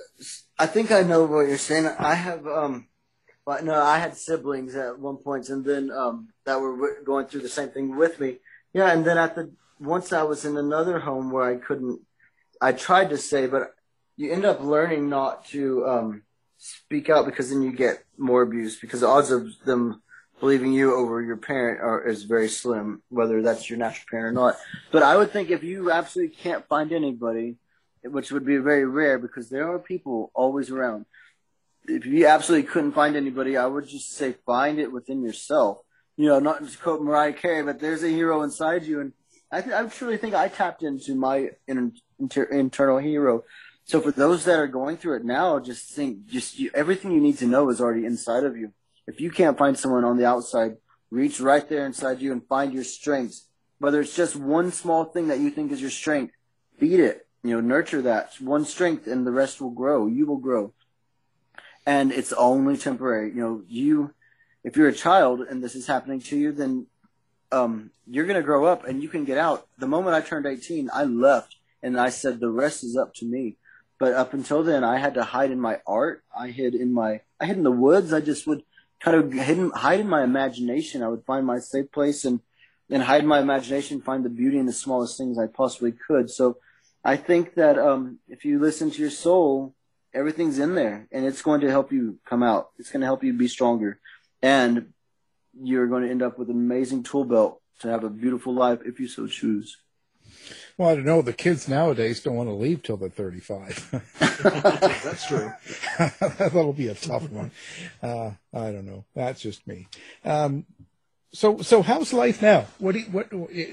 I 0.58 0.66
think 0.66 0.90
I 0.92 1.02
know 1.02 1.24
what 1.24 1.48
you're 1.48 1.56
saying. 1.56 1.86
I 1.86 2.14
have, 2.14 2.46
um, 2.46 2.88
but 3.46 3.64
no, 3.64 3.82
I 3.82 3.98
had 3.98 4.16
siblings 4.16 4.74
at 4.74 4.98
one 4.98 5.16
point, 5.16 5.48
and 5.48 5.64
then 5.64 5.90
um, 5.90 6.28
that 6.44 6.60
were 6.60 7.02
going 7.02 7.26
through 7.26 7.40
the 7.40 7.48
same 7.48 7.70
thing 7.70 7.96
with 7.96 8.20
me. 8.20 8.38
Yeah, 8.74 8.92
and 8.92 9.04
then 9.04 9.16
at 9.16 9.34
the 9.34 9.50
once 9.80 10.12
I 10.12 10.22
was 10.22 10.44
in 10.44 10.56
another 10.56 11.00
home 11.00 11.30
where 11.30 11.44
I 11.44 11.56
couldn't, 11.56 12.00
I 12.62 12.72
tried 12.72 13.10
to 13.10 13.18
say, 13.18 13.48
but 13.48 13.74
you 14.16 14.30
end 14.32 14.44
up 14.44 14.62
learning 14.62 15.08
not 15.08 15.46
to 15.46 15.84
um, 15.86 16.22
speak 16.58 17.10
out 17.10 17.26
because 17.26 17.50
then 17.50 17.60
you 17.60 17.72
get 17.72 18.04
more 18.16 18.42
abuse 18.42 18.78
because 18.78 19.00
the 19.00 19.08
odds 19.08 19.32
of 19.32 19.48
them 19.64 20.00
believing 20.38 20.72
you 20.72 20.94
over 20.94 21.20
your 21.20 21.36
parent 21.36 21.80
are 21.80 22.08
is 22.08 22.22
very 22.22 22.48
slim, 22.48 23.02
whether 23.08 23.42
that's 23.42 23.68
your 23.68 23.80
natural 23.80 24.06
parent 24.08 24.36
or 24.36 24.40
not. 24.40 24.56
But 24.92 25.02
I 25.02 25.16
would 25.16 25.32
think 25.32 25.50
if 25.50 25.64
you 25.64 25.90
absolutely 25.90 26.36
can't 26.36 26.66
find 26.68 26.92
anybody, 26.92 27.56
which 28.04 28.30
would 28.30 28.46
be 28.46 28.58
very 28.58 28.84
rare 28.84 29.18
because 29.18 29.48
there 29.48 29.72
are 29.72 29.78
people 29.80 30.30
always 30.32 30.70
around. 30.70 31.06
If 31.86 32.06
you 32.06 32.26
absolutely 32.28 32.68
couldn't 32.68 32.92
find 32.92 33.16
anybody, 33.16 33.56
I 33.56 33.66
would 33.66 33.88
just 33.88 34.14
say 34.14 34.36
find 34.46 34.78
it 34.78 34.92
within 34.92 35.20
yourself. 35.22 35.78
You 36.16 36.26
know, 36.26 36.38
not 36.38 36.68
to 36.68 36.78
quote 36.78 37.02
Mariah 37.02 37.32
Carey, 37.32 37.64
but 37.64 37.80
there's 37.80 38.04
a 38.04 38.08
hero 38.08 38.42
inside 38.42 38.84
you, 38.84 39.00
and 39.00 39.12
I, 39.50 39.62
th- 39.62 39.74
I 39.74 39.84
truly 39.86 40.16
think 40.16 40.34
I 40.34 40.48
tapped 40.48 40.82
into 40.82 41.14
my 41.14 41.50
in- 41.66 41.94
inter- 42.18 42.44
internal 42.44 42.98
hero. 42.98 43.44
So 43.84 44.00
for 44.00 44.12
those 44.12 44.44
that 44.44 44.58
are 44.58 44.68
going 44.68 44.96
through 44.96 45.16
it 45.16 45.24
now, 45.24 45.58
just 45.58 45.90
think, 45.90 46.26
just 46.26 46.58
you, 46.58 46.70
everything 46.74 47.12
you 47.12 47.20
need 47.20 47.38
to 47.38 47.46
know 47.46 47.68
is 47.70 47.80
already 47.80 48.06
inside 48.06 48.44
of 48.44 48.56
you. 48.56 48.72
If 49.06 49.20
you 49.20 49.30
can't 49.30 49.58
find 49.58 49.78
someone 49.78 50.04
on 50.04 50.16
the 50.16 50.26
outside, 50.26 50.76
reach 51.10 51.40
right 51.40 51.68
there 51.68 51.84
inside 51.84 52.20
you 52.20 52.32
and 52.32 52.46
find 52.46 52.72
your 52.72 52.84
strengths. 52.84 53.46
Whether 53.78 54.00
it's 54.00 54.14
just 54.14 54.36
one 54.36 54.70
small 54.70 55.04
thing 55.04 55.28
that 55.28 55.40
you 55.40 55.50
think 55.50 55.72
is 55.72 55.80
your 55.80 55.90
strength, 55.90 56.34
feed 56.78 57.00
it. 57.00 57.26
You 57.42 57.54
know, 57.54 57.60
nurture 57.60 58.02
that 58.02 58.34
one 58.40 58.64
strength, 58.64 59.08
and 59.08 59.26
the 59.26 59.32
rest 59.32 59.60
will 59.60 59.70
grow. 59.70 60.06
You 60.06 60.26
will 60.26 60.36
grow, 60.36 60.72
and 61.84 62.12
it's 62.12 62.32
only 62.32 62.76
temporary. 62.76 63.30
You 63.30 63.40
know, 63.40 63.62
you 63.66 64.14
if 64.64 64.76
you're 64.76 64.88
a 64.88 64.94
child 64.94 65.40
and 65.40 65.62
this 65.62 65.74
is 65.74 65.86
happening 65.86 66.20
to 66.20 66.36
you, 66.36 66.52
then 66.52 66.86
um, 67.50 67.90
you're 68.06 68.26
going 68.26 68.36
to 68.36 68.42
grow 68.42 68.64
up 68.64 68.86
and 68.86 69.02
you 69.02 69.08
can 69.08 69.24
get 69.24 69.38
out. 69.38 69.66
The 69.78 69.86
moment 69.86 70.14
I 70.14 70.20
turned 70.20 70.46
18, 70.46 70.90
I 70.92 71.04
left 71.04 71.56
and 71.82 71.98
I 71.98 72.10
said 72.10 72.40
the 72.40 72.50
rest 72.50 72.84
is 72.84 72.96
up 72.96 73.14
to 73.14 73.26
me. 73.26 73.56
But 73.98 74.14
up 74.14 74.34
until 74.34 74.62
then, 74.62 74.82
I 74.84 74.98
had 74.98 75.14
to 75.14 75.22
hide 75.22 75.50
in 75.50 75.60
my 75.60 75.80
art. 75.86 76.24
I 76.36 76.48
hid 76.48 76.74
in 76.74 76.92
my, 76.92 77.20
I 77.40 77.46
hid 77.46 77.56
in 77.56 77.62
the 77.62 77.70
woods. 77.70 78.12
I 78.12 78.20
just 78.20 78.46
would 78.46 78.62
kind 79.00 79.16
of 79.16 79.32
hidden, 79.32 79.70
hide 79.70 80.00
in 80.00 80.08
my 80.08 80.24
imagination. 80.24 81.02
I 81.02 81.08
would 81.08 81.24
find 81.24 81.46
my 81.46 81.58
safe 81.58 81.90
place 81.92 82.24
and, 82.24 82.40
and 82.90 83.02
hide 83.02 83.24
my 83.24 83.40
imagination, 83.40 84.00
find 84.00 84.24
the 84.24 84.28
beauty 84.28 84.58
in 84.58 84.66
the 84.66 84.72
smallest 84.72 85.16
things 85.16 85.38
I 85.38 85.46
possibly 85.46 85.92
could. 85.92 86.30
So 86.30 86.58
I 87.04 87.16
think 87.16 87.54
that, 87.54 87.78
um, 87.78 88.18
if 88.28 88.44
you 88.44 88.58
listen 88.58 88.90
to 88.90 89.00
your 89.00 89.10
soul, 89.10 89.74
everything's 90.14 90.58
in 90.58 90.74
there 90.74 91.06
and 91.10 91.24
it's 91.24 91.42
going 91.42 91.60
to 91.60 91.70
help 91.70 91.92
you 91.92 92.18
come 92.24 92.42
out. 92.42 92.70
It's 92.78 92.90
going 92.90 93.00
to 93.00 93.06
help 93.06 93.24
you 93.24 93.32
be 93.32 93.48
stronger 93.48 94.00
and 94.42 94.92
you're 95.60 95.86
going 95.86 96.02
to 96.02 96.10
end 96.10 96.22
up 96.22 96.38
with 96.38 96.50
an 96.50 96.56
amazing 96.56 97.02
tool 97.02 97.24
belt 97.24 97.60
to 97.80 97.88
have 97.88 98.04
a 98.04 98.10
beautiful 98.10 98.54
life 98.54 98.80
if 98.84 99.00
you 99.00 99.08
so 99.08 99.26
choose. 99.26 99.78
Well, 100.78 100.88
I 100.88 100.94
don't 100.94 101.04
know. 101.04 101.22
The 101.22 101.32
kids 101.32 101.68
nowadays 101.68 102.20
don't 102.20 102.36
want 102.36 102.48
to 102.48 102.54
leave 102.54 102.82
till 102.82 102.96
they're 102.96 103.08
35. 103.08 104.02
That's 105.02 105.26
true. 105.26 105.52
That'll 106.38 106.72
be 106.72 106.88
a 106.88 106.94
tough 106.94 107.30
one. 107.30 107.50
Uh, 108.02 108.32
I 108.54 108.72
don't 108.72 108.86
know. 108.86 109.04
That's 109.14 109.40
just 109.40 109.66
me. 109.66 109.88
Um, 110.24 110.64
so, 111.34 111.62
so 111.62 111.82
how's 111.82 112.12
life 112.12 112.42
now? 112.42 112.66
What 112.78 112.92
do 112.92 113.00
you, 113.00 113.06
what 113.06 113.30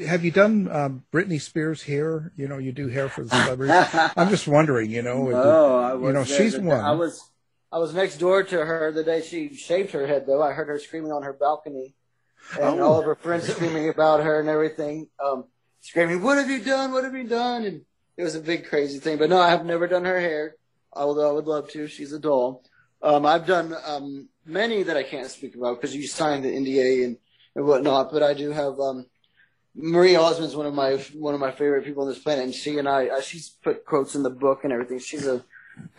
have 0.08 0.24
you 0.24 0.32
done? 0.32 0.70
Um, 0.72 1.04
Britney 1.12 1.42
Spears 1.42 1.84
hair? 1.84 2.32
You 2.38 2.48
know, 2.48 2.58
you 2.58 2.72
do 2.72 2.88
hair 2.88 3.10
for 3.10 3.24
the 3.24 3.30
celebrities. 3.30 3.90
I'm 4.16 4.30
just 4.30 4.48
wondering. 4.48 4.92
You 4.92 5.02
know, 5.02 5.28
no, 5.28 5.80
I 5.80 5.94
was 5.94 6.08
you 6.08 6.14
know, 6.14 6.24
she's 6.24 6.54
the, 6.54 6.62
one. 6.62 6.80
I 6.80 6.94
was, 6.94 7.30
I 7.72 7.80
was 7.80 7.94
next 7.94 8.18
door 8.18 8.44
to 8.44 8.66
her 8.66 8.92
the 8.92 9.04
day 9.04 9.22
she 9.22 9.54
shaved 9.56 9.92
her 9.92 10.08
head. 10.08 10.26
Though 10.26 10.42
I 10.42 10.54
heard 10.54 10.70
her 10.70 10.80
screaming 10.80 11.12
on 11.12 11.24
her 11.24 11.34
balcony, 11.34 11.96
and 12.54 12.80
oh. 12.80 12.84
all 12.84 13.00
of 13.00 13.06
her 13.06 13.16
friends 13.16 13.48
screaming 13.48 13.90
about 13.90 14.24
her 14.24 14.40
and 14.40 14.48
everything. 14.48 15.08
Um, 15.24 15.46
screaming, 15.82 16.22
"What 16.22 16.38
have 16.38 16.50
you 16.50 16.64
done? 16.64 16.92
What 16.92 17.04
have 17.04 17.16
you 17.16 17.28
done?" 17.28 17.64
And 17.66 17.82
it 18.18 18.24
was 18.24 18.36
a 18.36 18.42
big 18.42 18.68
crazy 18.68 19.00
thing. 19.00 19.18
But 19.18 19.30
no, 19.30 19.40
I 19.40 19.50
have 19.50 19.66
never 19.66 19.88
done 19.88 20.06
her 20.06 20.20
hair, 20.20 20.56
although 20.94 21.30
I 21.30 21.34
would 21.34 21.48
love 21.48 21.70
to. 21.72 21.88
She's 21.88 22.14
a 22.14 22.20
doll. 22.20 22.64
Um, 23.02 23.26
I've 23.26 23.46
done 23.46 23.74
um, 23.86 24.28
many 24.46 24.84
that 24.84 24.98
I 24.98 25.04
can't 25.04 25.30
speak 25.30 25.56
about 25.56 25.80
because 25.80 25.96
you 25.96 26.06
signed 26.08 26.44
the 26.44 26.50
NDA 26.50 27.06
and 27.06 27.18
and 27.56 27.66
whatnot. 27.66 28.12
But 28.12 28.24
I 28.24 28.34
do 28.34 28.52
have 28.52 28.80
um, 28.80 29.06
Marie 29.76 30.16
Osmond's 30.16 30.56
one 30.56 30.66
of 30.66 30.74
my 30.74 30.96
one 31.14 31.34
of 31.34 31.40
my 31.40 31.52
favorite 31.52 31.86
people 31.86 32.04
on 32.04 32.10
this 32.10 32.20
planet, 32.20 32.46
and 32.46 32.54
she 32.54 32.78
and 32.78 32.88
I, 32.88 33.22
she's 33.22 33.50
put 33.50 33.86
quotes 33.86 34.16
in 34.16 34.24
the 34.24 34.30
book 34.30 34.64
and 34.64 34.74
everything. 34.74 35.00
She's 35.00 35.28
a 35.28 35.44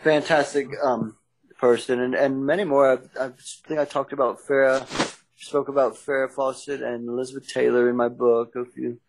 fantastic 0.03 0.67
um, 0.83 1.15
person, 1.59 1.99
and, 1.99 2.13
and 2.13 2.45
many 2.45 2.63
more. 2.63 2.91
I, 2.91 3.25
I 3.25 3.29
think 3.67 3.79
I 3.79 3.85
talked 3.85 4.13
about 4.13 4.39
Farrah, 4.39 5.17
spoke 5.37 5.69
about 5.69 5.95
Farrah 5.95 6.29
Fawcett 6.29 6.81
and 6.81 7.07
Elizabeth 7.07 7.47
Taylor 7.47 7.89
in 7.89 7.95
my 7.95 8.09
book. 8.09 8.55
A 8.55 8.65
few 8.65 8.99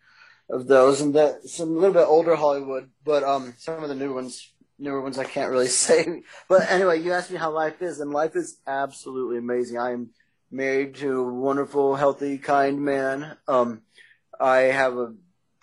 of 0.52 0.66
those, 0.66 1.00
and 1.00 1.14
that 1.14 1.48
some 1.48 1.70
a 1.70 1.72
little 1.72 1.94
bit 1.94 2.06
older 2.06 2.36
Hollywood, 2.36 2.90
but 3.04 3.24
um, 3.24 3.54
some 3.58 3.82
of 3.82 3.88
the 3.88 3.94
new 3.94 4.14
ones. 4.14 4.48
Newer 4.78 5.00
ones 5.00 5.16
I 5.16 5.24
can't 5.24 5.52
really 5.52 5.66
say, 5.86 6.22
but 6.48 6.68
anyway, 6.68 7.00
you 7.00 7.12
asked 7.12 7.30
me 7.30 7.36
how 7.36 7.52
life 7.52 7.80
is, 7.82 8.00
and 8.00 8.10
life 8.10 8.34
is 8.34 8.58
absolutely 8.66 9.38
amazing. 9.38 9.78
I 9.78 9.92
am 9.92 10.10
married 10.50 10.96
to 10.96 11.20
a 11.20 11.32
wonderful, 11.32 11.94
healthy, 11.94 12.36
kind 12.38 12.80
man. 12.80 13.36
Um, 13.46 13.82
I 14.40 14.58
have 14.58 14.96
a, 14.96 15.14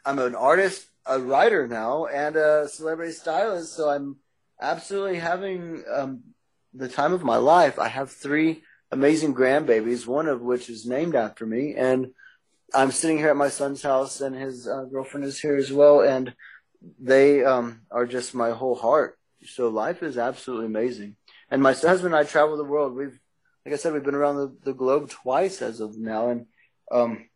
I'm 0.06 0.20
an 0.20 0.36
artist, 0.36 0.88
a 1.06 1.20
writer 1.20 1.68
now, 1.68 2.06
and 2.06 2.38
a 2.38 2.70
celebrity 2.70 3.12
stylist. 3.12 3.76
So 3.76 3.90
I'm 3.90 4.18
absolutely 4.62 5.20
having 5.20 5.84
um, 5.94 6.22
the 6.74 6.88
time 6.88 7.14
of 7.14 7.24
my 7.24 7.38
life. 7.38 7.78
I 7.78 7.90
have 7.90 8.12
three 8.12 8.64
amazing 8.92 9.36
grandbabies, 9.36 10.08
one 10.08 10.28
of 10.28 10.42
which 10.42 10.70
is 10.70 10.86
named 10.86 11.16
after 11.16 11.46
me, 11.46 11.76
and 11.76 12.12
I'm 12.74 12.92
sitting 12.92 13.18
here 13.18 13.30
at 13.30 13.36
my 13.36 13.50
son's 13.50 13.82
house, 13.82 14.22
and 14.22 14.36
his 14.36 14.68
uh, 14.68 14.84
girlfriend 14.84 15.26
is 15.26 15.40
here 15.40 15.56
as 15.56 15.72
well, 15.72 16.02
and 16.02 16.34
they 17.00 17.44
um, 17.44 17.82
are 17.92 18.06
just 18.06 18.34
my 18.34 18.52
whole 18.52 18.76
heart. 18.76 19.18
So 19.46 19.70
life 19.70 20.04
is 20.04 20.18
absolutely 20.18 20.68
amazing. 20.68 21.16
And 21.52 21.62
my 21.62 21.74
husband 21.74 22.14
and 22.14 22.16
I 22.16 22.24
travel 22.24 22.58
the 22.58 22.64
world. 22.64 22.96
We've 22.96 23.20
like 23.66 23.74
I 23.74 23.78
said, 23.78 23.94
we've 23.94 24.04
been 24.04 24.16
around 24.16 24.38
the, 24.38 24.56
the 24.64 24.74
globe 24.74 25.10
twice 25.10 25.62
as 25.62 25.80
of 25.80 25.98
now, 25.98 26.30
and 26.30 26.46
um, 26.92 27.30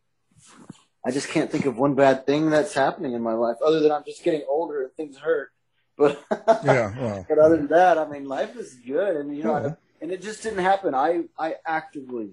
I 1.05 1.11
just 1.11 1.29
can't 1.29 1.51
think 1.51 1.65
of 1.65 1.77
one 1.77 1.95
bad 1.95 2.25
thing 2.25 2.49
that's 2.49 2.73
happening 2.73 3.13
in 3.13 3.21
my 3.21 3.33
life 3.33 3.57
other 3.63 3.81
than 3.81 3.91
I'm 3.91 4.03
just 4.05 4.23
getting 4.23 4.43
older 4.49 4.83
and 4.83 4.93
things 4.93 5.17
hurt. 5.17 5.51
But 5.95 6.19
yeah, 6.65 6.91
well, 6.99 7.25
but 7.29 7.37
other 7.37 7.57
than 7.57 7.67
that, 7.67 7.99
I 7.99 8.07
mean, 8.07 8.27
life 8.27 8.55
is 8.55 8.73
good, 8.73 9.15
and 9.15 9.37
you 9.37 9.43
know, 9.43 9.61
yeah. 9.61 9.73
and 10.01 10.11
it 10.11 10.23
just 10.23 10.41
didn't 10.41 10.63
happen. 10.63 10.95
I 10.95 11.25
I 11.37 11.57
actively 11.67 12.31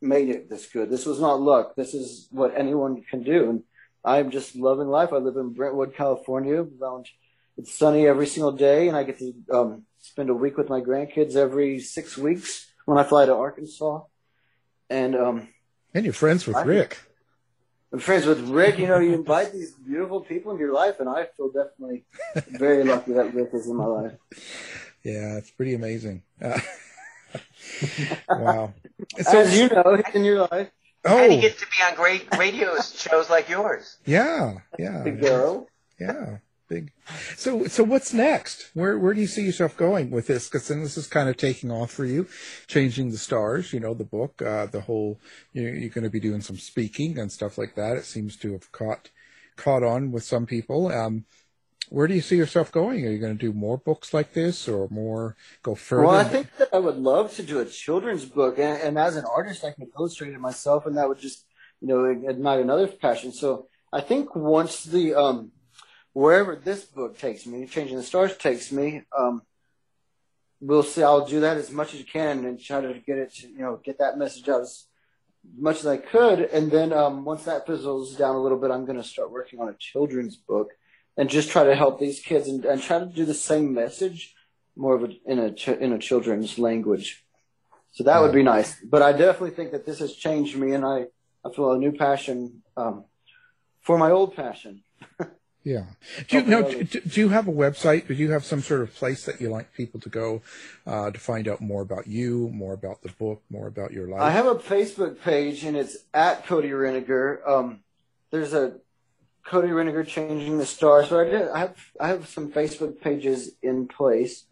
made 0.00 0.28
it 0.28 0.48
this 0.48 0.66
good. 0.66 0.90
This 0.90 1.06
was 1.06 1.20
not 1.20 1.40
luck. 1.40 1.74
This 1.76 1.94
is 1.94 2.28
what 2.30 2.54
anyone 2.56 3.02
can 3.02 3.22
do, 3.22 3.50
and 3.50 3.62
I'm 4.04 4.30
just 4.30 4.56
loving 4.56 4.88
life. 4.88 5.12
I 5.12 5.16
live 5.16 5.36
in 5.36 5.52
Brentwood, 5.52 5.94
California. 5.94 6.66
Around 6.80 7.08
it's 7.56 7.74
sunny 7.74 8.06
every 8.06 8.26
single 8.26 8.52
day, 8.52 8.88
and 8.88 8.96
I 8.96 9.02
get 9.02 9.18
to 9.18 9.34
um, 9.52 9.82
spend 10.00 10.30
a 10.30 10.34
week 10.34 10.56
with 10.56 10.68
my 10.68 10.80
grandkids 10.80 11.36
every 11.36 11.78
six 11.78 12.16
weeks 12.16 12.66
when 12.86 12.98
I 12.98 13.04
fly 13.04 13.26
to 13.26 13.34
Arkansas. 13.34 14.02
And 14.88 15.14
um, 15.14 15.48
and 15.94 16.04
you're 16.04 16.14
friends 16.14 16.46
with 16.46 16.56
I, 16.56 16.62
Rick. 16.62 16.98
I'm 17.92 17.98
friends 17.98 18.24
with 18.24 18.40
Rick. 18.48 18.78
You 18.78 18.86
know, 18.86 18.98
you 18.98 19.14
invite 19.14 19.52
these 19.52 19.72
beautiful 19.72 20.20
people 20.20 20.52
into 20.52 20.64
your 20.64 20.74
life, 20.74 21.00
and 21.00 21.08
I 21.08 21.26
feel 21.36 21.50
definitely 21.50 22.04
very 22.58 22.84
lucky 22.84 23.12
that 23.12 23.34
Rick 23.34 23.50
is 23.52 23.66
in 23.66 23.76
my 23.76 23.86
life. 23.86 24.12
Yeah, 25.02 25.38
it's 25.38 25.50
pretty 25.50 25.72
amazing. 25.72 26.22
Uh, 26.42 26.60
wow. 28.28 28.74
So, 29.22 29.40
As 29.40 29.58
you 29.58 29.68
know, 29.68 30.02
in 30.12 30.24
your 30.24 30.46
life. 30.52 30.70
Oh. 31.06 31.16
And 31.16 31.32
he 31.32 31.40
gets 31.40 31.58
to 31.60 31.66
be 31.66 31.82
on 31.82 31.94
great 31.94 32.28
radio 32.36 32.78
shows 32.78 33.30
like 33.30 33.48
yours. 33.48 33.96
Yeah, 34.04 34.58
yeah. 34.78 35.02
Big 35.02 35.22
girl. 35.22 35.66
Yeah 35.98 36.36
big. 36.70 36.92
So, 37.36 37.66
so 37.66 37.84
what's 37.84 38.14
next? 38.14 38.70
Where, 38.72 38.98
where 38.98 39.12
do 39.12 39.20
you 39.20 39.26
see 39.26 39.44
yourself 39.44 39.76
going 39.76 40.10
with 40.10 40.28
this? 40.28 40.48
Because 40.48 40.68
then 40.68 40.82
this 40.82 40.96
is 40.96 41.06
kind 41.06 41.28
of 41.28 41.36
taking 41.36 41.70
off 41.70 41.90
for 41.90 42.06
you, 42.06 42.26
changing 42.66 43.10
the 43.10 43.18
stars. 43.18 43.74
You 43.74 43.80
know, 43.80 43.92
the 43.92 44.04
book, 44.04 44.40
uh, 44.40 44.66
the 44.66 44.80
whole. 44.80 45.20
You're, 45.52 45.74
you're 45.74 45.90
going 45.90 46.04
to 46.04 46.10
be 46.10 46.20
doing 46.20 46.40
some 46.40 46.56
speaking 46.56 47.18
and 47.18 47.30
stuff 47.30 47.58
like 47.58 47.74
that. 47.74 47.98
It 47.98 48.04
seems 48.06 48.36
to 48.36 48.52
have 48.52 48.72
caught 48.72 49.10
caught 49.56 49.82
on 49.82 50.12
with 50.12 50.22
some 50.22 50.46
people. 50.46 50.90
Um, 50.90 51.26
where 51.90 52.06
do 52.06 52.14
you 52.14 52.20
see 52.20 52.36
yourself 52.36 52.70
going? 52.70 53.04
Are 53.04 53.10
you 53.10 53.18
going 53.18 53.36
to 53.36 53.46
do 53.46 53.52
more 53.52 53.76
books 53.76 54.14
like 54.14 54.32
this, 54.32 54.68
or 54.68 54.88
more 54.90 55.36
go 55.62 55.74
further? 55.74 56.06
Well, 56.06 56.14
I 56.14 56.24
think 56.24 56.56
that 56.58 56.68
I 56.72 56.78
would 56.78 56.96
love 56.96 57.34
to 57.34 57.42
do 57.42 57.58
a 57.58 57.66
children's 57.66 58.24
book, 58.24 58.58
and, 58.58 58.80
and 58.80 58.98
as 58.98 59.16
an 59.16 59.24
artist, 59.24 59.64
I 59.64 59.72
can 59.72 59.88
illustrate 59.98 60.32
it 60.32 60.40
myself, 60.40 60.86
and 60.86 60.96
that 60.96 61.08
would 61.08 61.18
just, 61.18 61.44
you 61.80 61.88
know, 61.88 62.04
ignite 62.04 62.60
another 62.60 62.86
passion. 62.86 63.32
So 63.32 63.66
I 63.92 64.00
think 64.00 64.36
once 64.36 64.84
the 64.84 65.14
um, 65.14 65.50
wherever 66.12 66.54
this 66.54 66.84
book 66.84 67.18
takes 67.18 67.44
me, 67.44 67.66
Changing 67.66 67.96
the 67.96 68.04
Stars 68.04 68.36
takes 68.36 68.70
me, 68.70 69.02
um, 69.18 69.42
we'll 70.60 70.84
see. 70.84 71.02
I'll 71.02 71.26
do 71.26 71.40
that 71.40 71.56
as 71.56 71.72
much 71.72 71.92
as 71.92 72.00
you 72.00 72.06
can 72.06 72.44
and 72.44 72.60
try 72.60 72.80
to 72.80 72.94
get 73.04 73.18
it, 73.18 73.34
to, 73.36 73.48
you 73.48 73.58
know, 73.58 73.80
get 73.82 73.98
that 73.98 74.16
message 74.16 74.48
out 74.48 74.62
as 74.62 74.86
much 75.58 75.80
as 75.80 75.86
I 75.86 75.96
could. 75.96 76.40
And 76.40 76.70
then 76.70 76.92
um, 76.92 77.24
once 77.24 77.44
that 77.44 77.66
fizzles 77.66 78.14
down 78.16 78.36
a 78.36 78.40
little 78.40 78.58
bit, 78.58 78.70
I'm 78.70 78.84
going 78.84 78.98
to 78.98 79.04
start 79.04 79.32
working 79.32 79.58
on 79.58 79.68
a 79.68 79.74
children's 79.74 80.36
book 80.36 80.70
and 81.16 81.28
just 81.28 81.50
try 81.50 81.64
to 81.64 81.74
help 81.74 81.98
these 81.98 82.20
kids 82.20 82.48
and, 82.48 82.64
and 82.64 82.82
try 82.82 82.98
to 82.98 83.06
do 83.06 83.24
the 83.24 83.34
same 83.34 83.74
message 83.74 84.34
more 84.76 84.94
of 84.94 85.04
a, 85.04 85.10
in 85.26 85.38
a 85.38 85.52
ch- 85.52 85.68
in 85.68 85.92
a 85.92 85.98
children's 85.98 86.58
language. 86.58 87.24
So 87.92 88.04
that 88.04 88.20
would 88.20 88.32
be 88.32 88.42
nice. 88.42 88.76
But 88.82 89.02
I 89.02 89.12
definitely 89.12 89.50
think 89.50 89.72
that 89.72 89.84
this 89.84 89.98
has 89.98 90.14
changed 90.14 90.56
me, 90.56 90.72
and 90.72 90.84
I 90.84 91.06
I 91.44 91.50
feel 91.54 91.72
a 91.72 91.78
new 91.78 91.92
passion 91.92 92.62
um, 92.76 93.04
for 93.80 93.98
my 93.98 94.10
old 94.10 94.34
passion. 94.34 94.82
Yeah. 95.62 95.84
Do 96.28 96.38
you, 96.38 96.46
no, 96.46 96.62
do, 96.62 96.84
do, 96.84 97.20
you 97.20 97.28
have 97.28 97.46
a 97.46 97.52
website? 97.52 98.08
Do 98.08 98.14
you 98.14 98.30
have 98.30 98.46
some 98.46 98.62
sort 98.62 98.80
of 98.80 98.94
place 98.94 99.26
that 99.26 99.42
you 99.42 99.50
like 99.50 99.74
people 99.74 100.00
to 100.00 100.08
go 100.08 100.40
uh, 100.86 101.10
to 101.10 101.20
find 101.20 101.46
out 101.46 101.60
more 101.60 101.82
about 101.82 102.06
you, 102.06 102.48
more 102.48 102.72
about 102.72 103.02
the 103.02 103.10
book, 103.10 103.42
more 103.50 103.66
about 103.66 103.92
your 103.92 104.08
life? 104.08 104.22
I 104.22 104.30
have 104.30 104.46
a 104.46 104.54
Facebook 104.54 105.20
page, 105.20 105.64
and 105.64 105.76
it's 105.76 105.98
at 106.14 106.46
Cody 106.46 106.70
Renegar. 106.70 107.46
Um, 107.46 107.80
there's 108.30 108.54
a 108.54 108.78
Cody 109.50 109.68
Renegar 109.68 110.06
changing 110.06 110.58
the 110.58 110.64
star. 110.64 111.04
So 111.04 111.18
I, 111.18 111.24
did, 111.24 111.48
I 111.48 111.58
have 111.58 111.76
I 111.98 112.08
have 112.08 112.28
some 112.28 112.52
Facebook 112.52 113.00
pages 113.00 113.50
in 113.62 113.88
place. 113.88 114.44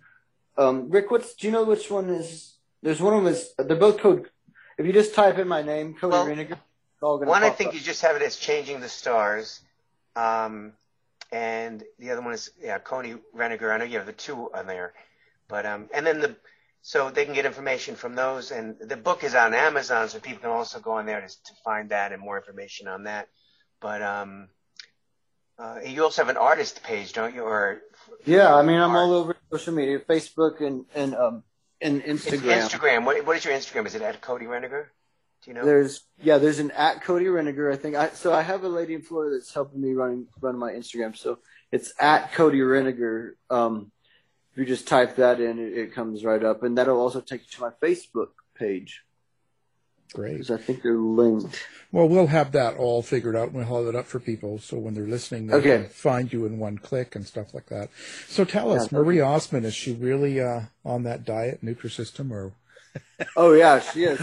Um, 0.56 0.90
Rick, 0.90 1.12
what's 1.12 1.34
do 1.34 1.46
you 1.46 1.52
know 1.52 1.62
which 1.62 1.88
one 1.88 2.10
is? 2.10 2.56
There's 2.82 3.00
one 3.00 3.14
of 3.14 3.22
them 3.22 3.32
is 3.32 3.54
they're 3.56 3.76
both 3.76 3.98
code. 3.98 4.28
If 4.76 4.86
you 4.86 4.92
just 4.92 5.14
type 5.14 5.38
in 5.38 5.46
my 5.46 5.62
name, 5.62 5.94
Cody 5.94 6.10
well, 6.10 6.26
Renegar, 6.26 6.58
one 7.00 7.44
I 7.44 7.50
think 7.50 7.68
up. 7.68 7.74
you 7.74 7.80
just 7.80 8.02
have 8.02 8.16
it 8.16 8.22
as 8.22 8.36
changing 8.36 8.80
the 8.80 8.88
stars. 8.88 9.60
Um, 10.16 10.72
and 11.30 11.84
the 12.00 12.10
other 12.10 12.20
one 12.20 12.34
is 12.34 12.50
yeah, 12.60 12.78
Cody 12.80 13.14
Renegar. 13.36 13.72
I 13.72 13.78
know 13.78 13.84
you 13.84 13.98
have 13.98 14.06
the 14.06 14.12
two 14.12 14.50
on 14.52 14.66
there, 14.66 14.94
but 15.46 15.64
um, 15.64 15.88
and 15.94 16.04
then 16.04 16.18
the 16.18 16.34
so 16.82 17.08
they 17.10 17.24
can 17.24 17.34
get 17.34 17.46
information 17.46 17.94
from 17.94 18.16
those, 18.16 18.50
and 18.50 18.76
the 18.80 18.96
book 18.96 19.22
is 19.22 19.36
on 19.36 19.54
Amazon, 19.54 20.08
so 20.08 20.18
people 20.18 20.40
can 20.40 20.50
also 20.50 20.80
go 20.80 20.92
on 20.92 21.06
there 21.06 21.20
to, 21.20 21.28
to 21.28 21.52
find 21.64 21.90
that 21.90 22.10
and 22.10 22.20
more 22.20 22.36
information 22.36 22.88
on 22.88 23.04
that. 23.04 23.28
But 23.80 24.02
um, 24.02 24.48
uh, 25.58 25.78
you 25.84 26.04
also 26.04 26.22
have 26.22 26.28
an 26.28 26.36
artist 26.36 26.82
page, 26.82 27.12
don't 27.12 27.34
you? 27.34 27.42
Or 27.42 27.80
yeah, 28.24 28.54
I 28.54 28.62
mean, 28.62 28.80
I'm 28.80 28.94
all 28.94 29.12
over 29.12 29.36
social 29.50 29.74
media, 29.74 29.98
Facebook 29.98 30.60
and 30.60 30.84
and 30.94 31.14
um 31.14 31.42
and 31.80 32.02
Instagram. 32.02 32.68
Instagram. 32.68 33.04
What 33.04 33.26
what 33.26 33.36
is 33.36 33.44
your 33.44 33.54
Instagram? 33.54 33.86
Is 33.86 33.94
it 33.94 34.02
at 34.02 34.20
Cody 34.20 34.46
Renegar? 34.46 34.86
Do 35.42 35.50
you 35.50 35.54
know? 35.54 35.64
There's 35.64 36.02
yeah, 36.22 36.38
there's 36.38 36.60
an 36.60 36.70
at 36.72 37.02
Cody 37.02 37.26
Renegar. 37.26 37.72
I 37.72 37.76
think 37.76 37.96
I 37.96 38.10
so 38.10 38.32
I 38.32 38.42
have 38.42 38.64
a 38.64 38.68
lady 38.68 38.94
in 38.94 39.02
Florida 39.02 39.36
that's 39.36 39.52
helping 39.52 39.80
me 39.80 39.92
run 39.92 40.26
run 40.40 40.58
my 40.58 40.72
Instagram. 40.72 41.16
So 41.16 41.38
it's 41.72 41.92
at 41.98 42.32
Cody 42.32 42.60
Renegar. 42.60 43.32
Um, 43.50 43.90
if 44.52 44.58
you 44.58 44.64
just 44.64 44.88
type 44.88 45.16
that 45.16 45.40
in, 45.40 45.58
it, 45.58 45.76
it 45.76 45.94
comes 45.94 46.24
right 46.24 46.42
up, 46.42 46.62
and 46.62 46.78
that'll 46.78 47.00
also 47.00 47.20
take 47.20 47.42
you 47.42 47.48
to 47.52 47.60
my 47.60 47.70
Facebook 47.82 48.30
page. 48.56 49.02
Great. 50.12 50.34
Because 50.34 50.50
I 50.50 50.56
think 50.56 50.82
they're 50.82 50.96
linked. 50.96 51.66
Well, 51.92 52.08
we'll 52.08 52.26
have 52.26 52.52
that 52.52 52.76
all 52.76 53.02
figured 53.02 53.36
out. 53.36 53.48
And 53.48 53.54
we'll 53.54 53.64
hold 53.64 53.88
it 53.88 53.96
up 53.96 54.06
for 54.06 54.20
people 54.20 54.58
so 54.58 54.76
when 54.76 54.94
they're 54.94 55.06
listening, 55.06 55.46
they 55.46 55.54
okay. 55.54 55.78
can 55.78 55.88
find 55.88 56.32
you 56.32 56.46
in 56.46 56.58
one 56.58 56.78
click 56.78 57.16
and 57.16 57.26
stuff 57.26 57.54
like 57.54 57.66
that. 57.66 57.90
So 58.26 58.44
tell 58.44 58.72
us, 58.72 58.92
yeah, 58.92 58.98
Marie 58.98 59.20
Osmond, 59.20 59.66
is 59.66 59.74
she 59.74 59.92
really 59.92 60.40
uh, 60.40 60.62
on 60.84 61.02
that 61.04 61.24
diet, 61.24 61.64
Nutrisystem, 61.64 62.30
or 62.30 62.52
oh 63.36 63.52
yeah, 63.52 63.80
she 63.80 64.04
is. 64.04 64.18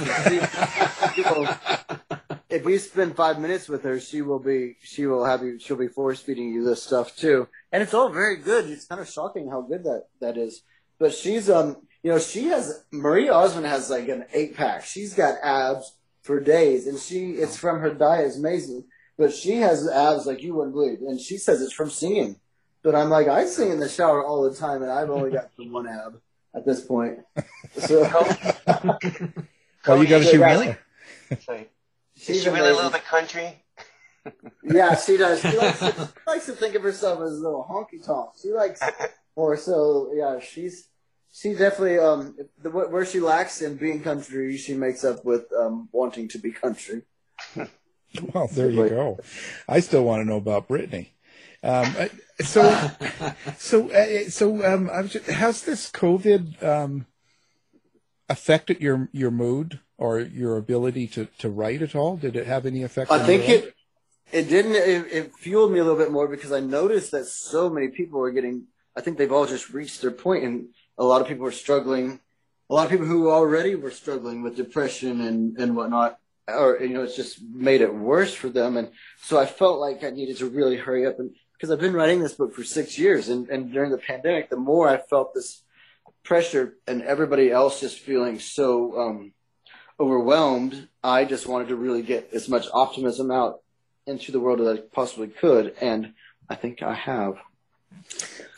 if 2.49 2.65
you 2.65 2.79
spend 2.79 3.15
five 3.15 3.39
minutes 3.39 3.67
with 3.67 3.83
her, 3.83 3.99
she 3.99 4.21
will 4.21 4.39
be 4.39 4.75
she 4.81 5.05
will 5.05 5.25
have 5.25 5.43
you 5.43 5.59
she'll 5.59 5.77
be 5.77 5.87
force 5.87 6.19
feeding 6.19 6.49
you 6.53 6.63
this 6.63 6.83
stuff 6.83 7.15
too, 7.15 7.47
and 7.71 7.83
it's 7.83 7.93
all 7.93 8.09
very 8.09 8.37
good. 8.37 8.69
It's 8.69 8.85
kind 8.85 9.01
of 9.01 9.09
shocking 9.09 9.49
how 9.49 9.61
good 9.61 9.83
that 9.83 10.07
that 10.21 10.37
is. 10.37 10.61
But 10.99 11.13
she's 11.13 11.49
um 11.49 11.77
you 12.05 12.11
know 12.11 12.19
she 12.19 12.43
has 12.49 12.83
Marie 12.91 13.29
Osmond 13.29 13.65
has 13.65 13.89
like 13.89 14.07
an 14.09 14.25
eight 14.31 14.55
pack. 14.55 14.85
She's 14.85 15.15
got 15.15 15.39
abs 15.41 15.95
for 16.21 16.39
days, 16.39 16.85
and 16.85 16.99
she 16.99 17.31
it's 17.31 17.57
from 17.57 17.79
her 17.79 17.95
diet. 17.95 18.27
It's 18.27 18.37
amazing, 18.37 18.83
but 19.17 19.33
she 19.33 19.55
has 19.55 19.89
abs 19.89 20.27
like 20.27 20.43
you 20.43 20.53
wouldn't 20.53 20.75
believe, 20.75 20.99
and 21.01 21.19
she 21.19 21.39
says 21.39 21.63
it's 21.63 21.73
from 21.73 21.89
singing. 21.89 22.35
But 22.83 22.93
I'm 22.93 23.09
like 23.09 23.27
I 23.27 23.47
sing 23.47 23.71
in 23.71 23.79
the 23.79 23.89
shower 23.89 24.23
all 24.23 24.43
the 24.47 24.55
time, 24.55 24.83
and 24.83 24.91
I've 24.91 25.09
only 25.09 25.31
got 25.31 25.49
the 25.57 25.67
one 25.67 25.87
ab 25.87 26.21
at 26.55 26.63
this 26.63 26.81
point. 26.81 27.21
So 27.79 28.01
Well, 28.01 28.27
oh, 29.87 29.99
you 29.99 30.07
got 30.07 30.19
to 30.19 30.25
Cody, 30.25 30.37
really. 30.37 30.67
yeah. 30.67 31.37
Is 31.55 31.65
she's 32.17 32.43
she 32.43 32.49
really 32.49 32.59
a 32.59 32.61
amazing. 32.61 32.75
little 32.75 32.91
bit 32.91 33.05
country? 33.05 33.63
Yeah, 34.63 34.95
she 34.95 35.17
does. 35.23 35.41
She 35.41 35.57
likes, 35.57 35.79
to, 35.79 35.91
she 35.91 36.29
likes 36.29 36.45
to 36.45 36.51
think 36.51 36.75
of 36.75 36.83
herself 36.83 37.19
as 37.21 37.31
a 37.31 37.41
little 37.41 37.65
honky 37.67 38.05
tonk. 38.05 38.29
She 38.39 38.51
likes 38.51 38.79
more 39.35 39.57
so. 39.57 40.11
Yeah, 40.13 40.39
she's 40.39 40.87
she 41.35 41.53
definitely 41.53 41.99
um 41.99 42.35
the, 42.61 42.69
where 42.69 43.05
she 43.05 43.19
lacks 43.19 43.61
in 43.61 43.75
being 43.75 44.01
country, 44.01 44.57
she 44.57 44.73
makes 44.73 45.03
up 45.03 45.25
with 45.25 45.45
um 45.57 45.89
wanting 45.91 46.27
to 46.29 46.37
be 46.37 46.51
country. 46.51 47.03
Well, 48.33 48.47
there 48.47 48.69
you 48.69 48.87
go. 48.87 49.19
I 49.67 49.81
still 49.81 50.05
want 50.05 50.21
to 50.21 50.25
know 50.25 50.37
about 50.37 50.69
Britney. 50.69 51.09
Um, 51.61 51.93
so, 52.39 52.63
so, 53.57 53.89
uh, 53.91 54.29
so, 54.29 54.65
um, 54.65 54.89
I 54.89 55.01
was 55.01 55.11
just, 55.11 55.29
how's 55.29 55.63
this 55.63 55.91
COVID 55.91 56.63
um, 56.63 57.07
affected 58.29 58.79
your 58.79 59.09
your 59.11 59.31
mood 59.31 59.81
or 59.97 60.21
your 60.21 60.55
ability 60.55 61.07
to 61.07 61.27
to 61.39 61.49
write 61.49 61.81
at 61.81 61.93
all? 61.93 62.15
Did 62.15 62.37
it 62.37 62.47
have 62.47 62.65
any 62.65 62.83
effect? 62.83 63.11
I 63.11 63.25
think 63.25 63.49
it 63.49 63.75
it 64.31 64.47
didn't. 64.47 64.75
It, 64.75 65.07
it 65.11 65.35
fueled 65.35 65.71
me 65.71 65.79
a 65.79 65.83
little 65.83 65.99
bit 65.99 66.11
more 66.11 66.29
because 66.29 66.51
I 66.51 66.61
noticed 66.61 67.11
that 67.11 67.25
so 67.25 67.69
many 67.69 67.89
people 67.89 68.19
were 68.19 68.31
getting. 68.31 68.67
I 68.95 69.01
think 69.01 69.17
they've 69.17 69.31
all 69.31 69.45
just 69.45 69.71
reached 69.71 70.01
their 70.01 70.11
point, 70.11 70.45
and 70.45 70.67
a 70.97 71.03
lot 71.03 71.21
of 71.21 71.27
people 71.27 71.45
are 71.45 71.51
struggling. 71.51 72.19
A 72.69 72.73
lot 72.73 72.85
of 72.85 72.91
people 72.91 73.05
who 73.05 73.29
already 73.29 73.75
were 73.75 73.91
struggling 73.91 74.41
with 74.41 74.55
depression 74.55 75.21
and 75.21 75.57
and 75.59 75.75
whatnot, 75.75 76.17
or 76.47 76.79
you 76.81 76.89
know, 76.89 77.03
it's 77.03 77.15
just 77.15 77.41
made 77.41 77.81
it 77.81 77.93
worse 77.93 78.33
for 78.33 78.49
them. 78.49 78.77
And 78.77 78.89
so 79.21 79.39
I 79.39 79.45
felt 79.45 79.79
like 79.79 80.03
I 80.03 80.09
needed 80.09 80.37
to 80.37 80.49
really 80.49 80.77
hurry 80.77 81.05
up, 81.05 81.19
and 81.19 81.35
because 81.53 81.71
I've 81.71 81.79
been 81.79 81.93
writing 81.93 82.21
this 82.21 82.33
book 82.33 82.53
for 82.53 82.63
six 82.63 82.97
years, 82.97 83.29
and 83.29 83.49
and 83.49 83.71
during 83.71 83.91
the 83.91 83.97
pandemic, 83.97 84.49
the 84.49 84.57
more 84.57 84.89
I 84.89 84.97
felt 84.97 85.33
this 85.33 85.63
pressure 86.23 86.75
and 86.87 87.03
everybody 87.03 87.51
else 87.51 87.79
just 87.79 87.99
feeling 87.99 88.39
so 88.39 88.99
um, 88.99 89.33
overwhelmed, 89.99 90.87
I 91.03 91.23
just 91.25 91.47
wanted 91.47 91.67
to 91.69 91.75
really 91.75 92.01
get 92.01 92.29
as 92.33 92.49
much 92.49 92.67
optimism 92.73 93.31
out 93.31 93.59
into 94.07 94.31
the 94.31 94.39
world 94.39 94.59
as 94.61 94.67
I 94.67 94.81
possibly 94.91 95.27
could, 95.27 95.75
and 95.81 96.13
I 96.49 96.55
think 96.55 96.81
I 96.81 96.93
have. 96.93 97.37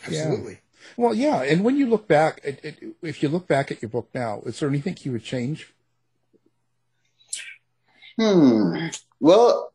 Absolutely. 0.06 0.60
Well, 0.98 1.14
yeah, 1.14 1.43
and 1.43 1.64
when 1.64 1.78
you 1.78 1.86
look 1.88 2.08
back, 2.08 2.41
at, 2.43 2.66
at, 2.66 2.76
if 3.04 3.22
you 3.22 3.30
look 3.30 3.48
back 3.48 3.70
at 3.70 3.84
your 3.84 3.89
book 3.89 4.10
now, 4.16 4.41
is 4.48 4.60
there 4.60 4.68
anything 4.68 4.98
you 5.04 5.12
would 5.12 5.24
change? 5.24 5.72
Hmm. 8.20 8.88
Well, 9.20 9.72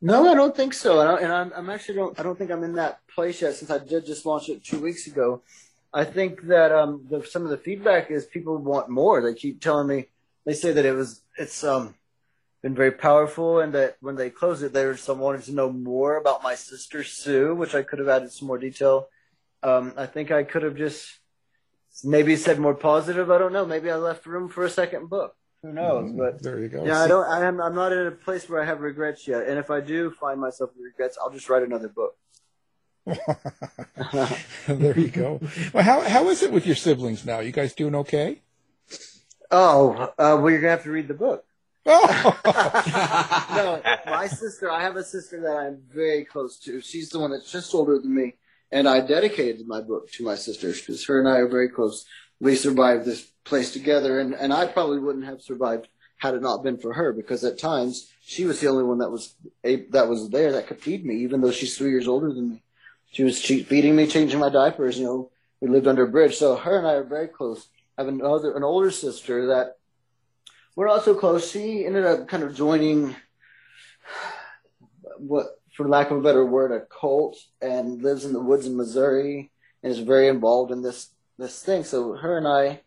no, 0.00 0.30
I 0.30 0.34
don't 0.34 0.56
think 0.56 0.72
so. 0.72 1.00
And, 1.00 1.10
I, 1.10 1.16
and 1.16 1.32
I'm, 1.32 1.52
I'm 1.54 1.70
actually 1.70 1.96
don't. 1.96 2.18
I 2.18 2.22
don't 2.22 2.38
think 2.38 2.50
I'm 2.50 2.64
in 2.64 2.76
that 2.76 3.06
place 3.08 3.42
yet 3.42 3.54
since 3.54 3.70
I 3.70 3.78
did 3.78 4.06
just 4.06 4.24
launch 4.24 4.48
it 4.48 4.64
two 4.64 4.78
weeks 4.78 5.06
ago. 5.06 5.42
I 5.92 6.04
think 6.04 6.46
that 6.46 6.72
um, 6.72 7.06
the, 7.10 7.22
some 7.24 7.44
of 7.44 7.50
the 7.50 7.58
feedback 7.58 8.10
is 8.10 8.24
people 8.24 8.56
want 8.56 8.88
more. 8.88 9.20
They 9.20 9.34
keep 9.34 9.60
telling 9.60 9.86
me. 9.86 10.06
They 10.46 10.54
say 10.54 10.72
that 10.72 10.86
it 10.86 10.92
was. 10.92 11.20
It's 11.36 11.62
um 11.62 11.94
been 12.62 12.74
very 12.74 12.92
powerful, 12.92 13.60
and 13.60 13.74
that 13.74 13.96
when 14.00 14.16
they 14.16 14.30
closed 14.30 14.62
it, 14.62 14.72
they 14.72 14.86
were 14.86 14.96
some 14.96 15.18
wanted 15.18 15.42
to 15.44 15.52
know 15.52 15.70
more 15.70 16.16
about 16.16 16.42
my 16.42 16.54
sister 16.54 17.04
Sue, 17.04 17.54
which 17.54 17.74
I 17.74 17.82
could 17.82 17.98
have 17.98 18.08
added 18.08 18.32
some 18.32 18.48
more 18.48 18.58
detail. 18.58 19.08
Um, 19.66 19.92
I 19.96 20.06
think 20.06 20.30
I 20.30 20.44
could 20.44 20.62
have 20.62 20.76
just 20.76 21.18
maybe 22.04 22.36
said 22.36 22.58
more 22.60 22.74
positive. 22.74 23.30
I 23.30 23.38
don't 23.38 23.52
know. 23.52 23.66
Maybe 23.66 23.90
I 23.90 23.96
left 23.96 24.24
room 24.26 24.48
for 24.48 24.64
a 24.64 24.70
second 24.70 25.08
book. 25.10 25.34
Who 25.62 25.72
knows? 25.72 26.12
But 26.12 26.42
There 26.42 26.60
you 26.60 26.68
go. 26.68 26.84
yeah, 26.84 27.00
I 27.02 27.08
don't. 27.08 27.26
I 27.26 27.44
am. 27.44 27.60
I'm 27.60 27.74
not 27.74 27.92
in 27.92 28.06
a 28.06 28.12
place 28.12 28.48
where 28.48 28.62
I 28.62 28.64
have 28.64 28.80
regrets 28.80 29.26
yet. 29.26 29.48
And 29.48 29.58
if 29.58 29.68
I 29.70 29.80
do 29.80 30.12
find 30.12 30.40
myself 30.40 30.70
with 30.76 30.84
regrets, 30.84 31.18
I'll 31.20 31.30
just 31.30 31.48
write 31.50 31.64
another 31.64 31.88
book. 31.88 32.14
there 34.68 34.98
you 34.98 35.08
go. 35.08 35.40
Well, 35.72 35.82
how 35.82 36.00
how 36.02 36.28
is 36.28 36.42
it 36.44 36.52
with 36.52 36.66
your 36.66 36.76
siblings 36.76 37.26
now? 37.26 37.40
You 37.40 37.50
guys 37.52 37.74
doing 37.74 37.94
okay? 37.96 38.42
Oh, 39.50 40.12
uh, 40.18 40.38
well, 40.40 40.50
you're 40.50 40.60
gonna 40.60 40.70
have 40.72 40.84
to 40.84 40.90
read 40.90 41.08
the 41.08 41.14
book. 41.14 41.44
Oh, 41.88 42.36
no, 43.54 43.80
my 44.10 44.26
sister. 44.26 44.68
I 44.70 44.82
have 44.82 44.96
a 44.96 45.04
sister 45.04 45.40
that 45.42 45.56
I'm 45.56 45.82
very 45.88 46.24
close 46.24 46.58
to. 46.60 46.80
She's 46.80 47.10
the 47.10 47.20
one 47.20 47.30
that's 47.30 47.50
just 47.50 47.72
older 47.74 47.98
than 47.98 48.12
me, 48.12 48.34
and 48.72 48.88
I 48.88 49.00
dedicated 49.00 49.66
my 49.66 49.80
book 49.80 50.10
to 50.12 50.24
my 50.24 50.34
sister 50.34 50.72
because 50.72 51.04
her 51.06 51.18
and 51.18 51.28
I 51.28 51.38
are 51.38 51.48
very 51.48 51.68
close. 51.68 52.04
We 52.40 52.56
survived 52.56 53.04
this 53.04 53.22
place 53.44 53.72
together, 53.72 54.20
and 54.20 54.34
and 54.34 54.52
I 54.52 54.66
probably 54.66 54.98
wouldn't 54.98 55.24
have 55.24 55.42
survived 55.42 55.88
had 56.18 56.34
it 56.34 56.42
not 56.42 56.62
been 56.62 56.78
for 56.78 56.94
her 56.94 57.12
because 57.12 57.44
at 57.44 57.58
times 57.58 58.10
she 58.22 58.44
was 58.44 58.60
the 58.60 58.68
only 58.68 58.84
one 58.84 58.98
that 58.98 59.10
was 59.10 59.34
a, 59.64 59.84
that 59.90 60.08
was 60.08 60.30
there 60.30 60.52
that 60.52 60.66
could 60.66 60.80
feed 60.80 61.04
me, 61.04 61.16
even 61.16 61.40
though 61.40 61.50
she's 61.50 61.76
three 61.76 61.90
years 61.90 62.08
older 62.08 62.32
than 62.32 62.50
me. 62.50 62.62
She 63.12 63.22
was 63.22 63.40
che- 63.40 63.62
feeding 63.62 63.94
me, 63.94 64.06
changing 64.06 64.40
my 64.40 64.48
diapers. 64.48 64.98
You 64.98 65.04
know, 65.04 65.30
we 65.60 65.68
lived 65.68 65.86
under 65.86 66.04
a 66.04 66.08
bridge, 66.08 66.36
so 66.36 66.56
her 66.56 66.78
and 66.78 66.86
I 66.86 66.94
are 66.94 67.04
very 67.04 67.28
close. 67.28 67.68
I 67.96 68.02
have 68.02 68.08
another 68.08 68.54
an 68.56 68.64
older 68.64 68.90
sister 68.90 69.48
that 69.48 69.76
we're 70.74 70.88
also 70.88 71.14
close. 71.14 71.50
She 71.50 71.86
ended 71.86 72.04
up 72.04 72.28
kind 72.28 72.42
of 72.42 72.54
joining 72.54 73.16
what, 75.18 75.46
for 75.76 75.86
lack 75.86 76.10
of 76.10 76.16
a 76.16 76.22
better 76.22 76.44
word, 76.44 76.72
a 76.72 76.80
cult, 76.86 77.36
and 77.60 78.02
lives 78.02 78.24
in 78.24 78.32
the 78.32 78.40
woods 78.40 78.66
in 78.66 78.76
Missouri, 78.76 79.50
and 79.82 79.92
is 79.92 79.98
very 79.98 80.28
involved 80.28 80.72
in 80.72 80.82
this 80.82 81.10
this 81.38 81.62
thing. 81.62 81.84
So 81.84 82.14
her 82.14 82.38
and 82.38 82.48
I 82.48 82.80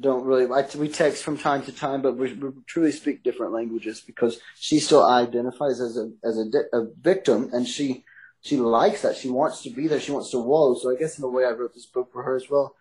don't 0.00 0.24
really. 0.24 0.46
I, 0.46 0.66
we 0.76 0.88
text 0.88 1.22
from 1.22 1.36
time 1.36 1.62
to 1.64 1.72
time, 1.72 2.00
but 2.00 2.16
we, 2.16 2.32
we 2.32 2.50
truly 2.66 2.90
speak 2.90 3.22
different 3.22 3.52
languages 3.52 4.00
because 4.00 4.40
she 4.58 4.80
still 4.80 5.06
identifies 5.06 5.80
as 5.80 5.96
a 5.98 6.10
as 6.24 6.38
a, 6.38 6.50
di- 6.50 6.70
a 6.72 6.86
victim, 7.00 7.50
and 7.52 7.68
she 7.68 8.04
she 8.40 8.56
likes 8.56 9.02
that. 9.02 9.16
She 9.16 9.28
wants 9.28 9.62
to 9.62 9.70
be 9.70 9.86
there. 9.86 10.00
She 10.00 10.12
wants 10.12 10.30
to 10.30 10.38
wallow. 10.38 10.74
So 10.74 10.90
I 10.90 10.98
guess 10.98 11.18
in 11.18 11.24
a 11.24 11.28
way, 11.28 11.44
I 11.44 11.50
wrote 11.50 11.74
this 11.74 11.86
book 11.86 12.10
for 12.12 12.22
her 12.22 12.34
as 12.34 12.48
well. 12.48 12.74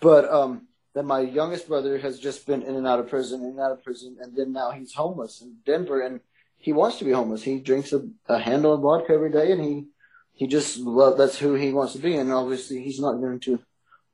But 0.00 0.30
um, 0.30 0.66
then 0.94 1.06
my 1.06 1.20
youngest 1.20 1.68
brother 1.68 1.98
has 1.98 2.18
just 2.18 2.46
been 2.46 2.62
in 2.62 2.74
and 2.74 2.86
out 2.86 2.98
of 2.98 3.08
prison, 3.08 3.42
in 3.42 3.50
and 3.50 3.60
out 3.60 3.72
of 3.72 3.84
prison, 3.84 4.16
and 4.20 4.36
then 4.36 4.52
now 4.52 4.72
he's 4.72 4.94
homeless 4.94 5.40
in 5.40 5.56
Denver, 5.64 6.00
and 6.04 6.20
he 6.60 6.72
wants 6.72 6.98
to 6.98 7.04
be 7.04 7.12
homeless. 7.12 7.42
He 7.42 7.58
drinks 7.58 7.92
a, 7.92 8.02
a 8.28 8.38
handle 8.38 8.74
of 8.74 8.82
vodka 8.82 9.12
every 9.12 9.32
day, 9.32 9.50
and 9.50 9.62
he 9.62 9.86
he 10.32 10.46
just 10.46 10.84
well, 10.84 11.16
that's 11.16 11.38
who 11.38 11.54
he 11.54 11.72
wants 11.72 11.94
to 11.94 11.98
be, 11.98 12.16
and 12.16 12.32
obviously 12.32 12.82
he's 12.82 13.00
not 13.00 13.20
going 13.20 13.40
to 13.40 13.58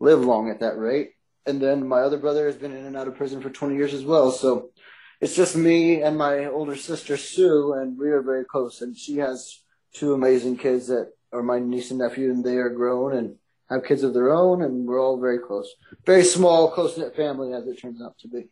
live 0.00 0.24
long 0.24 0.50
at 0.50 0.60
that 0.60 0.78
rate. 0.78 1.10
And 1.44 1.60
then 1.60 1.86
my 1.86 2.00
other 2.00 2.18
brother 2.18 2.46
has 2.46 2.56
been 2.56 2.74
in 2.74 2.84
and 2.84 2.96
out 2.96 3.06
of 3.06 3.16
prison 3.16 3.40
for 3.40 3.50
20 3.50 3.76
years 3.76 3.94
as 3.94 4.04
well. 4.04 4.32
So 4.32 4.70
it's 5.20 5.36
just 5.36 5.54
me 5.54 6.02
and 6.02 6.18
my 6.18 6.46
older 6.46 6.74
sister 6.74 7.16
Sue, 7.16 7.74
and 7.74 7.96
we 7.96 8.08
are 8.10 8.22
very 8.22 8.44
close. 8.44 8.82
And 8.82 8.96
she 8.96 9.18
has 9.18 9.60
two 9.94 10.12
amazing 10.12 10.56
kids 10.56 10.88
that 10.88 11.12
are 11.32 11.42
my 11.42 11.60
niece 11.60 11.90
and 11.90 12.00
nephew, 12.00 12.30
and 12.30 12.44
they 12.44 12.56
are 12.56 12.70
grown 12.70 13.14
and 13.14 13.36
have 13.70 13.84
kids 13.84 14.02
of 14.02 14.14
their 14.14 14.32
own, 14.32 14.62
and 14.62 14.86
we're 14.86 15.00
all 15.00 15.20
very 15.20 15.38
close. 15.38 15.72
Very 16.04 16.24
small, 16.24 16.70
close 16.70 16.96
knit 16.98 17.16
family, 17.16 17.52
as 17.52 17.66
it 17.66 17.80
turns 17.80 18.02
out 18.02 18.18
to 18.18 18.28
be. 18.28 18.48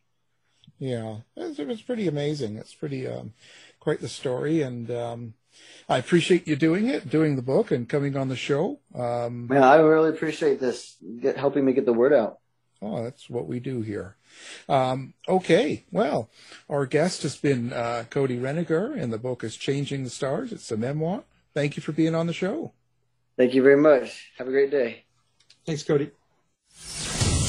yeah, 0.78 1.18
it's, 1.36 1.58
it's 1.58 1.82
pretty 1.82 2.08
amazing. 2.08 2.56
It's 2.56 2.74
pretty 2.74 3.06
um, 3.06 3.32
quite 3.84 4.00
the 4.00 4.08
story, 4.08 4.62
and 4.62 4.90
um, 4.90 5.34
I 5.88 5.98
appreciate 5.98 6.48
you 6.48 6.56
doing 6.56 6.88
it, 6.88 7.08
doing 7.08 7.36
the 7.36 7.42
book, 7.42 7.70
and 7.70 7.88
coming 7.88 8.16
on 8.16 8.28
the 8.28 8.36
show. 8.36 8.80
Um, 8.94 9.46
Man, 9.46 9.62
I 9.62 9.76
really 9.76 10.08
appreciate 10.08 10.58
this, 10.58 10.96
get, 11.20 11.36
helping 11.36 11.64
me 11.64 11.74
get 11.74 11.84
the 11.84 11.92
word 11.92 12.14
out. 12.14 12.38
Oh, 12.80 13.04
that's 13.04 13.30
what 13.30 13.46
we 13.46 13.60
do 13.60 13.82
here. 13.82 14.16
Um, 14.68 15.14
okay, 15.28 15.84
well, 15.92 16.30
our 16.68 16.86
guest 16.86 17.22
has 17.22 17.36
been 17.36 17.72
uh, 17.72 18.04
Cody 18.10 18.38
Renegar, 18.38 18.98
and 18.98 19.12
the 19.12 19.18
book 19.18 19.44
is 19.44 19.56
Changing 19.56 20.02
the 20.02 20.10
Stars. 20.10 20.50
It's 20.50 20.72
a 20.72 20.76
memoir. 20.76 21.22
Thank 21.52 21.76
you 21.76 21.82
for 21.82 21.92
being 21.92 22.14
on 22.14 22.26
the 22.26 22.32
show. 22.32 22.72
Thank 23.36 23.54
you 23.54 23.62
very 23.62 23.76
much. 23.76 24.32
Have 24.38 24.48
a 24.48 24.50
great 24.50 24.70
day. 24.70 25.04
Thanks, 25.66 25.82
Cody. 25.82 26.10